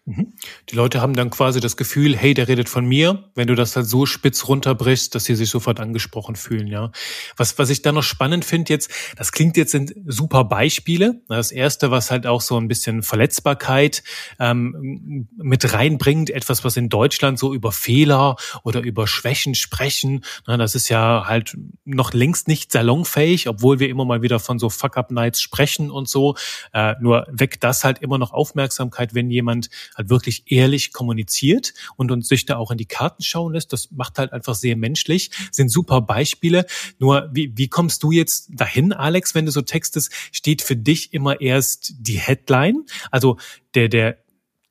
Mhm. 0.07 0.35
Die 0.69 0.77
Leute 0.77 1.01
haben 1.01 1.15
dann 1.15 1.31
quasi 1.31 1.61
das 1.61 1.79
Gefühl, 1.79 2.15
hey, 2.15 2.35
der 2.35 2.47
redet 2.47 2.69
von 2.69 2.85
mir, 2.85 3.31
wenn 3.35 3.47
du 3.47 3.55
das 3.55 3.75
halt 3.75 3.87
so 3.87 4.05
spitz 4.05 4.47
runterbrichst, 4.49 5.15
dass 5.15 5.25
sie 5.25 5.35
sich 5.35 5.49
sofort 5.49 5.81
angesprochen 5.81 6.37
fühlen, 6.37 6.67
ja. 6.67 6.91
Was, 7.39 7.59
was 7.59 7.71
ich 7.71 7.81
da 7.81 7.91
noch 7.91 8.03
spannend 8.03 8.45
finde 8.45 8.71
jetzt, 8.71 8.91
das 9.17 9.33
klingt 9.33 9.57
jetzt 9.57 9.71
sind 9.71 9.95
super 10.05 10.45
Beispiele. 10.45 11.23
Das 11.29 11.53
erste, 11.53 11.91
was 11.91 12.11
halt 12.11 12.27
auch 12.27 12.43
so 12.43 12.59
ein 12.59 12.69
bisschen 12.69 13.03
Verletzbarkeit 13.03 14.03
ähm, 14.39 15.27
mit 15.39 15.73
reinbringt, 15.73 16.29
etwas, 16.29 16.65
was 16.65 16.77
in 16.77 16.91
Deutschland 16.91 17.39
so 17.39 17.55
über 17.55 17.73
Fehler 17.73 18.37
oder 18.63 18.83
über 18.83 19.07
Schwächen 19.07 19.55
sprechen, 19.55 20.23
na, 20.47 20.59
das 20.59 20.75
ist 20.75 20.91
ja 20.91 21.25
halt 21.27 21.57
noch 21.87 22.13
längst 22.13 22.47
nicht 22.47 22.73
salonfähig, 22.73 23.49
obwohl 23.49 23.79
wir 23.79 23.89
immer 23.89 24.05
mal 24.05 24.21
wieder 24.21 24.39
von 24.39 24.59
so 24.59 24.69
Fuck-Up-Nights 24.69 25.41
sprechen 25.41 25.91
und 25.91 26.11
so. 26.11 26.37
Äh, 26.75 26.95
nur 27.01 27.27
weckt 27.31 27.65
das 27.65 27.85
halt 27.85 28.01
immer 28.03 28.19
noch 28.19 28.33
Aufmerksamkeit, 28.33 29.15
wenn 29.15 29.31
jemand 29.31 29.71
halt 29.97 30.11
wirklich 30.11 30.45
ehrlich 30.47 30.93
kommuniziert 30.93 31.75
und 31.97 32.11
uns 32.11 32.29
sich 32.29 32.47
da 32.47 32.57
auch 32.57 32.71
in 32.71 32.79
die 32.79 32.87
Karten 32.87 33.23
schauen 33.23 33.53
lässt. 33.53 33.73
Das 33.73 33.91
macht 33.91 34.19
halt 34.19 34.33
einfach 34.33 34.55
sehr 34.55 34.77
menschlich, 34.77 35.31
sind 35.51 35.71
super 35.71 36.01
Beispiele. 36.01 36.67
Nur 36.99 37.29
wie, 37.33 37.53
wie 37.57 37.69
kommst 37.69 38.03
du 38.03 38.11
jetzt 38.11 38.49
dahin, 38.51 38.93
Alex, 38.93 39.35
wenn 39.35 39.47
du 39.47 39.53
so 39.53 39.63
textest? 39.63 40.13
Steht 40.33 40.63
für 40.63 40.77
dich 40.77 41.13
immer 41.13 41.41
erst 41.41 41.95
die 41.99 42.19
Headline? 42.19 42.85
Also 43.11 43.39
der, 43.75 43.89
der 43.89 44.24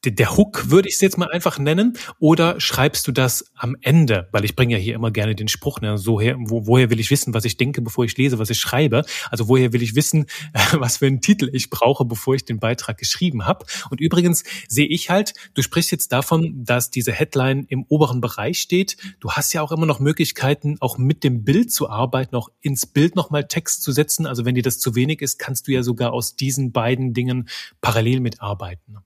der 0.06 0.36
Hook 0.38 0.70
würde 0.70 0.90
ich 0.90 0.96
es 0.96 1.02
jetzt 1.02 1.18
mal 1.18 1.32
einfach 1.32 1.58
nennen, 1.60 1.98
oder 2.20 2.60
schreibst 2.60 3.08
du 3.08 3.12
das 3.12 3.46
am 3.56 3.76
Ende? 3.82 4.28
Weil 4.32 4.46
ich 4.46 4.56
bringe 4.56 4.74
ja 4.74 4.80
hier 4.80 4.96
immer 4.96 5.12
gerne 5.12 5.36
den 5.36 5.48
Spruch, 5.48 5.80
ne, 5.82 5.98
so 5.98 6.20
her, 6.20 6.36
wo, 6.38 6.68
woher 6.68 6.90
will 6.90 7.00
ich 7.00 7.10
wissen, 7.10 7.34
was 7.34 7.46
ich 7.46 7.58
denke, 7.58 7.82
bevor 7.82 8.06
ich 8.06 8.18
lese, 8.18 8.40
was 8.40 8.50
ich 8.50 8.60
schreibe? 8.60 9.06
Also 9.30 9.48
woher 9.48 9.74
will 9.74 9.82
ich 9.82 9.96
wissen, 9.96 10.26
was 10.74 10.98
für 10.98 11.08
einen 11.08 11.22
Titel 11.22 11.50
ich 11.54 11.70
brauche, 11.70 12.06
bevor 12.06 12.36
ich 12.36 12.46
den 12.46 12.60
Beitrag 12.60 12.98
geschrieben 12.98 13.46
habe? 13.46 13.66
Und 13.90 14.02
übrigens 14.02 14.44
sehe 14.68 14.88
ich 14.88 15.10
halt, 15.10 15.34
du 15.54 15.62
sprichst 15.62 15.92
jetzt 15.92 16.12
davon, 16.12 16.64
dass 16.64 16.90
diese 16.90 17.12
Headline 17.12 17.66
im 17.70 17.86
oberen 17.88 18.22
Bereich 18.22 18.60
steht. 18.60 18.98
Du 19.20 19.32
hast 19.32 19.54
ja 19.54 19.62
auch 19.62 19.72
immer 19.72 19.86
noch 19.86 20.00
Möglichkeiten, 20.00 20.78
auch 20.80 20.98
mit 20.98 21.24
dem 21.24 21.44
Bild 21.44 21.72
zu 21.72 21.90
arbeiten, 21.90 22.36
auch 22.36 22.50
ins 22.62 22.86
Bild 22.86 23.16
nochmal 23.16 23.48
Text 23.48 23.84
zu 23.84 23.92
setzen. 23.92 24.26
Also 24.26 24.46
wenn 24.46 24.56
dir 24.56 24.64
das 24.64 24.80
zu 24.80 24.96
wenig 24.96 25.22
ist, 25.22 25.40
kannst 25.40 25.68
du 25.68 25.72
ja 25.72 25.84
sogar 25.84 26.14
aus 26.14 26.36
diesen 26.36 26.72
beiden 26.72 27.14
Dingen 27.14 27.48
parallel 27.82 28.20
mitarbeiten. 28.20 28.98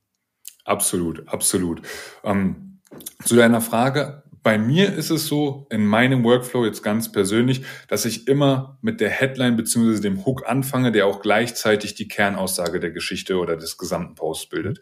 Absolut, 0.68 1.26
absolut. 1.30 1.82
Ähm, 2.26 2.80
zu 3.24 3.38
deiner 3.38 3.61
Frage, 3.61 4.24
bei 4.43 4.57
mir 4.57 4.93
ist 4.93 5.09
es 5.11 5.26
so, 5.26 5.65
in 5.70 5.86
meinem 5.86 6.26
Workflow 6.26 6.65
jetzt 6.65 6.84
ganz 6.84 7.09
persönlich, 7.09 7.63
dass 7.88 8.03
ich 8.03 8.28
immer 8.28 8.78
mit 8.82 8.99
der 8.99 9.09
Headline 9.09 9.55
beziehungsweise 9.55 10.01
dem 10.01 10.26
Hook 10.26 10.47
anfange, 10.47 10.91
der 10.91 11.05
auch 11.05 11.22
gleichzeitig 11.22 11.95
die 11.95 12.09
Kernaussage 12.09 12.82
der 12.82 12.91
Geschichte 12.91 13.38
oder 13.38 13.55
des 13.55 13.78
gesamten 13.78 14.15
Posts 14.15 14.49
bildet. 14.49 14.82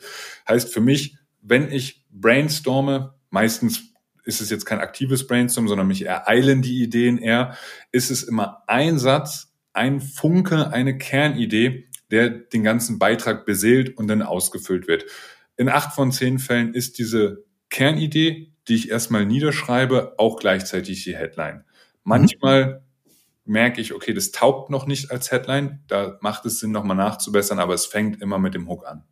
Heißt 0.50 0.74
für 0.74 0.82
mich, 0.82 1.18
wenn 1.44 1.72
ich 1.72 2.04
brainstorme, 2.10 3.14
meistens 3.30 3.94
ist 4.24 4.42
es 4.42 4.50
jetzt 4.50 4.66
kein 4.66 4.80
aktives 4.80 5.28
Brainstorm, 5.28 5.68
sondern 5.68 5.88
mich 5.88 6.04
ereilen 6.04 6.64
die 6.64 6.82
Ideen 6.82 7.20
eher, 7.20 7.56
ist 7.92 8.10
es 8.10 8.24
immer 8.24 8.64
ein 8.66 8.98
Satz, 8.98 9.54
ein 9.72 10.02
Funke, 10.02 10.72
eine 10.72 10.98
Kernidee, 10.98 11.86
der 12.10 12.30
den 12.30 12.64
ganzen 12.64 12.98
Beitrag 12.98 13.46
beseelt 13.46 13.98
und 13.98 14.08
dann 14.08 14.24
ausgefüllt 14.24 14.88
wird 14.88 15.06
in 15.58 15.70
acht 15.70 15.94
von 15.94 16.12
zehn 16.12 16.40
Fällen 16.40 16.74
ist 16.74 16.98
diese 16.98 17.46
Kernidee, 17.70 18.52
die 18.68 18.76
ich 18.76 18.90
erstmal 18.90 19.26
niederschreibe, 19.26 20.16
auch 20.18 20.38
gleichzeitig 20.38 21.04
die 21.04 21.16
Headline. 21.16 21.64
Manchmal 22.04 22.84
mhm. 23.46 23.54
merke 23.54 23.82
ich, 23.82 23.94
okay, 23.94 24.14
das 24.14 24.32
taugt 24.32 24.70
noch 24.70 24.88
nicht 24.88 25.12
als 25.12 25.32
Headline, 25.32 25.84
da 25.88 26.18
macht 26.22 26.46
es 26.46 26.60
Sinn, 26.60 26.72
nochmal 26.72 26.98
nachzubessern, 26.98 27.60
aber 27.60 27.74
es 27.74 27.86
fängt 27.86 28.22
immer 28.22 28.40
mit 28.40 28.54
dem 28.54 28.68
Hook 28.68 28.86
an. 28.86 29.04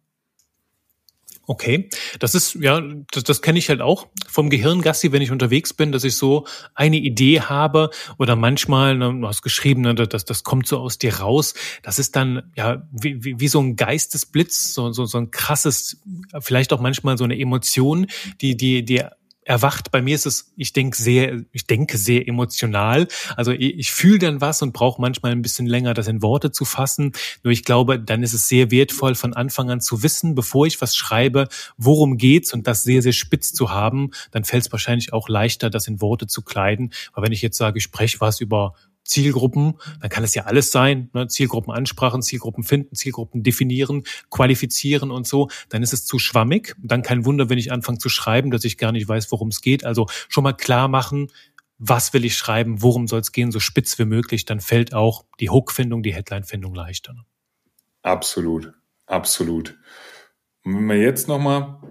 Okay, 1.45 1.89
das 2.19 2.35
ist 2.35 2.55
ja, 2.55 2.81
das, 3.11 3.25
das 3.25 3.41
kenne 3.41 3.59
ich 3.59 3.67
halt 3.67 3.81
auch 3.81 4.07
vom 4.29 4.49
Gehirngassi, 4.49 5.11
wenn 5.11 5.21
ich 5.21 5.29
unterwegs 5.29 5.73
bin, 5.73 5.91
dass 5.91 6.05
ich 6.05 6.15
so 6.15 6.47
eine 6.73 6.95
Idee 6.95 7.41
habe 7.41 7.89
oder 8.17 8.37
manchmal, 8.37 8.97
ne, 8.97 9.13
du 9.13 9.27
hast 9.27 9.41
geschrieben, 9.41 9.81
ne, 9.81 9.93
das, 9.93 10.23
das 10.23 10.43
kommt 10.43 10.67
so 10.67 10.79
aus 10.79 10.99
dir 10.99 11.15
raus. 11.19 11.53
Das 11.81 11.99
ist 11.99 12.15
dann 12.15 12.51
ja 12.55 12.87
wie, 12.91 13.25
wie, 13.25 13.41
wie 13.41 13.47
so 13.49 13.59
ein 13.59 13.75
Geistesblitz, 13.75 14.73
so, 14.73 14.93
so, 14.93 15.03
so 15.03 15.17
ein 15.17 15.31
krasses, 15.31 16.01
vielleicht 16.39 16.71
auch 16.71 16.79
manchmal 16.79 17.17
so 17.17 17.25
eine 17.25 17.37
Emotion, 17.37 18.07
die, 18.39 18.55
die, 18.55 18.85
die 18.85 19.03
erwacht. 19.45 19.91
Bei 19.91 20.01
mir 20.01 20.15
ist 20.15 20.25
es, 20.25 20.53
ich 20.55 20.73
denke 20.73 20.97
sehr, 20.97 21.41
ich 21.51 21.67
denke 21.67 21.97
sehr 21.97 22.27
emotional. 22.27 23.07
Also 23.35 23.51
ich, 23.51 23.91
fühle 23.91 24.19
dann 24.19 24.41
was 24.41 24.61
und 24.61 24.73
brauche 24.73 25.01
manchmal 25.01 25.31
ein 25.31 25.41
bisschen 25.41 25.65
länger, 25.65 25.93
das 25.93 26.07
in 26.07 26.21
Worte 26.21 26.51
zu 26.51 26.65
fassen. 26.65 27.11
Nur 27.43 27.51
ich 27.51 27.63
glaube, 27.63 27.99
dann 27.99 28.23
ist 28.23 28.33
es 28.33 28.47
sehr 28.47 28.71
wertvoll, 28.71 29.15
von 29.15 29.33
Anfang 29.33 29.69
an 29.69 29.81
zu 29.81 30.03
wissen, 30.03 30.35
bevor 30.35 30.65
ich 30.65 30.81
was 30.81 30.95
schreibe, 30.95 31.47
worum 31.77 32.17
geht's 32.17 32.53
und 32.53 32.67
das 32.67 32.83
sehr, 32.83 33.01
sehr 33.01 33.13
spitz 33.13 33.53
zu 33.53 33.71
haben. 33.71 34.11
Dann 34.31 34.43
fällt 34.43 34.65
es 34.65 34.71
wahrscheinlich 34.71 35.13
auch 35.13 35.29
leichter, 35.29 35.69
das 35.69 35.87
in 35.87 36.01
Worte 36.01 36.27
zu 36.27 36.41
kleiden. 36.41 36.93
Aber 37.13 37.25
wenn 37.25 37.33
ich 37.33 37.41
jetzt 37.41 37.57
sage, 37.57 37.77
ich 37.77 37.83
spreche 37.83 38.19
was 38.19 38.41
über 38.41 38.73
Zielgruppen, 39.03 39.79
dann 39.99 40.09
kann 40.09 40.23
es 40.23 40.33
ja 40.33 40.43
alles 40.43 40.71
sein, 40.71 41.09
ne? 41.13 41.27
Zielgruppen 41.27 41.73
ansprachen, 41.73 42.21
Zielgruppen 42.21 42.63
finden, 42.63 42.95
Zielgruppen 42.95 43.43
definieren, 43.43 44.03
qualifizieren 44.29 45.11
und 45.11 45.27
so, 45.27 45.49
dann 45.69 45.83
ist 45.83 45.93
es 45.93 46.05
zu 46.05 46.19
schwammig. 46.19 46.75
Dann 46.81 47.01
kein 47.01 47.25
Wunder, 47.25 47.49
wenn 47.49 47.57
ich 47.57 47.71
anfange 47.71 47.97
zu 47.97 48.09
schreiben, 48.09 48.51
dass 48.51 48.63
ich 48.63 48.77
gar 48.77 48.91
nicht 48.91 49.07
weiß, 49.07 49.31
worum 49.31 49.49
es 49.49 49.61
geht. 49.61 49.85
Also 49.85 50.07
schon 50.29 50.43
mal 50.43 50.53
klar 50.53 50.87
machen, 50.87 51.29
was 51.77 52.13
will 52.13 52.23
ich 52.23 52.37
schreiben, 52.37 52.81
worum 52.81 53.07
soll 53.07 53.19
es 53.19 53.31
gehen, 53.31 53.51
so 53.51 53.59
spitz 53.59 53.99
wie 53.99 54.05
möglich, 54.05 54.45
dann 54.45 54.61
fällt 54.61 54.93
auch 54.93 55.25
die 55.39 55.49
Hook-Findung, 55.49 56.01
die 56.01 56.13
Headline-Findung 56.13 56.73
leichter. 56.73 57.15
Absolut, 58.03 58.73
absolut. 59.05 59.77
Und 60.63 60.75
wenn 60.75 60.85
wir 60.85 60.97
jetzt 60.97 61.27
nochmal 61.27 61.81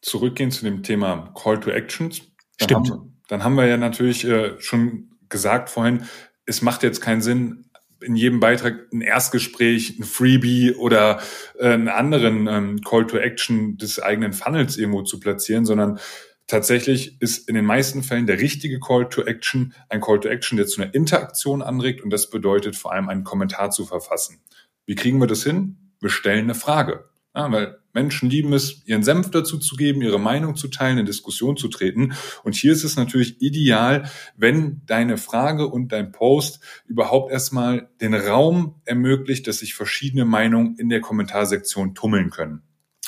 zurückgehen 0.00 0.50
zu 0.50 0.64
dem 0.64 0.82
Thema 0.82 1.32
Call 1.34 1.60
to 1.60 1.70
Actions, 1.70 2.20
dann, 2.58 2.68
Stimmt. 2.68 2.90
Haben, 2.90 3.22
dann 3.28 3.44
haben 3.44 3.54
wir 3.56 3.66
ja 3.66 3.76
natürlich 3.76 4.24
äh, 4.24 4.58
schon 4.60 5.10
gesagt 5.28 5.68
vorhin, 5.68 6.04
es 6.46 6.62
macht 6.62 6.82
jetzt 6.82 7.00
keinen 7.00 7.22
Sinn, 7.22 7.64
in 8.00 8.16
jedem 8.16 8.40
Beitrag 8.40 8.92
ein 8.92 9.00
Erstgespräch, 9.00 9.98
ein 9.98 10.04
Freebie 10.04 10.74
oder 10.74 11.20
äh, 11.58 11.72
einen 11.72 11.88
anderen 11.88 12.46
ähm, 12.46 12.80
Call 12.82 13.06
to 13.06 13.16
Action 13.16 13.78
des 13.78 14.00
eigenen 14.00 14.32
Funnels 14.32 14.76
irgendwo 14.76 15.02
zu 15.02 15.18
platzieren, 15.20 15.64
sondern 15.64 15.98
tatsächlich 16.46 17.20
ist 17.20 17.48
in 17.48 17.54
den 17.54 17.64
meisten 17.64 18.02
Fällen 18.02 18.26
der 18.26 18.40
richtige 18.40 18.78
Call 18.78 19.08
to 19.08 19.22
Action 19.22 19.74
ein 19.88 20.00
Call 20.00 20.20
to 20.20 20.28
Action, 20.28 20.56
der 20.56 20.66
zu 20.66 20.82
einer 20.82 20.94
Interaktion 20.94 21.62
anregt 21.62 22.02
und 22.02 22.10
das 22.10 22.28
bedeutet 22.28 22.76
vor 22.76 22.92
allem 22.92 23.08
einen 23.08 23.24
Kommentar 23.24 23.70
zu 23.70 23.86
verfassen. 23.86 24.40
Wie 24.86 24.94
kriegen 24.94 25.18
wir 25.18 25.26
das 25.26 25.42
hin? 25.42 25.92
Wir 26.00 26.10
stellen 26.10 26.44
eine 26.44 26.54
Frage. 26.54 27.08
Ja, 27.34 27.50
weil 27.50 27.78
Menschen 27.92 28.30
lieben 28.30 28.52
es, 28.52 28.82
ihren 28.86 29.02
Senf 29.02 29.30
dazu 29.30 29.58
zu 29.58 29.76
geben, 29.76 30.02
ihre 30.02 30.20
Meinung 30.20 30.56
zu 30.56 30.68
teilen, 30.68 30.98
in 30.98 31.06
Diskussion 31.06 31.56
zu 31.56 31.68
treten. 31.68 32.14
Und 32.44 32.54
hier 32.54 32.72
ist 32.72 32.84
es 32.84 32.96
natürlich 32.96 33.40
ideal, 33.40 34.08
wenn 34.36 34.82
deine 34.86 35.16
Frage 35.16 35.66
und 35.68 35.90
dein 35.90 36.12
Post 36.12 36.60
überhaupt 36.86 37.32
erstmal 37.32 37.88
den 38.00 38.14
Raum 38.14 38.80
ermöglicht, 38.84 39.48
dass 39.48 39.58
sich 39.58 39.74
verschiedene 39.74 40.24
Meinungen 40.24 40.76
in 40.76 40.88
der 40.88 41.00
Kommentarsektion 41.00 41.94
tummeln 41.94 42.30
können. 42.30 42.62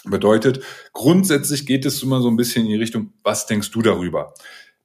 Bedeutet, 0.04 0.62
grundsätzlich 0.92 1.66
geht 1.66 1.84
es 1.84 2.02
immer 2.02 2.20
so 2.20 2.28
ein 2.28 2.36
bisschen 2.36 2.64
in 2.64 2.70
die 2.70 2.76
Richtung, 2.76 3.12
was 3.24 3.46
denkst 3.46 3.72
du 3.72 3.82
darüber? 3.82 4.34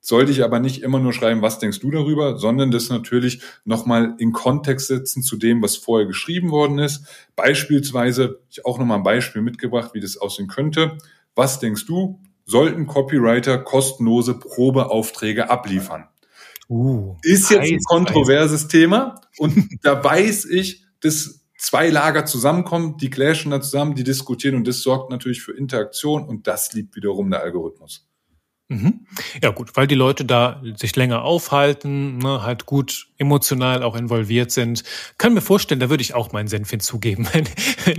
Sollte 0.02 0.32
ich 0.32 0.44
aber 0.44 0.60
nicht 0.60 0.82
immer 0.82 1.00
nur 1.00 1.14
schreiben, 1.14 1.44
was 1.44 1.60
denkst 1.60 1.80
du 1.80 1.92
darüber, 1.92 2.38
sondern 2.38 2.72
das 2.72 2.90
natürlich 2.90 3.42
nochmal 3.66 4.16
in 4.18 4.34
Kontext 4.34 4.88
setzen 4.88 5.22
zu 5.22 5.38
dem, 5.38 5.62
was 5.62 5.78
vorher 5.78 6.08
geschrieben 6.08 6.50
worden 6.50 6.80
ist. 6.80 7.06
Beispielsweise, 7.36 8.42
ich 8.50 8.66
auch 8.66 8.80
nochmal 8.80 8.98
ein 8.98 9.04
Beispiel 9.04 9.44
mitgebracht, 9.44 9.92
wie 9.94 10.00
das 10.00 10.18
aussehen 10.18 10.48
könnte. 10.48 10.98
Was 11.36 11.60
denkst 11.60 11.86
du, 11.86 12.20
sollten 12.46 12.88
Copywriter 12.88 13.60
kostenlose 13.60 14.40
Probeaufträge 14.40 15.50
abliefern? 15.50 16.08
Uh, 16.68 17.18
ist 17.22 17.52
jetzt 17.52 17.72
ein 17.72 17.80
kontroverses 17.80 18.64
heiß. 18.64 18.70
Thema 18.70 19.22
und 19.38 19.70
da 19.84 20.04
weiß 20.04 20.46
ich, 20.46 20.86
dass 21.02 21.42
zwei 21.58 21.90
Lager 21.90 22.26
zusammenkommen, 22.26 22.98
die 22.98 23.10
clashen 23.10 23.52
da 23.52 23.62
zusammen, 23.62 23.94
die 23.94 24.04
diskutieren 24.04 24.56
und 24.56 24.68
das 24.68 24.82
sorgt 24.82 25.12
natürlich 25.12 25.44
für 25.44 25.52
Interaktion 25.52 26.24
und 26.24 26.48
das 26.48 26.74
liebt 26.74 26.96
wiederum 26.96 27.30
der 27.30 27.44
Algorithmus. 27.44 28.08
Mhm. 28.72 29.06
Ja 29.44 29.50
gut, 29.50 29.76
weil 29.76 29.86
die 29.86 29.96
Leute 29.96 30.24
da 30.24 30.64
sich 30.78 30.96
länger 30.96 31.24
aufhalten, 31.24 32.20
ne, 32.20 32.42
halt 32.44 32.66
gut 32.66 33.08
emotional 33.18 33.84
auch 33.84 33.98
involviert 33.98 34.50
sind. 34.50 34.86
Kann 35.18 35.34
mir 35.34 35.42
vorstellen, 35.42 35.82
da 35.82 35.90
würde 35.90 36.02
ich 36.02 36.14
auch 36.14 36.32
meinen 36.32 36.48
Senf 36.48 36.70
hinzugeben, 36.70 37.28
wenn, 37.34 37.46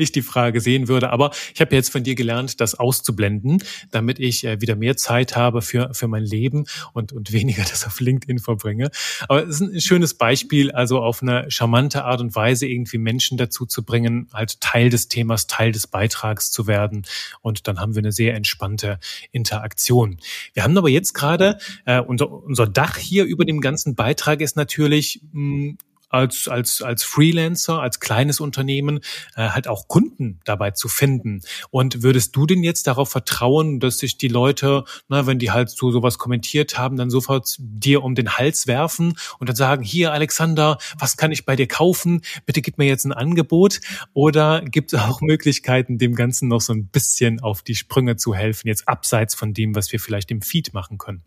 ich 0.01 0.12
die 0.12 0.23
Frage 0.23 0.62
sehen 0.62 0.89
würde. 0.89 1.11
Aber 1.11 1.31
ich 1.55 1.61
habe 1.61 1.75
jetzt 1.75 1.93
von 1.93 2.03
dir 2.05 2.14
gelernt, 2.14 2.59
das 2.59 2.75
auszublenden, 2.75 3.62
damit 3.91 4.18
ich 4.18 4.45
äh, 4.45 4.62
wieder 4.62 4.75
mehr 4.75 4.97
Zeit 4.97 5.37
habe 5.37 5.61
für, 5.61 5.93
für 5.93 6.09
mein 6.09 6.25
Leben 6.25 6.64
und, 6.95 7.12
und 7.12 7.33
weniger 7.33 7.62
das 7.70 7.87
auf 7.87 8.01
LinkedIn 8.01 8.39
verbringe. 8.39 8.91
Aber 9.29 9.43
es 9.43 9.61
ist 9.61 9.61
ein 9.61 9.81
schönes 9.81 10.14
Beispiel, 10.14 10.73
also 10.73 11.03
auf 11.03 11.20
eine 11.20 11.51
charmante 11.51 12.05
Art 12.05 12.23
und 12.23 12.35
Weise 12.35 12.66
irgendwie 12.66 12.97
Menschen 12.97 13.37
dazu 13.37 13.66
zu 13.66 13.85
bringen, 13.85 14.29
halt 14.33 14.59
Teil 14.62 14.89
des 14.89 15.09
Themas, 15.09 15.47
Teil 15.47 15.73
des 15.73 15.87
Beitrags 15.87 16.51
zu 16.51 16.66
werden. 16.66 17.03
Und 17.43 17.68
dann 17.68 17.79
haben 17.79 17.95
wir 17.95 18.01
eine 18.01 18.12
sehr 18.12 18.35
entspannte 18.35 18.99
Interaktion. 19.33 20.16
Wir 20.55 20.61
wir 20.62 20.64
haben 20.64 20.78
aber 20.78 20.90
jetzt 20.90 21.12
gerade, 21.12 21.58
äh, 21.86 22.00
unser, 22.00 22.30
unser 22.30 22.68
Dach 22.68 22.96
hier 22.96 23.24
über 23.24 23.44
dem 23.44 23.60
ganzen 23.60 23.96
Beitrag 23.96 24.40
ist 24.40 24.56
natürlich 24.56 25.20
mh, 25.32 25.74
als, 26.12 26.46
als, 26.46 26.82
als 26.82 27.02
Freelancer, 27.02 27.80
als 27.80 27.98
kleines 27.98 28.40
Unternehmen 28.40 29.00
äh, 29.34 29.48
halt 29.48 29.66
auch 29.66 29.88
Kunden 29.88 30.40
dabei 30.44 30.72
zu 30.72 30.88
finden. 30.88 31.40
Und 31.70 32.02
würdest 32.02 32.36
du 32.36 32.46
denn 32.46 32.62
jetzt 32.62 32.86
darauf 32.86 33.10
vertrauen, 33.10 33.80
dass 33.80 33.98
sich 33.98 34.18
die 34.18 34.28
Leute, 34.28 34.84
na, 35.08 35.26
wenn 35.26 35.38
die 35.38 35.50
halt 35.50 35.70
so 35.70 35.90
sowas 35.90 36.18
kommentiert 36.18 36.78
haben, 36.78 36.96
dann 36.96 37.10
sofort 37.10 37.56
dir 37.58 38.02
um 38.02 38.14
den 38.14 38.36
Hals 38.36 38.66
werfen 38.66 39.14
und 39.38 39.48
dann 39.48 39.56
sagen, 39.56 39.82
hier 39.82 40.12
Alexander, 40.12 40.78
was 40.98 41.16
kann 41.16 41.32
ich 41.32 41.46
bei 41.46 41.56
dir 41.56 41.66
kaufen? 41.66 42.20
Bitte 42.44 42.60
gib 42.60 42.78
mir 42.78 42.86
jetzt 42.86 43.04
ein 43.04 43.12
Angebot. 43.12 43.80
Oder 44.12 44.62
gibt 44.62 44.92
es 44.92 45.00
auch 45.00 45.20
Möglichkeiten, 45.22 45.98
dem 45.98 46.14
Ganzen 46.14 46.48
noch 46.48 46.60
so 46.60 46.74
ein 46.74 46.88
bisschen 46.88 47.40
auf 47.40 47.62
die 47.62 47.74
Sprünge 47.74 48.16
zu 48.16 48.34
helfen, 48.34 48.68
jetzt 48.68 48.86
abseits 48.86 49.34
von 49.34 49.54
dem, 49.54 49.74
was 49.74 49.92
wir 49.92 50.00
vielleicht 50.00 50.30
im 50.30 50.42
Feed 50.42 50.74
machen 50.74 50.98
können? 50.98 51.22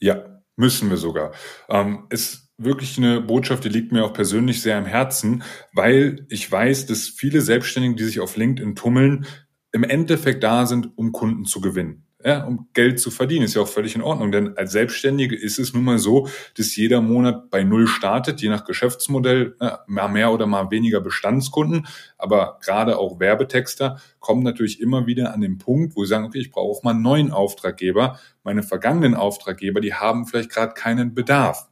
Ja, 0.00 0.37
müssen 0.58 0.90
wir 0.90 0.96
sogar. 0.96 1.32
Ähm, 1.68 2.06
es 2.10 2.52
wirklich 2.58 2.98
eine 2.98 3.20
Botschaft, 3.20 3.64
die 3.64 3.68
liegt 3.68 3.92
mir 3.92 4.04
auch 4.04 4.12
persönlich 4.12 4.60
sehr 4.60 4.76
am 4.76 4.86
Herzen, 4.86 5.44
weil 5.72 6.26
ich 6.28 6.50
weiß, 6.50 6.86
dass 6.86 7.08
viele 7.08 7.40
Selbstständige, 7.40 7.94
die 7.94 8.04
sich 8.04 8.20
auf 8.20 8.36
LinkedIn 8.36 8.74
tummeln, 8.74 9.26
im 9.72 9.84
Endeffekt 9.84 10.42
da 10.42 10.66
sind, 10.66 10.90
um 10.96 11.12
Kunden 11.12 11.44
zu 11.44 11.60
gewinnen. 11.60 12.07
Ja, 12.24 12.42
um 12.44 12.66
Geld 12.72 12.98
zu 12.98 13.12
verdienen, 13.12 13.44
ist 13.44 13.54
ja 13.54 13.62
auch 13.62 13.68
völlig 13.68 13.94
in 13.94 14.02
Ordnung. 14.02 14.32
Denn 14.32 14.56
als 14.58 14.72
Selbstständige 14.72 15.36
ist 15.36 15.60
es 15.60 15.72
nun 15.72 15.84
mal 15.84 15.98
so, 15.98 16.28
dass 16.56 16.74
jeder 16.74 17.00
Monat 17.00 17.48
bei 17.48 17.62
Null 17.62 17.86
startet, 17.86 18.40
je 18.40 18.48
nach 18.48 18.64
Geschäftsmodell, 18.64 19.54
mal 19.86 20.08
mehr 20.08 20.32
oder 20.32 20.46
mal 20.46 20.68
weniger 20.72 21.00
Bestandskunden. 21.00 21.86
Aber 22.16 22.58
gerade 22.60 22.98
auch 22.98 23.20
Werbetexter 23.20 24.00
kommen 24.18 24.42
natürlich 24.42 24.80
immer 24.80 25.06
wieder 25.06 25.32
an 25.32 25.40
den 25.40 25.58
Punkt, 25.58 25.94
wo 25.94 26.02
sie 26.04 26.08
sagen, 26.08 26.24
okay, 26.24 26.40
ich 26.40 26.50
brauche 26.50 26.78
auch 26.78 26.82
mal 26.82 26.90
einen 26.90 27.02
neuen 27.02 27.30
Auftraggeber. 27.30 28.18
Meine 28.42 28.64
vergangenen 28.64 29.14
Auftraggeber, 29.14 29.80
die 29.80 29.94
haben 29.94 30.26
vielleicht 30.26 30.50
gerade 30.50 30.74
keinen 30.74 31.14
Bedarf. 31.14 31.68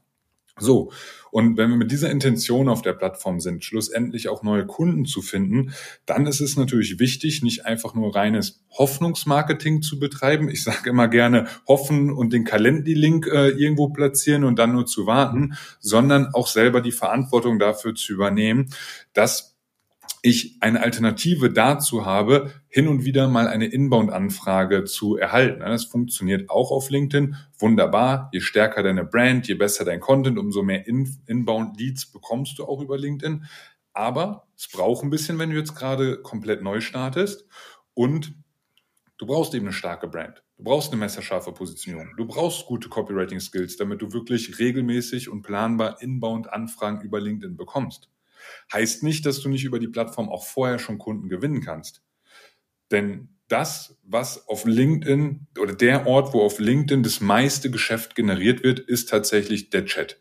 So, 0.58 0.90
und 1.30 1.58
wenn 1.58 1.68
wir 1.68 1.76
mit 1.76 1.90
dieser 1.90 2.10
Intention 2.10 2.70
auf 2.70 2.80
der 2.80 2.94
Plattform 2.94 3.40
sind, 3.40 3.62
schlussendlich 3.62 4.30
auch 4.30 4.42
neue 4.42 4.64
Kunden 4.64 5.04
zu 5.04 5.20
finden, 5.20 5.74
dann 6.06 6.26
ist 6.26 6.40
es 6.40 6.56
natürlich 6.56 6.98
wichtig, 6.98 7.42
nicht 7.42 7.66
einfach 7.66 7.94
nur 7.94 8.14
reines 8.14 8.64
Hoffnungsmarketing 8.70 9.82
zu 9.82 9.98
betreiben. 9.98 10.48
Ich 10.48 10.64
sage 10.64 10.88
immer 10.88 11.08
gerne 11.08 11.46
hoffen 11.68 12.10
und 12.10 12.32
den 12.32 12.44
Calendly-Link 12.44 13.26
äh, 13.26 13.48
irgendwo 13.50 13.90
platzieren 13.90 14.44
und 14.44 14.58
dann 14.58 14.72
nur 14.72 14.86
zu 14.86 15.06
warten, 15.06 15.58
sondern 15.78 16.32
auch 16.32 16.46
selber 16.46 16.80
die 16.80 16.92
Verantwortung 16.92 17.58
dafür 17.58 17.94
zu 17.94 18.14
übernehmen, 18.14 18.70
dass 19.12 19.55
ich 20.26 20.56
eine 20.60 20.82
Alternative 20.82 21.52
dazu 21.52 22.04
habe, 22.04 22.50
hin 22.66 22.88
und 22.88 23.04
wieder 23.04 23.28
mal 23.28 23.46
eine 23.46 23.66
Inbound-Anfrage 23.66 24.82
zu 24.82 25.16
erhalten. 25.16 25.60
Das 25.60 25.84
funktioniert 25.84 26.50
auch 26.50 26.72
auf 26.72 26.90
LinkedIn 26.90 27.36
wunderbar. 27.60 28.28
Je 28.32 28.40
stärker 28.40 28.82
deine 28.82 29.04
Brand, 29.04 29.46
je 29.46 29.54
besser 29.54 29.84
dein 29.84 30.00
Content, 30.00 30.36
umso 30.36 30.64
mehr 30.64 30.84
Inbound-Leads 30.88 32.06
bekommst 32.06 32.58
du 32.58 32.64
auch 32.64 32.80
über 32.80 32.98
LinkedIn. 32.98 33.44
Aber 33.92 34.48
es 34.56 34.66
braucht 34.66 35.04
ein 35.04 35.10
bisschen, 35.10 35.38
wenn 35.38 35.50
du 35.50 35.56
jetzt 35.56 35.76
gerade 35.76 36.20
komplett 36.20 36.60
neu 36.60 36.80
startest. 36.80 37.46
Und 37.94 38.34
du 39.18 39.26
brauchst 39.26 39.54
eben 39.54 39.66
eine 39.66 39.72
starke 39.72 40.08
Brand. 40.08 40.42
Du 40.56 40.64
brauchst 40.64 40.90
eine 40.90 40.98
messerscharfe 40.98 41.52
Positionierung. 41.52 42.08
Du 42.16 42.26
brauchst 42.26 42.66
gute 42.66 42.88
Copywriting-Skills, 42.88 43.76
damit 43.76 44.02
du 44.02 44.12
wirklich 44.12 44.58
regelmäßig 44.58 45.28
und 45.28 45.42
planbar 45.42 46.02
Inbound-Anfragen 46.02 47.02
über 47.02 47.20
LinkedIn 47.20 47.56
bekommst. 47.56 48.10
Heißt 48.72 49.02
nicht, 49.02 49.26
dass 49.26 49.40
du 49.40 49.48
nicht 49.48 49.64
über 49.64 49.78
die 49.78 49.88
Plattform 49.88 50.28
auch 50.28 50.44
vorher 50.44 50.78
schon 50.78 50.98
Kunden 50.98 51.28
gewinnen 51.28 51.60
kannst. 51.60 52.02
Denn 52.90 53.36
das, 53.48 53.98
was 54.02 54.48
auf 54.48 54.64
LinkedIn 54.64 55.46
oder 55.60 55.72
der 55.72 56.06
Ort, 56.06 56.34
wo 56.34 56.42
auf 56.42 56.58
LinkedIn 56.58 57.02
das 57.02 57.20
meiste 57.20 57.70
Geschäft 57.70 58.14
generiert 58.14 58.62
wird, 58.64 58.80
ist 58.80 59.08
tatsächlich 59.08 59.70
der 59.70 59.84
Chat. 59.84 60.20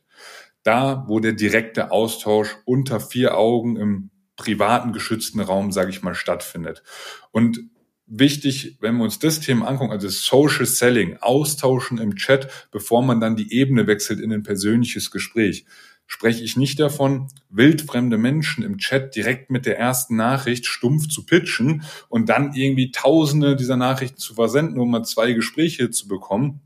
Da, 0.64 1.06
wo 1.08 1.20
der 1.20 1.34
direkte 1.34 1.92
Austausch 1.92 2.58
unter 2.66 3.00
vier 3.00 3.38
Augen 3.38 3.78
im 3.78 4.12
privaten, 4.36 4.94
geschützten 4.94 5.40
Raum, 5.40 5.72
sage 5.72 5.90
ich 5.90 6.02
mal, 6.02 6.16
stattfindet. 6.16 6.84
Und 7.32 7.60
wichtig, 8.06 8.78
wenn 8.82 8.98
wir 8.98 9.04
uns 9.04 9.20
das 9.20 9.40
Thema 9.40 9.68
angucken, 9.68 9.92
also 9.92 10.10
Social 10.10 10.66
Selling, 10.66 11.18
Austauschen 11.22 11.98
im 11.98 12.16
Chat, 12.16 12.68
bevor 12.72 13.02
man 13.02 13.20
dann 13.20 13.36
die 13.36 13.54
Ebene 13.54 13.88
wechselt 13.88 14.20
in 14.20 14.32
ein 14.32 14.44
persönliches 14.44 15.12
Gespräch 15.12 15.66
spreche 16.08 16.44
ich 16.44 16.56
nicht 16.56 16.80
davon, 16.80 17.28
wildfremde 17.50 18.18
Menschen 18.18 18.64
im 18.64 18.78
Chat 18.78 19.16
direkt 19.16 19.50
mit 19.50 19.66
der 19.66 19.78
ersten 19.78 20.16
Nachricht 20.16 20.66
stumpf 20.66 21.08
zu 21.08 21.26
pitchen 21.26 21.84
und 22.10 22.30
dann 22.30 22.54
irgendwie 22.54 22.92
tausende 22.92 23.56
dieser 23.56 23.78
Nachrichten 23.78 24.18
zu 24.18 24.36
versenden, 24.36 24.80
um 24.80 24.92
mal 24.92 25.04
zwei 25.04 25.34
Gespräche 25.34 25.90
zu 25.90 26.08
bekommen. 26.08 26.62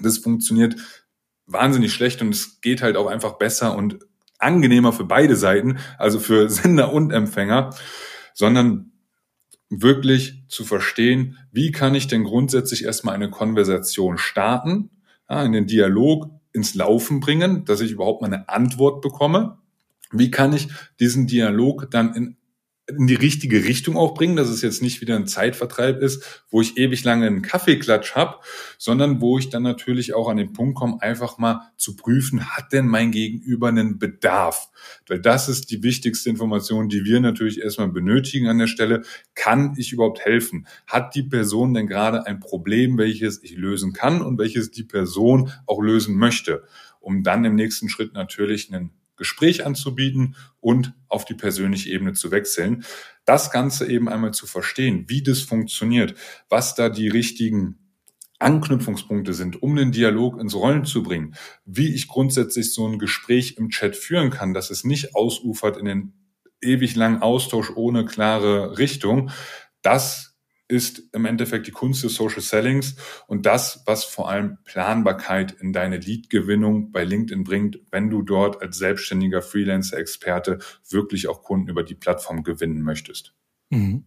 Das 0.00 0.18
funktioniert 0.18 0.76
wahnsinnig 1.46 1.92
schlecht 1.92 2.22
und 2.22 2.30
es 2.30 2.60
geht 2.60 2.82
halt 2.82 2.96
auch 2.96 3.06
einfach 3.06 3.38
besser 3.38 3.76
und 3.76 3.98
angenehmer 4.38 4.92
für 4.92 5.04
beide 5.04 5.36
Seiten, 5.36 5.78
also 5.98 6.18
für 6.18 6.48
Sender 6.48 6.92
und 6.92 7.10
Empfänger, 7.10 7.70
sondern 8.34 8.92
wirklich 9.70 10.44
zu 10.48 10.64
verstehen, 10.64 11.36
wie 11.52 11.72
kann 11.72 11.94
ich 11.94 12.06
denn 12.06 12.24
grundsätzlich 12.24 12.84
erstmal 12.84 13.14
eine 13.14 13.28
Konversation 13.28 14.16
starten, 14.16 14.90
ja, 15.28 15.42
in 15.42 15.52
den 15.52 15.66
Dialog 15.66 16.30
ins 16.52 16.74
Laufen 16.74 17.20
bringen, 17.20 17.64
dass 17.64 17.80
ich 17.80 17.92
überhaupt 17.92 18.22
mal 18.22 18.28
eine 18.28 18.48
Antwort 18.48 19.02
bekomme? 19.02 19.58
Wie 20.10 20.30
kann 20.30 20.52
ich 20.52 20.68
diesen 21.00 21.26
Dialog 21.26 21.90
dann 21.90 22.14
in 22.14 22.36
in 22.88 23.06
die 23.06 23.14
richtige 23.14 23.64
Richtung 23.64 23.96
auch 23.96 24.14
bringen, 24.14 24.36
dass 24.36 24.48
es 24.48 24.62
jetzt 24.62 24.80
nicht 24.80 25.02
wieder 25.02 25.14
ein 25.14 25.26
Zeitvertreib 25.26 26.00
ist, 26.00 26.44
wo 26.48 26.62
ich 26.62 26.78
ewig 26.78 27.04
lange 27.04 27.26
einen 27.26 27.42
Kaffeeklatsch 27.42 28.14
habe, 28.14 28.36
sondern 28.78 29.20
wo 29.20 29.38
ich 29.38 29.50
dann 29.50 29.62
natürlich 29.62 30.14
auch 30.14 30.28
an 30.28 30.38
den 30.38 30.54
Punkt 30.54 30.76
komme, 30.76 30.96
einfach 31.00 31.36
mal 31.36 31.70
zu 31.76 31.96
prüfen, 31.96 32.46
hat 32.46 32.72
denn 32.72 32.86
mein 32.86 33.10
Gegenüber 33.10 33.68
einen 33.68 33.98
Bedarf? 33.98 34.70
Weil 35.06 35.20
das 35.20 35.50
ist 35.50 35.70
die 35.70 35.82
wichtigste 35.82 36.30
Information, 36.30 36.88
die 36.88 37.04
wir 37.04 37.20
natürlich 37.20 37.60
erstmal 37.60 37.88
benötigen 37.88 38.48
an 38.48 38.58
der 38.58 38.68
Stelle. 38.68 39.02
Kann 39.34 39.74
ich 39.76 39.92
überhaupt 39.92 40.20
helfen? 40.20 40.66
Hat 40.86 41.14
die 41.14 41.22
Person 41.22 41.74
denn 41.74 41.88
gerade 41.88 42.26
ein 42.26 42.40
Problem, 42.40 42.96
welches 42.96 43.42
ich 43.42 43.54
lösen 43.56 43.92
kann 43.92 44.22
und 44.22 44.38
welches 44.38 44.70
die 44.70 44.84
Person 44.84 45.52
auch 45.66 45.82
lösen 45.82 46.16
möchte? 46.16 46.64
Um 47.00 47.22
dann 47.22 47.44
im 47.44 47.54
nächsten 47.54 47.88
Schritt 47.90 48.14
natürlich 48.14 48.72
einen 48.72 48.97
Gespräch 49.18 49.66
anzubieten 49.66 50.36
und 50.60 50.94
auf 51.08 51.24
die 51.24 51.34
persönliche 51.34 51.90
Ebene 51.90 52.14
zu 52.14 52.30
wechseln. 52.30 52.84
Das 53.24 53.50
Ganze 53.50 53.86
eben 53.86 54.08
einmal 54.08 54.32
zu 54.32 54.46
verstehen, 54.46 55.04
wie 55.08 55.22
das 55.22 55.40
funktioniert, 55.40 56.14
was 56.48 56.74
da 56.74 56.88
die 56.88 57.08
richtigen 57.08 57.78
Anknüpfungspunkte 58.38 59.34
sind, 59.34 59.62
um 59.62 59.76
den 59.76 59.92
Dialog 59.92 60.40
ins 60.40 60.54
Rollen 60.54 60.84
zu 60.84 61.02
bringen, 61.02 61.34
wie 61.64 61.92
ich 61.94 62.08
grundsätzlich 62.08 62.72
so 62.72 62.86
ein 62.86 62.98
Gespräch 62.98 63.56
im 63.58 63.68
Chat 63.68 63.96
führen 63.96 64.30
kann, 64.30 64.54
dass 64.54 64.70
es 64.70 64.84
nicht 64.84 65.14
ausufert 65.14 65.76
in 65.76 65.84
den 65.84 66.12
ewig 66.62 66.94
langen 66.96 67.20
Austausch 67.20 67.70
ohne 67.74 68.04
klare 68.04 68.78
Richtung. 68.78 69.30
Das 69.82 70.27
ist 70.68 71.02
im 71.14 71.24
Endeffekt 71.24 71.66
die 71.66 71.72
Kunst 71.72 72.04
des 72.04 72.14
Social 72.14 72.42
Sellings 72.42 72.96
und 73.26 73.46
das, 73.46 73.82
was 73.86 74.04
vor 74.04 74.30
allem 74.30 74.58
Planbarkeit 74.64 75.52
in 75.52 75.72
deine 75.72 75.96
Lead-Gewinnung 75.96 76.92
bei 76.92 77.04
LinkedIn 77.04 77.42
bringt, 77.42 77.80
wenn 77.90 78.10
du 78.10 78.22
dort 78.22 78.62
als 78.62 78.76
selbstständiger 78.78 79.42
Freelancer-Experte 79.42 80.58
wirklich 80.88 81.26
auch 81.28 81.42
Kunden 81.42 81.68
über 81.68 81.82
die 81.82 81.94
Plattform 81.94 82.42
gewinnen 82.42 82.82
möchtest. 82.82 83.34
Mhm. 83.70 84.04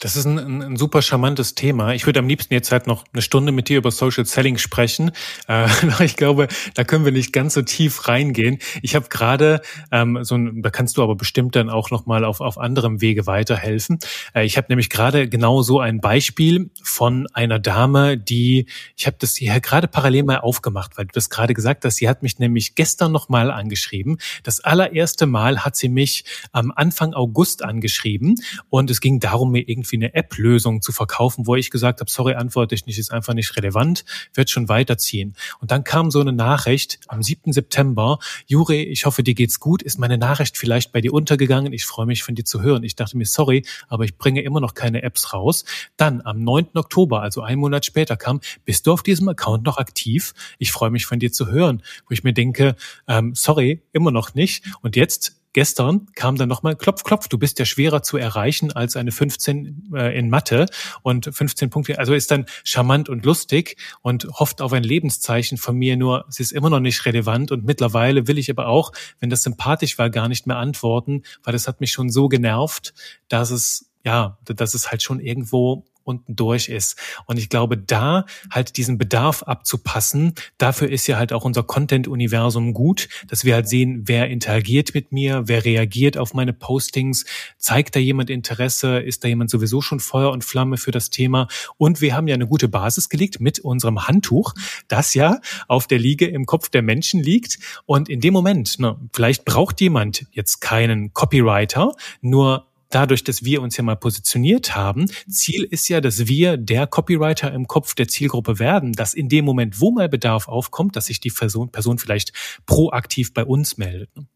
Das 0.00 0.16
ist 0.16 0.24
ein, 0.24 0.38
ein, 0.38 0.62
ein, 0.62 0.76
super 0.76 1.00
charmantes 1.00 1.54
Thema. 1.54 1.94
Ich 1.94 2.04
würde 2.04 2.18
am 2.18 2.26
liebsten 2.26 2.52
jetzt 2.52 2.72
halt 2.72 2.88
noch 2.88 3.04
eine 3.12 3.22
Stunde 3.22 3.52
mit 3.52 3.68
dir 3.68 3.78
über 3.78 3.92
Social 3.92 4.26
Selling 4.26 4.58
sprechen. 4.58 5.12
Äh, 5.46 5.68
ich 6.04 6.16
glaube, 6.16 6.48
da 6.74 6.82
können 6.82 7.04
wir 7.04 7.12
nicht 7.12 7.32
ganz 7.32 7.54
so 7.54 7.62
tief 7.62 8.08
reingehen. 8.08 8.58
Ich 8.82 8.96
habe 8.96 9.08
gerade 9.08 9.62
ähm, 9.92 10.18
so 10.22 10.34
ein, 10.34 10.62
da 10.62 10.70
kannst 10.70 10.96
du 10.96 11.02
aber 11.04 11.14
bestimmt 11.14 11.54
dann 11.54 11.70
auch 11.70 11.92
noch 11.92 12.06
mal 12.06 12.24
auf 12.24 12.40
auf 12.40 12.58
anderem 12.58 13.00
Wege 13.00 13.28
weiterhelfen. 13.28 14.00
Äh, 14.34 14.46
ich 14.46 14.56
habe 14.56 14.66
nämlich 14.68 14.90
gerade 14.90 15.28
genau 15.28 15.62
so 15.62 15.78
ein 15.78 16.00
Beispiel 16.00 16.70
von 16.82 17.28
einer 17.32 17.60
Dame, 17.60 18.18
die 18.18 18.66
ich 18.96 19.06
habe 19.06 19.16
das 19.20 19.36
hier 19.36 19.60
gerade 19.60 19.86
parallel 19.86 20.24
mal 20.24 20.38
aufgemacht, 20.38 20.98
weil 20.98 21.04
du 21.04 21.12
das 21.12 21.30
gerade 21.30 21.54
gesagt 21.54 21.84
hast. 21.84 21.96
Sie 21.96 22.08
hat 22.08 22.24
mich 22.24 22.40
nämlich 22.40 22.74
gestern 22.74 23.12
noch 23.12 23.28
mal 23.28 23.52
angeschrieben. 23.52 24.18
Das 24.42 24.58
allererste 24.58 25.26
Mal 25.26 25.64
hat 25.64 25.76
sie 25.76 25.88
mich 25.88 26.24
am 26.50 26.72
Anfang 26.74 27.14
August 27.14 27.62
angeschrieben 27.62 28.34
und 28.70 28.90
es 28.90 29.03
ging 29.04 29.20
darum, 29.20 29.50
mir 29.50 29.68
irgendwie 29.68 29.96
eine 29.96 30.14
App-Lösung 30.14 30.80
zu 30.80 30.90
verkaufen, 30.90 31.46
wo 31.46 31.56
ich 31.56 31.70
gesagt 31.70 32.00
habe, 32.00 32.10
sorry, 32.10 32.36
antworte 32.36 32.74
ich 32.74 32.86
nicht, 32.86 32.98
ist 32.98 33.12
einfach 33.12 33.34
nicht 33.34 33.54
relevant, 33.54 34.06
wird 34.32 34.48
schon 34.48 34.70
weiterziehen. 34.70 35.34
Und 35.60 35.72
dann 35.72 35.84
kam 35.84 36.10
so 36.10 36.20
eine 36.20 36.32
Nachricht 36.32 37.00
am 37.08 37.22
7. 37.22 37.52
September, 37.52 38.18
Juri, 38.46 38.82
ich 38.84 39.04
hoffe, 39.04 39.22
dir 39.22 39.34
geht's 39.34 39.60
gut, 39.60 39.82
ist 39.82 39.98
meine 39.98 40.16
Nachricht 40.16 40.56
vielleicht 40.56 40.90
bei 40.90 41.02
dir 41.02 41.12
untergegangen, 41.12 41.74
ich 41.74 41.84
freue 41.84 42.06
mich 42.06 42.22
von 42.22 42.34
dir 42.34 42.46
zu 42.46 42.62
hören. 42.62 42.82
Ich 42.82 42.96
dachte 42.96 43.18
mir, 43.18 43.26
sorry, 43.26 43.66
aber 43.88 44.04
ich 44.04 44.16
bringe 44.16 44.40
immer 44.40 44.60
noch 44.60 44.72
keine 44.72 45.02
Apps 45.02 45.34
raus. 45.34 45.66
Dann 45.98 46.22
am 46.22 46.42
9. 46.42 46.68
Oktober, 46.72 47.20
also 47.20 47.42
einen 47.42 47.60
Monat 47.60 47.84
später 47.84 48.16
kam, 48.16 48.40
bist 48.64 48.86
du 48.86 48.92
auf 48.92 49.02
diesem 49.02 49.28
Account 49.28 49.64
noch 49.64 49.76
aktiv? 49.76 50.32
Ich 50.58 50.72
freue 50.72 50.88
mich 50.88 51.04
von 51.04 51.18
dir 51.18 51.30
zu 51.30 51.48
hören, 51.48 51.82
wo 52.08 52.14
ich 52.14 52.24
mir 52.24 52.32
denke, 52.32 52.74
ähm, 53.06 53.34
sorry, 53.34 53.82
immer 53.92 54.12
noch 54.12 54.34
nicht. 54.34 54.64
Und 54.80 54.96
jetzt 54.96 55.43
gestern 55.54 56.06
kam 56.14 56.36
dann 56.36 56.50
nochmal 56.50 56.76
Klopf, 56.76 57.04
Klopf, 57.04 57.28
du 57.28 57.38
bist 57.38 57.58
ja 57.58 57.64
schwerer 57.64 58.02
zu 58.02 58.18
erreichen 58.18 58.72
als 58.72 58.96
eine 58.96 59.12
15 59.12 59.92
äh, 59.94 60.18
in 60.18 60.28
Mathe. 60.28 60.66
Und 61.02 61.30
15 61.32 61.70
Punkte, 61.70 61.98
also 61.98 62.12
ist 62.12 62.30
dann 62.30 62.44
charmant 62.64 63.08
und 63.08 63.24
lustig 63.24 63.78
und 64.02 64.26
hofft 64.38 64.60
auf 64.60 64.72
ein 64.72 64.82
Lebenszeichen 64.82 65.56
von 65.56 65.76
mir, 65.76 65.96
nur 65.96 66.26
es 66.28 66.40
ist 66.40 66.52
immer 66.52 66.68
noch 66.68 66.80
nicht 66.80 67.06
relevant 67.06 67.50
und 67.50 67.64
mittlerweile 67.64 68.26
will 68.26 68.36
ich 68.36 68.50
aber 68.50 68.66
auch, 68.66 68.92
wenn 69.20 69.30
das 69.30 69.42
sympathisch 69.42 69.96
war, 69.96 70.10
gar 70.10 70.28
nicht 70.28 70.46
mehr 70.46 70.58
antworten, 70.58 71.22
weil 71.42 71.52
das 71.52 71.66
hat 71.66 71.80
mich 71.80 71.92
schon 71.92 72.10
so 72.10 72.28
genervt, 72.28 72.92
dass 73.28 73.50
es 73.50 73.90
ja, 74.04 74.36
dass 74.44 74.74
es 74.74 74.90
halt 74.90 75.02
schon 75.02 75.18
irgendwo 75.18 75.86
unten 76.04 76.36
durch 76.36 76.68
ist. 76.68 76.98
Und 77.26 77.38
ich 77.38 77.48
glaube, 77.48 77.76
da 77.76 78.24
halt 78.50 78.76
diesen 78.76 78.98
Bedarf 78.98 79.42
abzupassen, 79.42 80.34
dafür 80.58 80.90
ist 80.90 81.06
ja 81.06 81.18
halt 81.18 81.32
auch 81.32 81.44
unser 81.44 81.62
Content-Universum 81.62 82.72
gut, 82.72 83.08
dass 83.28 83.44
wir 83.44 83.54
halt 83.54 83.68
sehen, 83.68 84.02
wer 84.06 84.28
interagiert 84.28 84.94
mit 84.94 85.12
mir, 85.12 85.44
wer 85.46 85.64
reagiert 85.64 86.16
auf 86.16 86.34
meine 86.34 86.52
Postings, 86.52 87.24
zeigt 87.58 87.96
da 87.96 88.00
jemand 88.00 88.30
Interesse, 88.30 88.98
ist 88.98 89.24
da 89.24 89.28
jemand 89.28 89.50
sowieso 89.50 89.80
schon 89.80 90.00
Feuer 90.00 90.30
und 90.30 90.44
Flamme 90.44 90.76
für 90.76 90.90
das 90.90 91.10
Thema. 91.10 91.48
Und 91.76 92.00
wir 92.00 92.14
haben 92.14 92.28
ja 92.28 92.34
eine 92.34 92.46
gute 92.46 92.68
Basis 92.68 93.08
gelegt 93.08 93.40
mit 93.40 93.58
unserem 93.58 94.06
Handtuch, 94.06 94.54
das 94.88 95.14
ja 95.14 95.40
auf 95.68 95.86
der 95.86 95.98
Liege 95.98 96.26
im 96.26 96.46
Kopf 96.46 96.68
der 96.68 96.82
Menschen 96.82 97.22
liegt. 97.22 97.58
Und 97.86 98.08
in 98.08 98.20
dem 98.20 98.32
Moment, 98.32 98.78
ne, 98.78 98.96
vielleicht 99.12 99.44
braucht 99.44 99.80
jemand 99.80 100.26
jetzt 100.32 100.60
keinen 100.60 101.12
Copywriter, 101.12 101.92
nur 102.20 102.66
dadurch, 102.90 103.24
dass 103.24 103.44
wir 103.44 103.62
uns 103.62 103.76
ja 103.76 103.82
mal 103.82 103.96
positioniert 103.96 104.74
haben, 104.74 105.06
Ziel 105.28 105.64
ist 105.64 105.88
ja, 105.88 106.00
dass 106.00 106.26
wir 106.26 106.56
der 106.56 106.86
Copywriter 106.86 107.52
im 107.52 107.66
Kopf 107.66 107.94
der 107.94 108.08
Zielgruppe 108.08 108.58
werden, 108.58 108.92
dass 108.92 109.14
in 109.14 109.28
dem 109.28 109.44
Moment, 109.44 109.80
wo 109.80 109.90
mal 109.90 110.08
Bedarf 110.08 110.48
aufkommt, 110.48 110.96
dass 110.96 111.06
sich 111.06 111.20
die 111.20 111.30
Person, 111.30 111.70
Person 111.70 111.98
vielleicht 111.98 112.32
proaktiv 112.66 113.34
bei 113.34 113.44
uns 113.44 113.76
meldet. 113.76 114.14
Ne? 114.16 114.26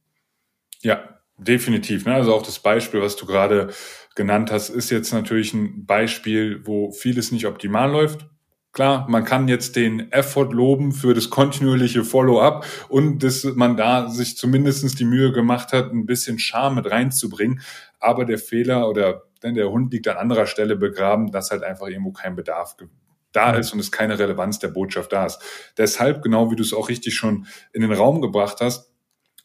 Ja, 0.80 1.20
definitiv. 1.38 2.04
Ne? 2.06 2.14
Also 2.14 2.34
auch 2.34 2.42
das 2.42 2.58
Beispiel, 2.58 3.00
was 3.00 3.16
du 3.16 3.26
gerade 3.26 3.72
genannt 4.14 4.50
hast, 4.50 4.68
ist 4.68 4.90
jetzt 4.90 5.12
natürlich 5.12 5.54
ein 5.54 5.86
Beispiel, 5.86 6.60
wo 6.64 6.92
vieles 6.92 7.32
nicht 7.32 7.46
optimal 7.46 7.90
läuft. 7.90 8.26
Klar, 8.72 9.06
man 9.08 9.24
kann 9.24 9.48
jetzt 9.48 9.76
den 9.76 10.12
Effort 10.12 10.50
loben 10.52 10.92
für 10.92 11.14
das 11.14 11.30
kontinuierliche 11.30 12.04
Follow-up 12.04 12.66
und 12.88 13.22
dass 13.22 13.42
man 13.42 13.76
da 13.76 14.08
sich 14.08 14.36
zumindestens 14.36 14.94
die 14.94 15.06
Mühe 15.06 15.32
gemacht 15.32 15.72
hat, 15.72 15.90
ein 15.90 16.06
bisschen 16.06 16.38
Charme 16.38 16.76
mit 16.76 16.90
reinzubringen. 16.90 17.60
Aber 18.00 18.24
der 18.24 18.38
Fehler 18.38 18.88
oder 18.88 19.24
denn 19.42 19.54
der 19.54 19.70
Hund 19.70 19.92
liegt 19.92 20.08
an 20.08 20.16
anderer 20.16 20.46
Stelle 20.46 20.76
begraben, 20.76 21.30
dass 21.30 21.50
halt 21.50 21.62
einfach 21.62 21.86
irgendwo 21.86 22.12
kein 22.12 22.34
Bedarf 22.36 22.76
da 23.32 23.52
ist 23.52 23.72
und 23.72 23.78
es 23.78 23.92
keine 23.92 24.18
Relevanz 24.18 24.58
der 24.58 24.68
Botschaft 24.68 25.12
da 25.12 25.26
ist. 25.26 25.40
Deshalb, 25.76 26.22
genau 26.22 26.50
wie 26.50 26.56
du 26.56 26.62
es 26.62 26.72
auch 26.72 26.88
richtig 26.88 27.14
schon 27.14 27.46
in 27.72 27.82
den 27.82 27.92
Raum 27.92 28.20
gebracht 28.20 28.58
hast, 28.60 28.92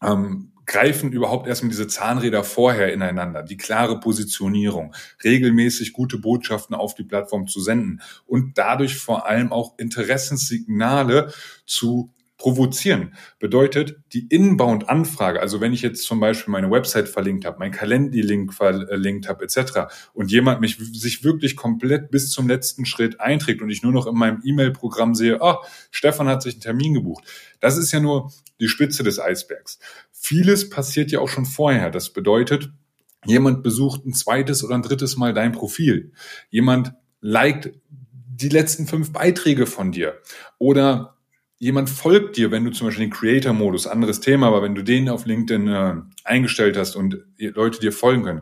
ähm, 0.02 0.52
greifen 0.66 1.12
überhaupt 1.12 1.48
erstmal 1.48 1.70
diese 1.70 1.88
Zahnräder 1.88 2.44
vorher 2.44 2.94
ineinander, 2.94 3.44
die 3.44 3.58
klare 3.58 4.00
Positionierung, 4.00 4.96
regelmäßig 5.24 5.92
gute 5.92 6.18
Botschaften 6.18 6.76
auf 6.76 6.96
die 6.96 7.04
Plattform 7.04 7.48
zu 7.48 7.60
senden 7.60 8.02
und 8.26 8.58
dadurch 8.58 8.98
vor 8.98 9.28
allem 9.28 9.52
auch 9.52 9.78
Interessenssignale 9.78 11.34
zu 11.66 12.14
provozieren. 12.44 13.14
Bedeutet, 13.40 14.02
die 14.12 14.28
Inbound-Anfrage, 14.28 15.40
also 15.40 15.62
wenn 15.62 15.72
ich 15.72 15.82
jetzt 15.82 16.04
zum 16.04 16.20
Beispiel 16.20 16.52
meine 16.52 16.70
Website 16.70 17.08
verlinkt 17.08 17.46
habe, 17.46 17.58
mein 17.58 17.72
Calendly-Link 17.72 18.54
verlinkt 18.54 19.30
habe, 19.30 19.46
etc. 19.46 19.94
und 20.14 20.30
jemand 20.30 20.60
mich 20.60 20.78
sich 20.78 21.24
wirklich 21.24 21.56
komplett 21.56 22.12
bis 22.12 22.32
zum 22.32 22.50
letzten 22.50 22.86
Schritt 22.86 23.22
einträgt 23.22 23.62
und 23.62 23.70
ich 23.70 23.82
nur 23.82 23.94
noch 23.94 24.08
in 24.08 24.16
meinem 24.16 24.42
E-Mail-Programm 24.44 25.16
sehe, 25.16 25.38
oh, 25.40 25.56
Stefan 25.90 26.28
hat 26.28 26.42
sich 26.42 26.56
einen 26.56 26.62
Termin 26.62 26.94
gebucht. 26.96 27.24
Das 27.62 27.78
ist 27.78 27.94
ja 27.94 28.02
nur 28.02 28.30
die 28.60 28.68
Spitze 28.68 29.04
des 29.04 29.22
Eisbergs. 29.22 29.80
Vieles 30.12 30.70
passiert 30.70 31.12
ja 31.12 31.22
auch 31.22 31.30
schon 31.30 31.46
vorher. 31.46 31.92
Das 31.92 32.12
bedeutet, 32.12 32.74
jemand 33.24 33.64
besucht 33.64 34.06
ein 34.06 34.12
zweites 34.12 34.66
oder 34.66 34.76
ein 34.76 34.82
drittes 34.82 35.16
Mal 35.16 35.34
dein 35.34 35.54
Profil. 35.54 36.12
Jemand 36.50 36.94
liked 37.22 37.72
die 37.90 38.50
letzten 38.50 38.86
fünf 38.86 39.14
Beiträge 39.14 39.66
von 39.66 39.94
dir 39.94 40.20
oder 40.58 41.16
jemand 41.64 41.90
folgt 41.90 42.36
dir, 42.36 42.52
wenn 42.52 42.66
du 42.66 42.72
zum 42.72 42.88
Beispiel 42.88 43.06
den 43.06 43.14
Creator-Modus, 43.14 43.88
anderes 43.88 44.20
Thema, 44.20 44.48
aber 44.48 44.62
wenn 44.62 44.76
du 44.76 44.84
den 44.84 45.08
auf 45.08 45.26
LinkedIn 45.26 45.68
äh, 45.70 45.96
eingestellt 46.26 46.76
hast 46.76 46.98
und 46.98 47.20
Leute 47.38 47.80
dir 47.80 47.94
folgen 47.94 48.24
können, 48.24 48.42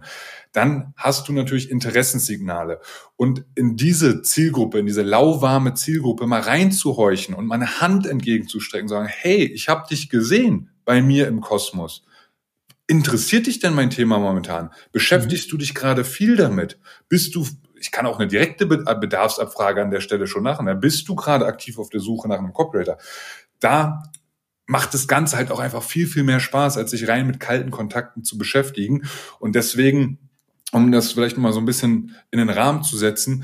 dann 0.54 0.94
hast 0.98 1.28
du 1.28 1.34
natürlich 1.34 1.70
Interessenssignale. 1.70 2.82
Und 3.16 3.46
in 3.54 3.78
diese 3.78 4.24
Zielgruppe, 4.24 4.80
in 4.80 4.88
diese 4.88 5.04
lauwarme 5.04 5.76
Zielgruppe 5.76 6.26
mal 6.26 6.42
reinzuhorchen 6.42 7.36
und 7.36 7.46
meine 7.46 7.80
Hand 7.80 8.08
entgegenzustrecken, 8.08 8.90
sagen, 8.90 9.08
hey, 9.08 9.44
ich 9.44 9.70
habe 9.70 9.88
dich 9.88 10.10
gesehen 10.10 10.72
bei 10.84 11.04
mir 11.04 11.28
im 11.28 11.42
Kosmos. 11.42 12.04
Interessiert 12.88 13.46
dich 13.46 13.60
denn 13.60 13.76
mein 13.76 13.92
Thema 13.92 14.18
momentan? 14.18 14.72
Beschäftigst 14.92 15.48
mhm. 15.48 15.52
du 15.52 15.58
dich 15.58 15.76
gerade 15.76 16.04
viel 16.04 16.36
damit? 16.36 16.80
Bist 17.08 17.36
du 17.36 17.46
ich 17.82 17.92
kann 17.92 18.06
auch 18.06 18.20
eine 18.20 18.28
direkte 18.28 18.66
äh, 18.66 18.96
Bedarfsabfrage 18.96 19.82
an 19.82 19.92
der 19.92 20.02
Stelle 20.02 20.28
schon 20.28 20.44
machen. 20.44 20.68
Da 20.68 20.74
bist 20.74 21.10
du 21.10 21.16
gerade 21.16 21.46
aktiv 21.46 21.80
auf 21.80 21.90
der 21.90 22.00
Suche 22.00 22.28
nach 22.28 22.38
einem 22.38 22.54
Copywriter. 22.54 22.98
Da 23.60 24.04
macht 24.68 24.94
das 24.94 25.08
Ganze 25.08 25.36
halt 25.36 25.52
auch 25.52 25.60
einfach 25.60 25.84
viel, 25.84 26.08
viel 26.08 26.24
mehr 26.24 26.40
Spaß, 26.40 26.78
als 26.78 26.92
sich 26.92 27.08
rein 27.08 27.28
mit 27.28 27.40
kalten 27.40 27.72
Kontakten 27.72 28.24
zu 28.24 28.38
beschäftigen. 28.38 29.04
Und 29.40 29.56
deswegen, 29.56 30.20
um 30.72 30.92
das 30.92 31.12
vielleicht 31.12 31.38
mal 31.38 31.52
so 31.52 31.60
ein 31.60 31.66
bisschen 31.66 32.16
in 32.30 32.40
den 32.40 32.50
Rahmen 32.50 32.84
zu 32.84 32.98
setzen, 32.98 33.44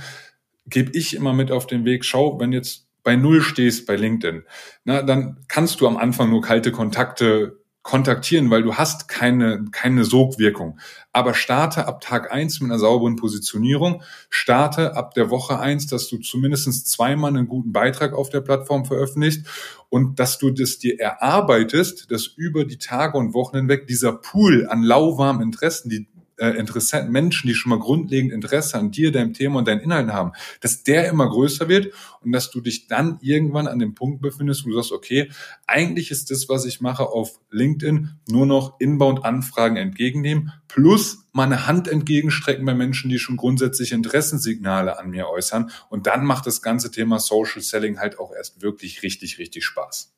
gebe 0.68 0.92
ich 0.98 1.16
immer 1.16 1.34
mit 1.34 1.52
auf 1.52 1.68
den 1.68 1.84
Weg, 1.84 2.06
schau, 2.06 2.40
wenn 2.40 2.54
jetzt 2.54 2.88
bei 3.04 3.16
Null 3.16 3.42
stehst 3.42 3.88
bei 3.88 3.96
LinkedIn, 3.96 4.44
na, 4.84 5.02
dann 5.02 5.38
kannst 5.48 5.82
du 5.82 5.88
am 5.88 5.98
Anfang 5.98 6.30
nur 6.30 6.42
kalte 6.42 6.72
Kontakte 6.72 7.58
kontaktieren, 7.88 8.50
weil 8.50 8.64
du 8.64 8.76
hast 8.76 9.08
keine, 9.08 9.64
keine 9.72 10.04
Sogwirkung. 10.04 10.78
Aber 11.14 11.34
starte 11.34 11.88
ab 11.88 12.02
Tag 12.02 12.34
eins 12.34 12.60
mit 12.60 12.70
einer 12.70 12.80
sauberen 12.80 13.16
Positionierung. 13.16 14.04
Starte 14.30 14.98
ab 14.98 15.14
der 15.14 15.30
Woche 15.30 15.58
eins, 15.58 15.88
dass 15.88 16.10
du 16.10 16.18
zumindest 16.18 16.90
zweimal 16.90 17.30
einen 17.30 17.48
guten 17.48 17.72
Beitrag 17.72 18.12
auf 18.12 18.30
der 18.30 18.42
Plattform 18.42 18.84
veröffentlichst 18.84 19.48
und 19.88 20.20
dass 20.20 20.38
du 20.38 20.50
das 20.50 20.80
dir 20.80 21.00
erarbeitest, 21.00 22.12
dass 22.12 22.28
über 22.28 22.66
die 22.66 22.78
Tage 22.78 23.18
und 23.18 23.34
Wochen 23.34 23.56
hinweg 23.56 23.88
dieser 23.88 24.12
Pool 24.12 24.68
an 24.68 24.84
lauwarmen 24.84 25.42
Interessen, 25.42 25.90
die 25.90 26.10
äh, 26.38 26.50
Interessenten, 26.52 27.12
Menschen, 27.12 27.48
die 27.48 27.54
schon 27.54 27.70
mal 27.70 27.80
grundlegend 27.80 28.32
Interesse 28.32 28.78
an 28.78 28.92
dir, 28.92 29.12
deinem 29.12 29.34
Thema 29.34 29.60
und 29.60 29.68
deinen 29.68 29.82
Inhalten 29.82 30.14
haben, 30.14 30.32
dass 30.62 30.84
der 30.84 31.10
immer 31.10 31.30
größer 31.30 31.68
wird 31.68 31.94
und 32.22 32.32
dass 32.32 32.52
du 32.52 32.62
dich 32.62 32.88
dann 32.88 33.18
irgendwann 33.22 33.68
an 33.68 33.80
dem 33.80 33.96
Punkt 33.96 34.22
befindest, 34.22 34.66
wo 34.66 34.70
du 34.70 34.76
sagst, 34.76 34.92
okay, 34.92 35.30
eigentlich 35.66 36.12
ist 36.12 36.32
das, 36.32 36.50
was 36.50 36.66
ich 36.66 36.82
mache 36.82 37.08
auf 37.08 37.40
LinkedIn, 37.52 38.20
nur 38.30 38.46
noch 38.46 38.80
Inbound-Anfragen 38.80 39.78
entgegennehmen, 39.78 40.52
plus 40.68 41.28
meine 41.32 41.68
Hand 41.68 41.88
entgegenstrecken 41.88 42.66
bei 42.66 42.74
Menschen, 42.74 43.10
die 43.10 43.20
schon 43.20 43.38
grundsätzlich 43.38 43.92
Interessensignale 43.92 45.00
an 45.00 45.10
mir 45.10 45.28
äußern. 45.28 45.72
Und 45.90 46.08
dann 46.08 46.26
macht 46.26 46.48
das 46.48 46.62
ganze 46.62 46.92
Thema 46.92 47.20
Social 47.20 47.62
Selling 47.62 48.00
halt 48.00 48.20
auch 48.20 48.34
erst 48.34 48.62
wirklich 48.62 49.04
richtig, 49.04 49.38
richtig 49.38 49.66
Spaß. 49.66 50.17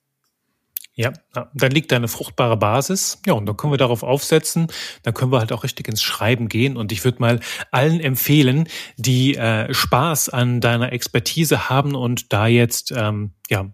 Ja, 1.00 1.14
dann 1.54 1.72
liegt 1.72 1.94
da 1.94 1.96
eine 1.96 2.10
fruchtbare 2.10 2.58
Basis. 2.58 3.22
Ja, 3.26 3.32
und 3.32 3.46
dann 3.46 3.56
können 3.56 3.72
wir 3.72 3.78
darauf 3.78 4.04
aufsetzen. 4.04 4.68
Dann 5.04 5.14
können 5.14 5.32
wir 5.32 5.40
halt 5.40 5.54
auch 5.54 5.64
richtig 5.64 5.88
ins 5.88 6.02
Schreiben 6.02 6.50
gehen. 6.50 6.76
Und 6.76 6.92
ich 6.92 7.06
würde 7.06 7.22
mal 7.22 7.40
allen 7.72 8.02
empfehlen, 8.02 8.68
die 8.98 9.38
äh, 9.38 9.74
Spaß 9.74 10.28
an 10.28 10.60
deiner 10.60 10.92
Expertise 10.92 11.70
haben 11.70 11.96
und 11.96 12.34
da 12.34 12.48
jetzt 12.48 12.92
ähm, 12.94 13.32
ja 13.50 13.72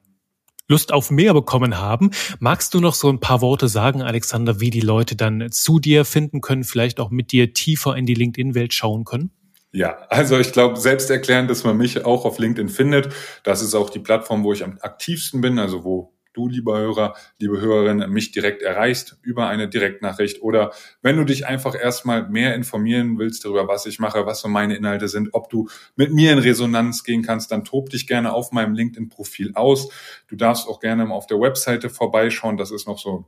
Lust 0.67 0.93
auf 0.93 1.09
mehr 1.09 1.33
bekommen 1.33 1.79
haben. 1.79 2.11
Magst 2.37 2.75
du 2.75 2.79
noch 2.79 2.93
so 2.93 3.09
ein 3.09 3.19
paar 3.19 3.41
Worte 3.41 3.69
sagen, 3.69 4.03
Alexander, 4.03 4.59
wie 4.59 4.69
die 4.69 4.81
Leute 4.81 5.15
dann 5.15 5.47
zu 5.49 5.79
dir 5.79 6.05
finden 6.05 6.41
können, 6.41 6.63
vielleicht 6.63 6.99
auch 6.99 7.09
mit 7.09 7.31
dir 7.31 7.55
tiefer 7.55 7.95
in 7.95 8.05
die 8.05 8.13
LinkedIn-Welt 8.13 8.71
schauen 8.71 9.03
können? 9.03 9.31
Ja, 9.71 9.97
also 10.09 10.37
ich 10.37 10.51
glaube, 10.51 10.79
selbst 10.79 11.09
erklären, 11.09 11.47
dass 11.47 11.63
man 11.63 11.75
mich 11.75 12.05
auch 12.05 12.23
auf 12.23 12.37
LinkedIn 12.37 12.69
findet. 12.69 13.09
Das 13.41 13.63
ist 13.63 13.73
auch 13.73 13.89
die 13.89 13.97
Plattform, 13.97 14.43
wo 14.43 14.53
ich 14.53 14.63
am 14.63 14.77
aktivsten 14.81 15.41
bin, 15.41 15.57
also 15.57 15.83
wo 15.83 16.14
du, 16.35 16.47
lieber 16.47 16.77
Hörer, 16.77 17.15
liebe 17.39 17.59
Hörerin, 17.59 18.09
mich 18.11 18.31
direkt 18.31 18.61
erreichst 18.61 19.17
über 19.21 19.47
eine 19.47 19.67
Direktnachricht 19.67 20.41
oder 20.41 20.71
wenn 21.01 21.17
du 21.17 21.23
dich 21.23 21.47
einfach 21.47 21.75
erstmal 21.75 22.29
mehr 22.29 22.55
informieren 22.55 23.17
willst 23.17 23.45
darüber, 23.45 23.67
was 23.67 23.85
ich 23.85 23.99
mache, 23.99 24.25
was 24.25 24.41
so 24.41 24.47
meine 24.47 24.75
Inhalte 24.75 25.07
sind, 25.07 25.29
ob 25.33 25.49
du 25.49 25.67
mit 25.95 26.13
mir 26.13 26.31
in 26.31 26.39
Resonanz 26.39 27.03
gehen 27.03 27.23
kannst, 27.23 27.51
dann 27.51 27.63
tob 27.63 27.89
dich 27.89 28.07
gerne 28.07 28.33
auf 28.33 28.51
meinem 28.51 28.73
LinkedIn-Profil 28.73 29.53
aus. 29.55 29.89
Du 30.27 30.35
darfst 30.35 30.67
auch 30.67 30.79
gerne 30.79 31.09
auf 31.11 31.27
der 31.27 31.39
Webseite 31.39 31.89
vorbeischauen. 31.89 32.57
Das 32.57 32.71
ist 32.71 32.87
noch 32.87 32.99
so 32.99 33.25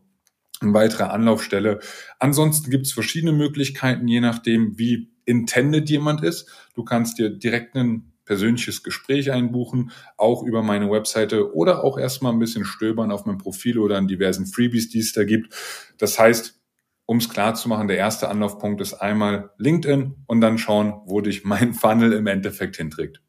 eine 0.61 0.73
weitere 0.73 1.03
Anlaufstelle. 1.03 1.79
Ansonsten 2.19 2.71
gibt 2.71 2.87
es 2.87 2.93
verschiedene 2.93 3.31
Möglichkeiten, 3.31 4.07
je 4.07 4.21
nachdem, 4.21 4.77
wie 4.77 5.11
intended 5.25 5.89
jemand 5.89 6.23
ist. 6.23 6.49
Du 6.73 6.83
kannst 6.83 7.19
dir 7.19 7.29
direkt 7.29 7.75
ein 7.75 8.13
persönliches 8.27 8.83
Gespräch 8.83 9.31
einbuchen, 9.31 9.91
auch 10.17 10.43
über 10.43 10.61
meine 10.61 10.91
Webseite 10.91 11.55
oder 11.55 11.83
auch 11.83 11.97
erstmal 11.97 12.33
ein 12.33 12.39
bisschen 12.39 12.65
stöbern 12.65 13.11
auf 13.11 13.25
meinem 13.25 13.39
Profil 13.39 13.79
oder 13.79 13.97
an 13.97 14.07
diversen 14.07 14.45
Freebies, 14.45 14.89
die 14.89 14.99
es 14.99 15.13
da 15.13 15.23
gibt. 15.23 15.55
Das 15.97 16.19
heißt, 16.19 16.61
um 17.07 17.17
es 17.17 17.29
klar 17.29 17.55
zu 17.55 17.69
machen, 17.69 17.87
der 17.87 17.97
erste 17.97 18.29
Anlaufpunkt 18.29 18.81
ist 18.81 18.93
einmal 18.93 19.51
LinkedIn 19.57 20.13
und 20.27 20.41
dann 20.41 20.57
schauen, 20.57 21.01
wo 21.05 21.21
dich 21.21 21.43
mein 21.43 21.73
Funnel 21.73 22.13
im 22.13 22.27
Endeffekt 22.27 22.75
hinträgt. 22.75 23.21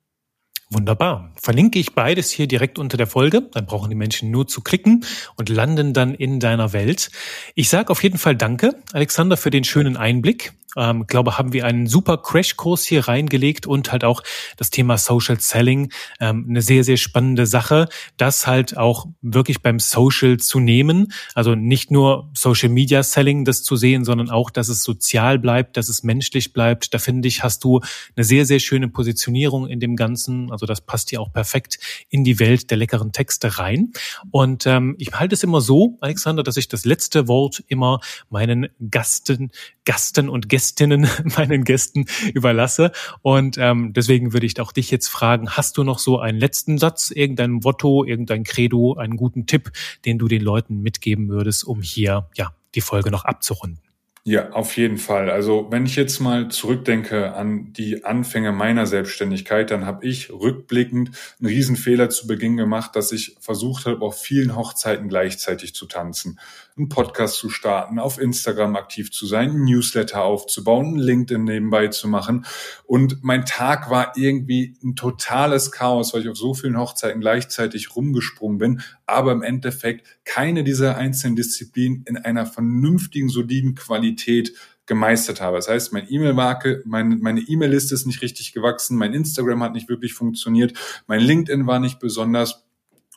Wunderbar. 0.70 1.32
Verlinke 1.36 1.78
ich 1.78 1.94
beides 1.94 2.30
hier 2.30 2.46
direkt 2.46 2.78
unter 2.78 2.98
der 2.98 3.06
Folge. 3.06 3.48
Dann 3.52 3.64
brauchen 3.64 3.88
die 3.88 3.96
Menschen 3.96 4.30
nur 4.30 4.46
zu 4.46 4.60
klicken 4.60 5.04
und 5.36 5.48
landen 5.48 5.94
dann 5.94 6.14
in 6.14 6.40
deiner 6.40 6.74
Welt. 6.74 7.10
Ich 7.54 7.70
sage 7.70 7.88
auf 7.90 8.02
jeden 8.02 8.18
Fall 8.18 8.36
Danke, 8.36 8.74
Alexander, 8.92 9.38
für 9.38 9.48
den 9.50 9.64
schönen 9.64 9.96
Einblick. 9.96 10.52
Ähm, 10.76 11.06
glaube, 11.06 11.38
haben 11.38 11.54
wir 11.54 11.64
einen 11.64 11.86
super 11.86 12.18
Crashkurs 12.18 12.84
hier 12.84 13.08
reingelegt 13.08 13.66
und 13.66 13.90
halt 13.90 14.04
auch 14.04 14.22
das 14.58 14.70
Thema 14.70 14.98
Social 14.98 15.40
Selling, 15.40 15.90
ähm, 16.20 16.46
eine 16.48 16.60
sehr, 16.60 16.84
sehr 16.84 16.98
spannende 16.98 17.46
Sache, 17.46 17.88
das 18.18 18.46
halt 18.46 18.76
auch 18.76 19.06
wirklich 19.22 19.62
beim 19.62 19.80
Social 19.80 20.36
zu 20.36 20.60
nehmen. 20.60 21.12
Also 21.34 21.54
nicht 21.54 21.90
nur 21.90 22.30
Social 22.34 22.68
Media 22.68 23.02
Selling 23.02 23.44
das 23.46 23.62
zu 23.62 23.76
sehen, 23.76 24.04
sondern 24.04 24.28
auch, 24.28 24.50
dass 24.50 24.68
es 24.68 24.84
sozial 24.84 25.38
bleibt, 25.38 25.78
dass 25.78 25.88
es 25.88 26.02
menschlich 26.02 26.52
bleibt. 26.52 26.92
Da 26.92 26.98
finde 26.98 27.28
ich, 27.28 27.42
hast 27.42 27.64
du 27.64 27.80
eine 28.14 28.24
sehr, 28.24 28.44
sehr 28.44 28.60
schöne 28.60 28.88
Positionierung 28.88 29.66
in 29.66 29.80
dem 29.80 29.96
Ganzen. 29.96 30.52
Also 30.58 30.66
das 30.66 30.80
passt 30.80 31.10
hier 31.10 31.20
auch 31.20 31.32
perfekt 31.32 31.78
in 32.08 32.24
die 32.24 32.40
Welt 32.40 32.70
der 32.72 32.78
leckeren 32.78 33.12
Texte 33.12 33.58
rein. 33.58 33.92
Und 34.32 34.66
ähm, 34.66 34.96
ich 34.98 35.12
halte 35.12 35.36
es 35.36 35.44
immer 35.44 35.60
so, 35.60 35.98
Alexander, 36.00 36.42
dass 36.42 36.56
ich 36.56 36.66
das 36.66 36.84
letzte 36.84 37.28
Wort 37.28 37.62
immer 37.68 38.00
meinen 38.28 38.66
Gasten, 38.90 39.52
Gasten 39.84 40.28
und 40.28 40.48
Gästinnen, 40.48 41.08
meinen 41.36 41.62
Gästen 41.62 42.06
überlasse. 42.34 42.90
Und 43.22 43.56
ähm, 43.58 43.92
deswegen 43.92 44.32
würde 44.32 44.46
ich 44.46 44.60
auch 44.60 44.72
dich 44.72 44.90
jetzt 44.90 45.06
fragen, 45.06 45.50
hast 45.50 45.76
du 45.76 45.84
noch 45.84 46.00
so 46.00 46.18
einen 46.18 46.40
letzten 46.40 46.76
Satz, 46.78 47.12
irgendein 47.12 47.52
Motto, 47.52 48.04
irgendein 48.04 48.42
Credo, 48.42 48.94
einen 48.94 49.16
guten 49.16 49.46
Tipp, 49.46 49.70
den 50.04 50.18
du 50.18 50.26
den 50.26 50.42
Leuten 50.42 50.80
mitgeben 50.80 51.28
würdest, 51.28 51.64
um 51.64 51.82
hier 51.82 52.28
ja 52.34 52.52
die 52.74 52.80
Folge 52.80 53.12
noch 53.12 53.24
abzurunden? 53.24 53.87
Ja, 54.24 54.50
auf 54.50 54.76
jeden 54.76 54.98
Fall. 54.98 55.30
Also 55.30 55.68
wenn 55.70 55.86
ich 55.86 55.96
jetzt 55.96 56.20
mal 56.20 56.48
zurückdenke 56.48 57.34
an 57.34 57.72
die 57.72 58.04
Anfänge 58.04 58.52
meiner 58.52 58.86
Selbstständigkeit, 58.86 59.70
dann 59.70 59.86
habe 59.86 60.06
ich 60.06 60.30
rückblickend 60.30 61.10
einen 61.38 61.48
Riesenfehler 61.48 62.10
zu 62.10 62.26
Beginn 62.26 62.56
gemacht, 62.56 62.94
dass 62.94 63.12
ich 63.12 63.36
versucht 63.40 63.86
habe, 63.86 64.02
auf 64.02 64.20
vielen 64.20 64.54
Hochzeiten 64.54 65.08
gleichzeitig 65.08 65.74
zu 65.74 65.86
tanzen 65.86 66.38
einen 66.78 66.88
Podcast 66.88 67.36
zu 67.36 67.50
starten, 67.50 67.98
auf 67.98 68.18
Instagram 68.18 68.76
aktiv 68.76 69.10
zu 69.10 69.26
sein, 69.26 69.50
ein 69.50 69.64
Newsletter 69.64 70.22
aufzubauen, 70.22 70.94
ein 70.94 70.98
LinkedIn 70.98 71.44
nebenbei 71.44 71.88
zu 71.88 72.08
machen. 72.08 72.46
Und 72.84 73.22
mein 73.22 73.44
Tag 73.44 73.90
war 73.90 74.12
irgendwie 74.16 74.76
ein 74.82 74.96
totales 74.96 75.72
Chaos, 75.72 76.14
weil 76.14 76.22
ich 76.22 76.28
auf 76.28 76.36
so 76.36 76.54
vielen 76.54 76.78
Hochzeiten 76.78 77.20
gleichzeitig 77.20 77.94
rumgesprungen 77.96 78.58
bin, 78.58 78.82
aber 79.06 79.32
im 79.32 79.42
Endeffekt 79.42 80.06
keine 80.24 80.64
dieser 80.64 80.96
einzelnen 80.96 81.36
Disziplinen 81.36 82.04
in 82.06 82.16
einer 82.16 82.46
vernünftigen, 82.46 83.28
soliden 83.28 83.74
Qualität 83.74 84.52
gemeistert 84.88 85.40
habe. 85.40 85.58
Das 85.58 85.68
heißt, 85.68 85.92
mein 85.92 86.10
E-Mail-Marke, 86.10 86.82
meine, 86.84 87.16
meine 87.16 87.40
E-Mail-Liste 87.40 87.94
ist 87.94 88.06
nicht 88.06 88.22
richtig 88.22 88.52
gewachsen, 88.52 88.96
mein 88.96 89.14
Instagram 89.14 89.62
hat 89.62 89.74
nicht 89.74 89.88
wirklich 89.88 90.14
funktioniert, 90.14 90.72
mein 91.06 91.20
LinkedIn 91.20 91.66
war 91.66 91.78
nicht 91.78 92.00
besonders 92.00 92.67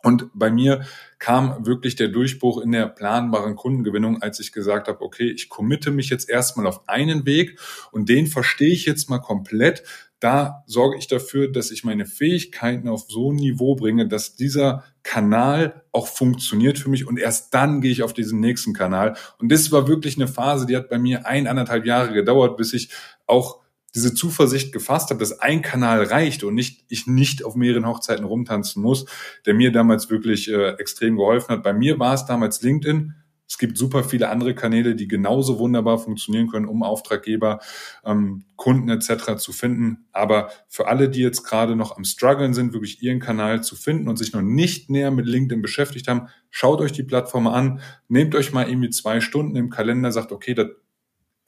und 0.04 0.30
bei 0.34 0.52
mir 0.52 0.86
kam 1.20 1.66
wirklich 1.66 1.96
der 1.96 2.08
Durchbruch 2.08 2.62
in 2.62 2.72
der 2.72 2.88
planbaren 2.88 3.56
Kundengewinnung, 3.56 4.22
als 4.22 4.40
ich 4.40 4.52
gesagt 4.52 4.88
habe, 4.88 5.02
okay, 5.02 5.30
ich 5.30 5.50
committe 5.50 5.92
mich 5.92 6.10
jetzt 6.10 6.30
erstmal 6.30 6.68
auf 6.68 6.88
einen 6.88 7.26
Weg 7.26 7.60
und 7.92 8.10
den 8.10 8.28
verstehe 8.28 8.74
ich 8.74 8.86
jetzt 8.86 9.10
mal 9.10 9.20
komplett. 9.20 9.84
Da 10.20 10.64
sorge 10.68 10.98
ich 10.98 11.08
dafür, 11.08 11.52
dass 11.52 11.72
ich 11.72 11.84
meine 11.84 12.06
Fähigkeiten 12.06 12.88
auf 12.88 13.06
so 13.10 13.32
ein 13.32 13.38
Niveau 13.38 13.76
bringe, 13.76 14.08
dass 14.08 14.36
dieser 14.36 14.84
Kanal 15.04 15.84
auch 15.92 16.08
funktioniert 16.08 16.78
für 16.78 16.90
mich 16.90 17.08
und 17.08 17.18
erst 17.18 17.54
dann 17.54 17.82
gehe 17.82 17.92
ich 17.92 18.04
auf 18.04 18.14
diesen 18.14 18.40
nächsten 18.40 18.74
Kanal. 18.74 19.16
Und 19.40 19.52
das 19.52 19.72
war 19.72 19.88
wirklich 19.88 20.18
eine 20.18 20.28
Phase, 20.28 20.68
die 20.68 20.78
hat 20.78 20.90
bei 20.90 21.00
mir 21.00 21.26
ein, 21.26 21.48
anderthalb 21.48 21.86
Jahre 21.86 22.14
gedauert, 22.14 22.58
bis 22.58 22.74
ich 22.74 22.90
auch 23.26 23.61
diese 23.94 24.14
Zuversicht 24.14 24.72
gefasst 24.72 25.10
habe, 25.10 25.20
dass 25.20 25.40
ein 25.40 25.62
Kanal 25.62 26.04
reicht 26.04 26.44
und 26.44 26.56
nicht 26.56 26.86
ich 26.90 27.08
nicht 27.08 27.44
auf 27.44 27.56
mehreren 27.56 27.86
Hochzeiten 27.86 28.26
rumtanzen 28.26 28.82
muss, 28.82 29.06
der 29.46 29.54
mir 29.54 29.72
damals 29.72 30.10
wirklich 30.10 30.50
äh, 30.50 30.72
extrem 30.78 31.18
geholfen 31.18 31.50
hat. 31.50 31.64
Bei 31.64 31.74
mir 31.74 32.00
war 32.00 32.14
es 32.14 32.26
damals 32.26 32.62
LinkedIn. 32.62 33.16
Es 33.52 33.58
gibt 33.58 33.78
super 33.78 34.06
viele 34.06 34.30
andere 34.30 34.56
Kanäle, 34.56 34.96
die 34.96 35.10
genauso 35.10 35.60
wunderbar 35.60 35.98
funktionieren 35.98 36.48
können, 36.48 36.68
um 36.68 36.84
Auftraggeber, 36.84 37.60
ähm, 38.06 38.46
Kunden 38.56 38.88
etc. 38.88 39.36
zu 39.36 39.52
finden. 39.52 40.06
Aber 40.14 40.52
für 40.70 40.88
alle, 40.88 41.10
die 41.10 41.20
jetzt 41.20 41.44
gerade 41.44 41.76
noch 41.76 41.98
am 41.98 42.06
struggeln 42.06 42.54
sind, 42.54 42.72
wirklich 42.72 43.04
ihren 43.04 43.20
Kanal 43.20 43.62
zu 43.62 43.76
finden 43.76 44.08
und 44.08 44.16
sich 44.16 44.32
noch 44.32 44.42
nicht 44.42 44.90
näher 44.90 45.12
mit 45.12 45.26
LinkedIn 45.26 45.62
beschäftigt 45.62 46.08
haben, 46.08 46.30
schaut 46.50 46.80
euch 46.80 46.94
die 46.94 47.04
Plattform 47.04 47.48
an, 47.48 47.82
nehmt 48.08 48.36
euch 48.36 48.54
mal 48.54 48.70
irgendwie 48.70 48.90
zwei 48.90 49.20
Stunden 49.20 49.58
im 49.58 49.70
Kalender, 49.70 50.14
sagt, 50.14 50.32
okay, 50.32 50.54
das 50.54 50.68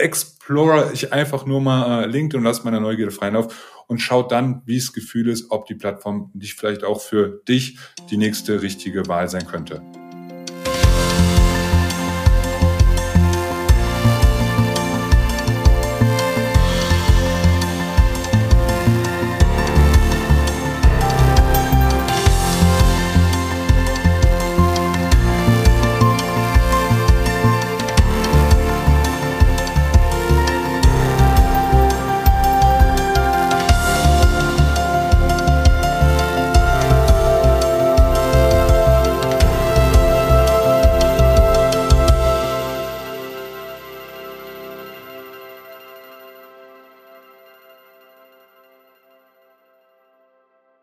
explore 0.03 0.91
ich 0.93 1.13
einfach 1.13 1.45
nur 1.45 1.61
mal 1.61 2.03
äh, 2.03 2.05
LinkedIn 2.07 2.39
und 2.39 2.43
lasse 2.43 2.63
meine 2.63 2.81
Neugierde 2.81 3.11
freien 3.11 3.33
Lauf 3.33 3.85
und 3.87 3.99
schaut 3.99 4.31
dann, 4.31 4.61
wie 4.65 4.77
es 4.77 4.93
Gefühl 4.93 5.29
ist, 5.29 5.49
ob 5.49 5.65
die 5.65 5.75
Plattform 5.75 6.29
nicht 6.33 6.59
vielleicht 6.59 6.83
auch 6.83 7.01
für 7.01 7.41
dich 7.47 7.79
die 8.09 8.17
nächste 8.17 8.61
richtige 8.61 9.07
Wahl 9.07 9.29
sein 9.29 9.47
könnte. 9.47 9.81